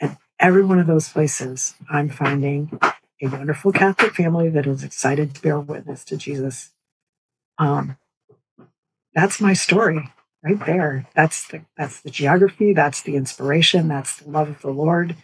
and 0.00 0.16
every 0.38 0.64
one 0.64 0.78
of 0.78 0.86
those 0.86 1.08
places, 1.08 1.74
I'm 1.90 2.08
finding 2.08 2.78
a 3.20 3.28
wonderful 3.28 3.72
Catholic 3.72 4.14
family 4.14 4.48
that 4.50 4.66
is 4.66 4.84
excited 4.84 5.34
to 5.34 5.42
bear 5.42 5.58
witness 5.58 6.04
to 6.04 6.16
Jesus. 6.16 6.70
Um, 7.58 7.96
that's 9.14 9.40
my 9.40 9.52
story 9.52 10.12
right 10.44 10.64
there. 10.64 11.08
That's 11.16 11.48
the 11.48 11.62
that's 11.76 12.00
the 12.00 12.10
geography. 12.10 12.72
That's 12.72 13.02
the 13.02 13.16
inspiration. 13.16 13.88
That's 13.88 14.18
the 14.18 14.30
love 14.30 14.48
of 14.48 14.62
the 14.62 14.70
Lord. 14.70 15.16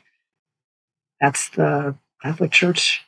That's 1.20 1.49
the 1.51 1.97
Catholic 2.22 2.51
Church 2.51 3.05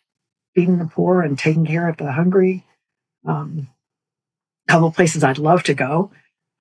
feeding 0.57 0.78
the 0.78 0.86
poor 0.86 1.22
and 1.22 1.38
taking 1.38 1.66
care 1.66 1.88
of 1.88 1.98
the 1.98 2.11
hungry. 2.11 2.64
Um, 3.24 3.68
a 4.66 4.72
couple 4.72 4.90
places 4.90 5.22
I'd 5.22 5.38
love 5.38 5.62
to 5.64 5.74
go. 5.74 6.11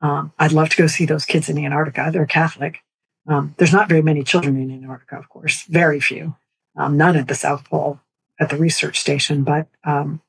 Um, 0.02 0.34
I'd 0.38 0.52
love 0.52 0.70
to 0.70 0.78
go 0.78 0.88
see 0.88 1.06
those 1.06 1.26
kids 1.26 1.50
in 1.50 1.58
Antarctica. 1.58 2.12
They're 2.12 2.28
Catholic. 2.28 2.82
Um, 3.28 3.56
there's 3.58 3.74
not 3.74 3.90
very 3.90 4.04
many 4.04 4.24
children 4.24 4.60
in 4.60 4.70
Antarctica, 4.70 5.18
of 5.18 5.30
course, 5.30 5.64
very 5.64 6.00
few. 6.00 6.36
Um, 6.78 6.98
none 6.98 7.16
at 7.16 7.28
the 7.28 7.36
South 7.36 7.64
Pole 7.68 8.00
at 8.40 8.50
the 8.50 8.58
research 8.58 9.00
station, 9.00 9.44
but 9.44 9.68
um, 9.84 10.22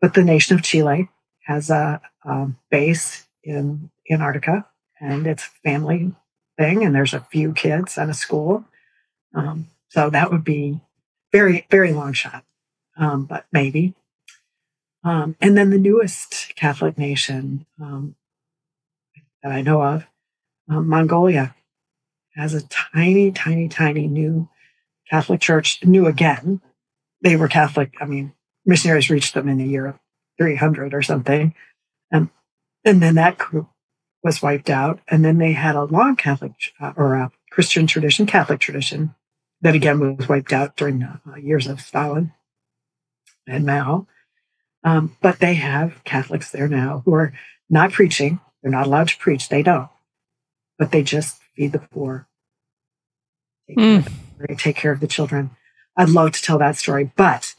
but 0.00 0.14
the 0.14 0.22
nation 0.22 0.56
of 0.56 0.62
Chile 0.62 1.08
has 1.44 1.70
a, 1.70 2.00
a 2.24 2.48
base 2.70 3.26
in 3.42 3.90
Antarctica, 4.10 4.64
and 5.00 5.26
it's 5.26 5.44
a 5.44 5.68
family 5.68 6.14
thing, 6.56 6.84
and 6.84 6.94
there's 6.94 7.14
a 7.14 7.26
few 7.32 7.52
kids 7.52 7.98
and 7.98 8.10
a 8.10 8.14
school. 8.14 8.64
Um, 9.34 9.66
so 9.88 10.08
that 10.08 10.30
would 10.30 10.44
be 10.44 10.80
very, 11.32 11.66
very 11.70 11.92
long 11.92 12.12
shot, 12.12 12.44
um, 12.98 13.24
but 13.24 13.46
maybe. 13.52 13.94
Um, 15.04 15.36
and 15.40 15.56
then 15.56 15.70
the 15.70 15.78
newest 15.78 16.54
Catholic 16.56 16.98
nation 16.98 17.66
um, 17.80 18.16
that 19.42 19.52
I 19.52 19.62
know 19.62 19.82
of, 19.82 20.06
um, 20.68 20.88
Mongolia, 20.88 21.54
has 22.34 22.54
a 22.54 22.66
tiny, 22.68 23.32
tiny, 23.32 23.68
tiny 23.68 24.06
new 24.06 24.48
Catholic 25.10 25.40
church, 25.40 25.82
new 25.84 26.06
again. 26.06 26.60
They 27.22 27.36
were 27.36 27.48
Catholic. 27.48 27.94
I 28.00 28.04
mean, 28.04 28.32
missionaries 28.66 29.10
reached 29.10 29.34
them 29.34 29.48
in 29.48 29.58
the 29.58 29.64
year 29.64 29.98
300 30.38 30.94
or 30.94 31.02
something. 31.02 31.54
And, 32.12 32.28
and 32.84 33.02
then 33.02 33.14
that 33.14 33.38
group 33.38 33.68
was 34.22 34.42
wiped 34.42 34.70
out. 34.70 35.00
And 35.08 35.24
then 35.24 35.38
they 35.38 35.52
had 35.52 35.74
a 35.74 35.84
long 35.84 36.16
Catholic 36.16 36.52
uh, 36.80 36.92
or 36.96 37.14
a 37.14 37.32
Christian 37.50 37.86
tradition, 37.86 38.26
Catholic 38.26 38.60
tradition, 38.60 39.14
that 39.62 39.74
again 39.74 40.16
was 40.16 40.28
wiped 40.28 40.52
out 40.52 40.76
during 40.76 41.00
the 41.00 41.20
uh, 41.28 41.36
years 41.36 41.66
of 41.66 41.80
Stalin 41.80 42.32
and 43.48 43.66
Mao. 43.66 44.06
Um, 44.84 45.16
but 45.20 45.40
they 45.40 45.54
have 45.54 46.02
Catholics 46.04 46.50
there 46.50 46.68
now 46.68 47.02
who 47.04 47.14
are 47.14 47.32
not 47.68 47.92
preaching. 47.92 48.40
They're 48.62 48.70
not 48.70 48.86
allowed 48.86 49.08
to 49.08 49.18
preach. 49.18 49.48
They 49.48 49.62
don't. 49.62 49.88
But 50.78 50.92
they 50.92 51.02
just 51.02 51.40
feed 51.56 51.72
the 51.72 51.80
poor, 51.80 52.28
take, 53.66 53.76
mm. 53.76 54.06
care, 54.06 54.46
of, 54.48 54.58
take 54.58 54.76
care 54.76 54.92
of 54.92 55.00
the 55.00 55.08
children. 55.08 55.50
I'd 55.96 56.10
love 56.10 56.32
to 56.32 56.42
tell 56.42 56.58
that 56.58 56.76
story, 56.76 57.10
but 57.16 57.54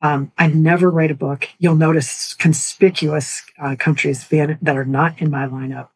um, 0.00 0.30
I 0.38 0.46
never 0.46 0.90
write 0.90 1.10
a 1.10 1.16
book. 1.16 1.48
You'll 1.58 1.74
notice 1.74 2.34
conspicuous 2.34 3.42
uh, 3.60 3.74
countries 3.76 4.28
that 4.28 4.60
are 4.64 4.84
not 4.84 5.20
in 5.20 5.30
my 5.30 5.46
lineup 5.46 5.88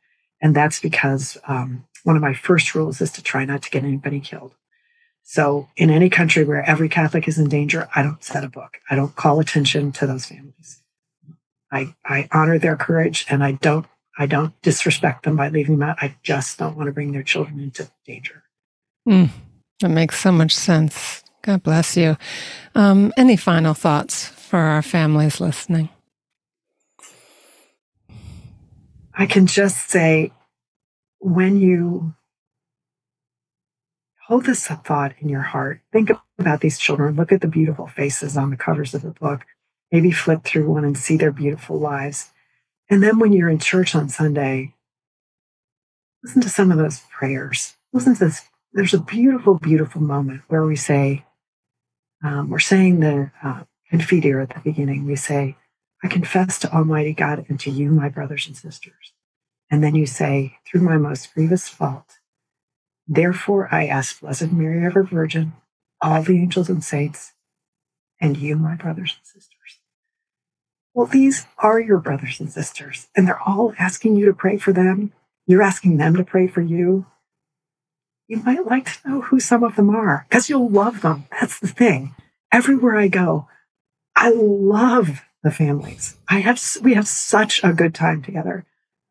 and 0.44 0.54
that's 0.54 0.78
because 0.78 1.38
um, 1.48 1.86
one 2.02 2.16
of 2.16 2.22
my 2.22 2.34
first 2.34 2.74
rules 2.74 3.00
is 3.00 3.10
to 3.12 3.22
try 3.22 3.46
not 3.46 3.62
to 3.62 3.70
get 3.70 3.82
anybody 3.82 4.20
killed. 4.20 4.52
So, 5.26 5.68
in 5.76 5.90
any 5.90 6.10
country 6.10 6.44
where 6.44 6.68
every 6.68 6.88
Catholic 6.88 7.26
is 7.26 7.38
in 7.38 7.48
danger, 7.48 7.88
I 7.96 8.02
don't 8.02 8.22
set 8.22 8.44
a 8.44 8.48
book. 8.48 8.78
I 8.90 8.94
don't 8.94 9.16
call 9.16 9.40
attention 9.40 9.90
to 9.92 10.06
those 10.06 10.26
families. 10.26 10.82
I, 11.72 11.94
I 12.04 12.28
honor 12.30 12.58
their 12.58 12.76
courage 12.76 13.26
and 13.28 13.42
I 13.42 13.52
don't 13.52 13.86
I 14.16 14.26
don't 14.26 14.60
disrespect 14.62 15.24
them 15.24 15.34
by 15.34 15.48
leaving 15.48 15.78
them 15.78 15.88
out. 15.88 15.96
I 16.00 16.14
just 16.22 16.56
don't 16.58 16.76
want 16.76 16.86
to 16.86 16.92
bring 16.92 17.12
their 17.12 17.24
children 17.24 17.58
into 17.58 17.90
danger. 18.06 18.44
Mm, 19.08 19.30
that 19.80 19.88
makes 19.88 20.20
so 20.20 20.30
much 20.30 20.54
sense. 20.54 21.24
God 21.42 21.62
bless 21.62 21.96
you. 21.96 22.16
Um, 22.74 23.12
any 23.16 23.36
final 23.36 23.74
thoughts 23.74 24.28
for 24.28 24.58
our 24.58 24.82
families 24.82 25.40
listening? 25.40 25.88
I 29.14 29.26
can 29.26 29.46
just 29.46 29.90
say 29.90 30.32
when 31.18 31.58
you 31.58 32.14
hold 34.26 34.46
this 34.46 34.66
thought 34.66 35.14
in 35.18 35.28
your 35.28 35.42
heart, 35.42 35.80
think 35.92 36.10
about 36.38 36.60
these 36.60 36.78
children, 36.78 37.16
look 37.16 37.32
at 37.32 37.40
the 37.40 37.48
beautiful 37.48 37.86
faces 37.86 38.36
on 38.36 38.50
the 38.50 38.56
covers 38.56 38.94
of 38.94 39.02
the 39.02 39.10
book, 39.10 39.44
maybe 39.92 40.10
flip 40.10 40.44
through 40.44 40.70
one 40.70 40.84
and 40.84 40.96
see 40.96 41.16
their 41.16 41.32
beautiful 41.32 41.78
lives. 41.78 42.30
And 42.88 43.02
then 43.02 43.18
when 43.18 43.32
you're 43.32 43.50
in 43.50 43.58
church 43.58 43.94
on 43.94 44.08
Sunday, 44.08 44.74
listen 46.22 46.40
to 46.42 46.48
some 46.48 46.70
of 46.70 46.78
those 46.78 47.00
prayers. 47.10 47.76
Listen 47.92 48.14
to 48.14 48.24
this. 48.26 48.42
There's 48.72 48.94
a 48.94 49.00
beautiful, 49.00 49.58
beautiful 49.58 50.00
moment 50.00 50.42
where 50.48 50.64
we 50.64 50.76
say, 50.76 51.24
um, 52.24 52.48
we're 52.48 52.58
saying 52.58 53.00
the 53.00 53.30
uh, 53.42 53.64
at 53.92 54.00
the 54.08 54.60
beginning. 54.64 55.06
We 55.06 55.14
say, 55.14 55.56
I 56.02 56.08
confess 56.08 56.58
to 56.60 56.72
Almighty 56.72 57.12
God 57.12 57.44
and 57.48 57.60
to 57.60 57.70
you, 57.70 57.90
my 57.90 58.08
brothers 58.08 58.46
and 58.46 58.56
sisters. 58.56 59.12
And 59.70 59.84
then 59.84 59.94
you 59.94 60.06
say, 60.06 60.58
through 60.66 60.80
my 60.80 60.96
most 60.96 61.32
grievous 61.32 61.68
fault, 61.68 62.18
therefore 63.06 63.68
I 63.72 63.86
ask 63.86 64.20
Blessed 64.20 64.52
Mary, 64.52 64.84
ever 64.84 65.02
Virgin, 65.02 65.52
all 66.00 66.22
the 66.22 66.38
angels 66.38 66.68
and 66.68 66.82
saints, 66.82 67.32
and 68.20 68.36
you, 68.36 68.56
my 68.56 68.74
brothers 68.74 69.16
and 69.18 69.26
sisters. 69.26 69.80
Well, 70.94 71.06
these 71.06 71.46
are 71.58 71.80
your 71.80 71.98
brothers 71.98 72.38
and 72.38 72.50
sisters, 72.50 73.08
and 73.16 73.26
they're 73.26 73.40
all 73.40 73.74
asking 73.78 74.16
you 74.16 74.26
to 74.26 74.32
pray 74.32 74.58
for 74.58 74.72
them. 74.72 75.12
You're 75.46 75.62
asking 75.62 75.96
them 75.96 76.14
to 76.16 76.24
pray 76.24 76.46
for 76.46 76.60
you. 76.62 77.06
You 78.28 78.38
might 78.38 78.66
like 78.66 78.86
to 78.86 79.08
know 79.08 79.20
who 79.20 79.40
some 79.40 79.62
of 79.62 79.76
them 79.76 79.90
are 79.90 80.26
because 80.28 80.48
you'll 80.48 80.70
love 80.70 81.02
them. 81.02 81.26
That's 81.30 81.58
the 81.58 81.66
thing. 81.66 82.14
Everywhere 82.52 82.96
I 82.96 83.08
go, 83.08 83.48
I 84.16 84.30
love 84.30 85.22
the 85.42 85.50
families. 85.50 86.16
I 86.28 86.38
have 86.38 86.62
we 86.82 86.94
have 86.94 87.08
such 87.08 87.62
a 87.62 87.72
good 87.72 87.94
time 87.94 88.22
together, 88.22 88.64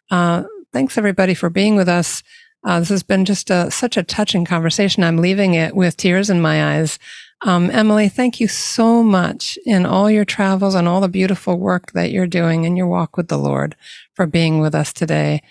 Uh, 0.09 0.43
thanks 0.71 0.97
everybody 0.97 1.33
for 1.33 1.49
being 1.49 1.75
with 1.75 1.89
us. 1.89 2.23
Uh, 2.63 2.79
this 2.79 2.89
has 2.89 3.03
been 3.03 3.25
just 3.25 3.49
a, 3.49 3.71
such 3.71 3.97
a 3.97 4.03
touching 4.03 4.45
conversation. 4.45 5.03
I'm 5.03 5.17
leaving 5.17 5.53
it 5.53 5.75
with 5.75 5.97
tears 5.97 6.29
in 6.29 6.41
my 6.41 6.75
eyes. 6.75 6.99
Um, 7.41 7.71
Emily, 7.71 8.09
thank 8.09 8.41
you 8.41 8.49
so 8.49 9.01
much 9.01 9.57
in 9.65 9.85
all 9.85 10.11
your 10.11 10.25
travels 10.25 10.75
and 10.75 10.87
all 10.87 10.99
the 10.99 11.07
beautiful 11.07 11.57
work 11.57 11.93
that 11.93 12.11
you're 12.11 12.27
doing 12.27 12.65
in 12.65 12.75
your 12.75 12.87
walk 12.87 13.15
with 13.15 13.29
the 13.29 13.37
Lord 13.37 13.77
for 14.13 14.25
being 14.25 14.59
with 14.59 14.75
us 14.75 14.91
today. 14.91 15.41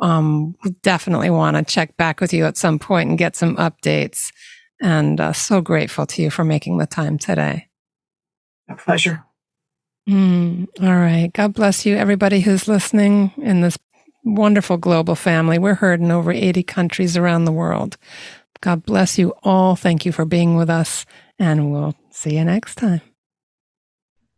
Um, 0.00 0.56
we 0.62 0.72
definitely 0.82 1.30
want 1.30 1.56
to 1.56 1.64
check 1.64 1.96
back 1.96 2.20
with 2.20 2.34
you 2.34 2.44
at 2.44 2.58
some 2.58 2.78
point 2.78 3.08
and 3.08 3.18
get 3.18 3.34
some 3.34 3.56
updates. 3.56 4.30
And 4.80 5.20
uh, 5.20 5.32
so 5.32 5.62
grateful 5.62 6.06
to 6.06 6.22
you 6.22 6.30
for 6.30 6.44
making 6.44 6.76
the 6.76 6.86
time 6.86 7.16
today. 7.16 7.68
A 8.68 8.74
pleasure. 8.74 9.24
Mm, 10.08 10.68
all 10.82 10.96
right. 10.96 11.30
God 11.32 11.54
bless 11.54 11.84
you, 11.84 11.96
everybody 11.96 12.40
who's 12.40 12.68
listening 12.68 13.32
in 13.38 13.62
this 13.62 13.78
wonderful 14.24 14.76
global 14.76 15.14
family. 15.14 15.58
We're 15.58 15.74
heard 15.74 16.00
in 16.00 16.10
over 16.10 16.32
80 16.32 16.62
countries 16.64 17.16
around 17.16 17.44
the 17.44 17.52
world. 17.52 17.96
God 18.60 18.84
bless 18.84 19.18
you 19.18 19.34
all. 19.42 19.76
Thank 19.76 20.04
you 20.04 20.12
for 20.12 20.24
being 20.24 20.56
with 20.56 20.68
us, 20.68 21.06
and 21.38 21.72
we'll 21.72 21.94
see 22.10 22.36
you 22.36 22.44
next 22.44 22.74
time. 22.76 23.00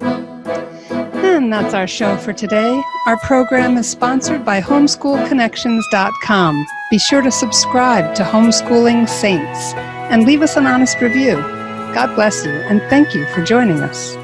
And 0.00 1.52
that's 1.52 1.72
our 1.72 1.86
show 1.86 2.18
for 2.18 2.34
today. 2.34 2.82
Our 3.06 3.16
program 3.18 3.78
is 3.78 3.88
sponsored 3.88 4.44
by 4.44 4.60
homeschoolconnections.com. 4.60 6.66
Be 6.90 6.98
sure 6.98 7.22
to 7.22 7.30
subscribe 7.30 8.14
to 8.16 8.22
Homeschooling 8.22 9.08
Saints 9.08 9.72
and 10.10 10.26
leave 10.26 10.42
us 10.42 10.56
an 10.56 10.66
honest 10.66 11.00
review. 11.00 11.36
God 11.94 12.14
bless 12.14 12.44
you, 12.44 12.52
and 12.52 12.82
thank 12.90 13.14
you 13.14 13.26
for 13.28 13.42
joining 13.42 13.80
us. 13.80 14.16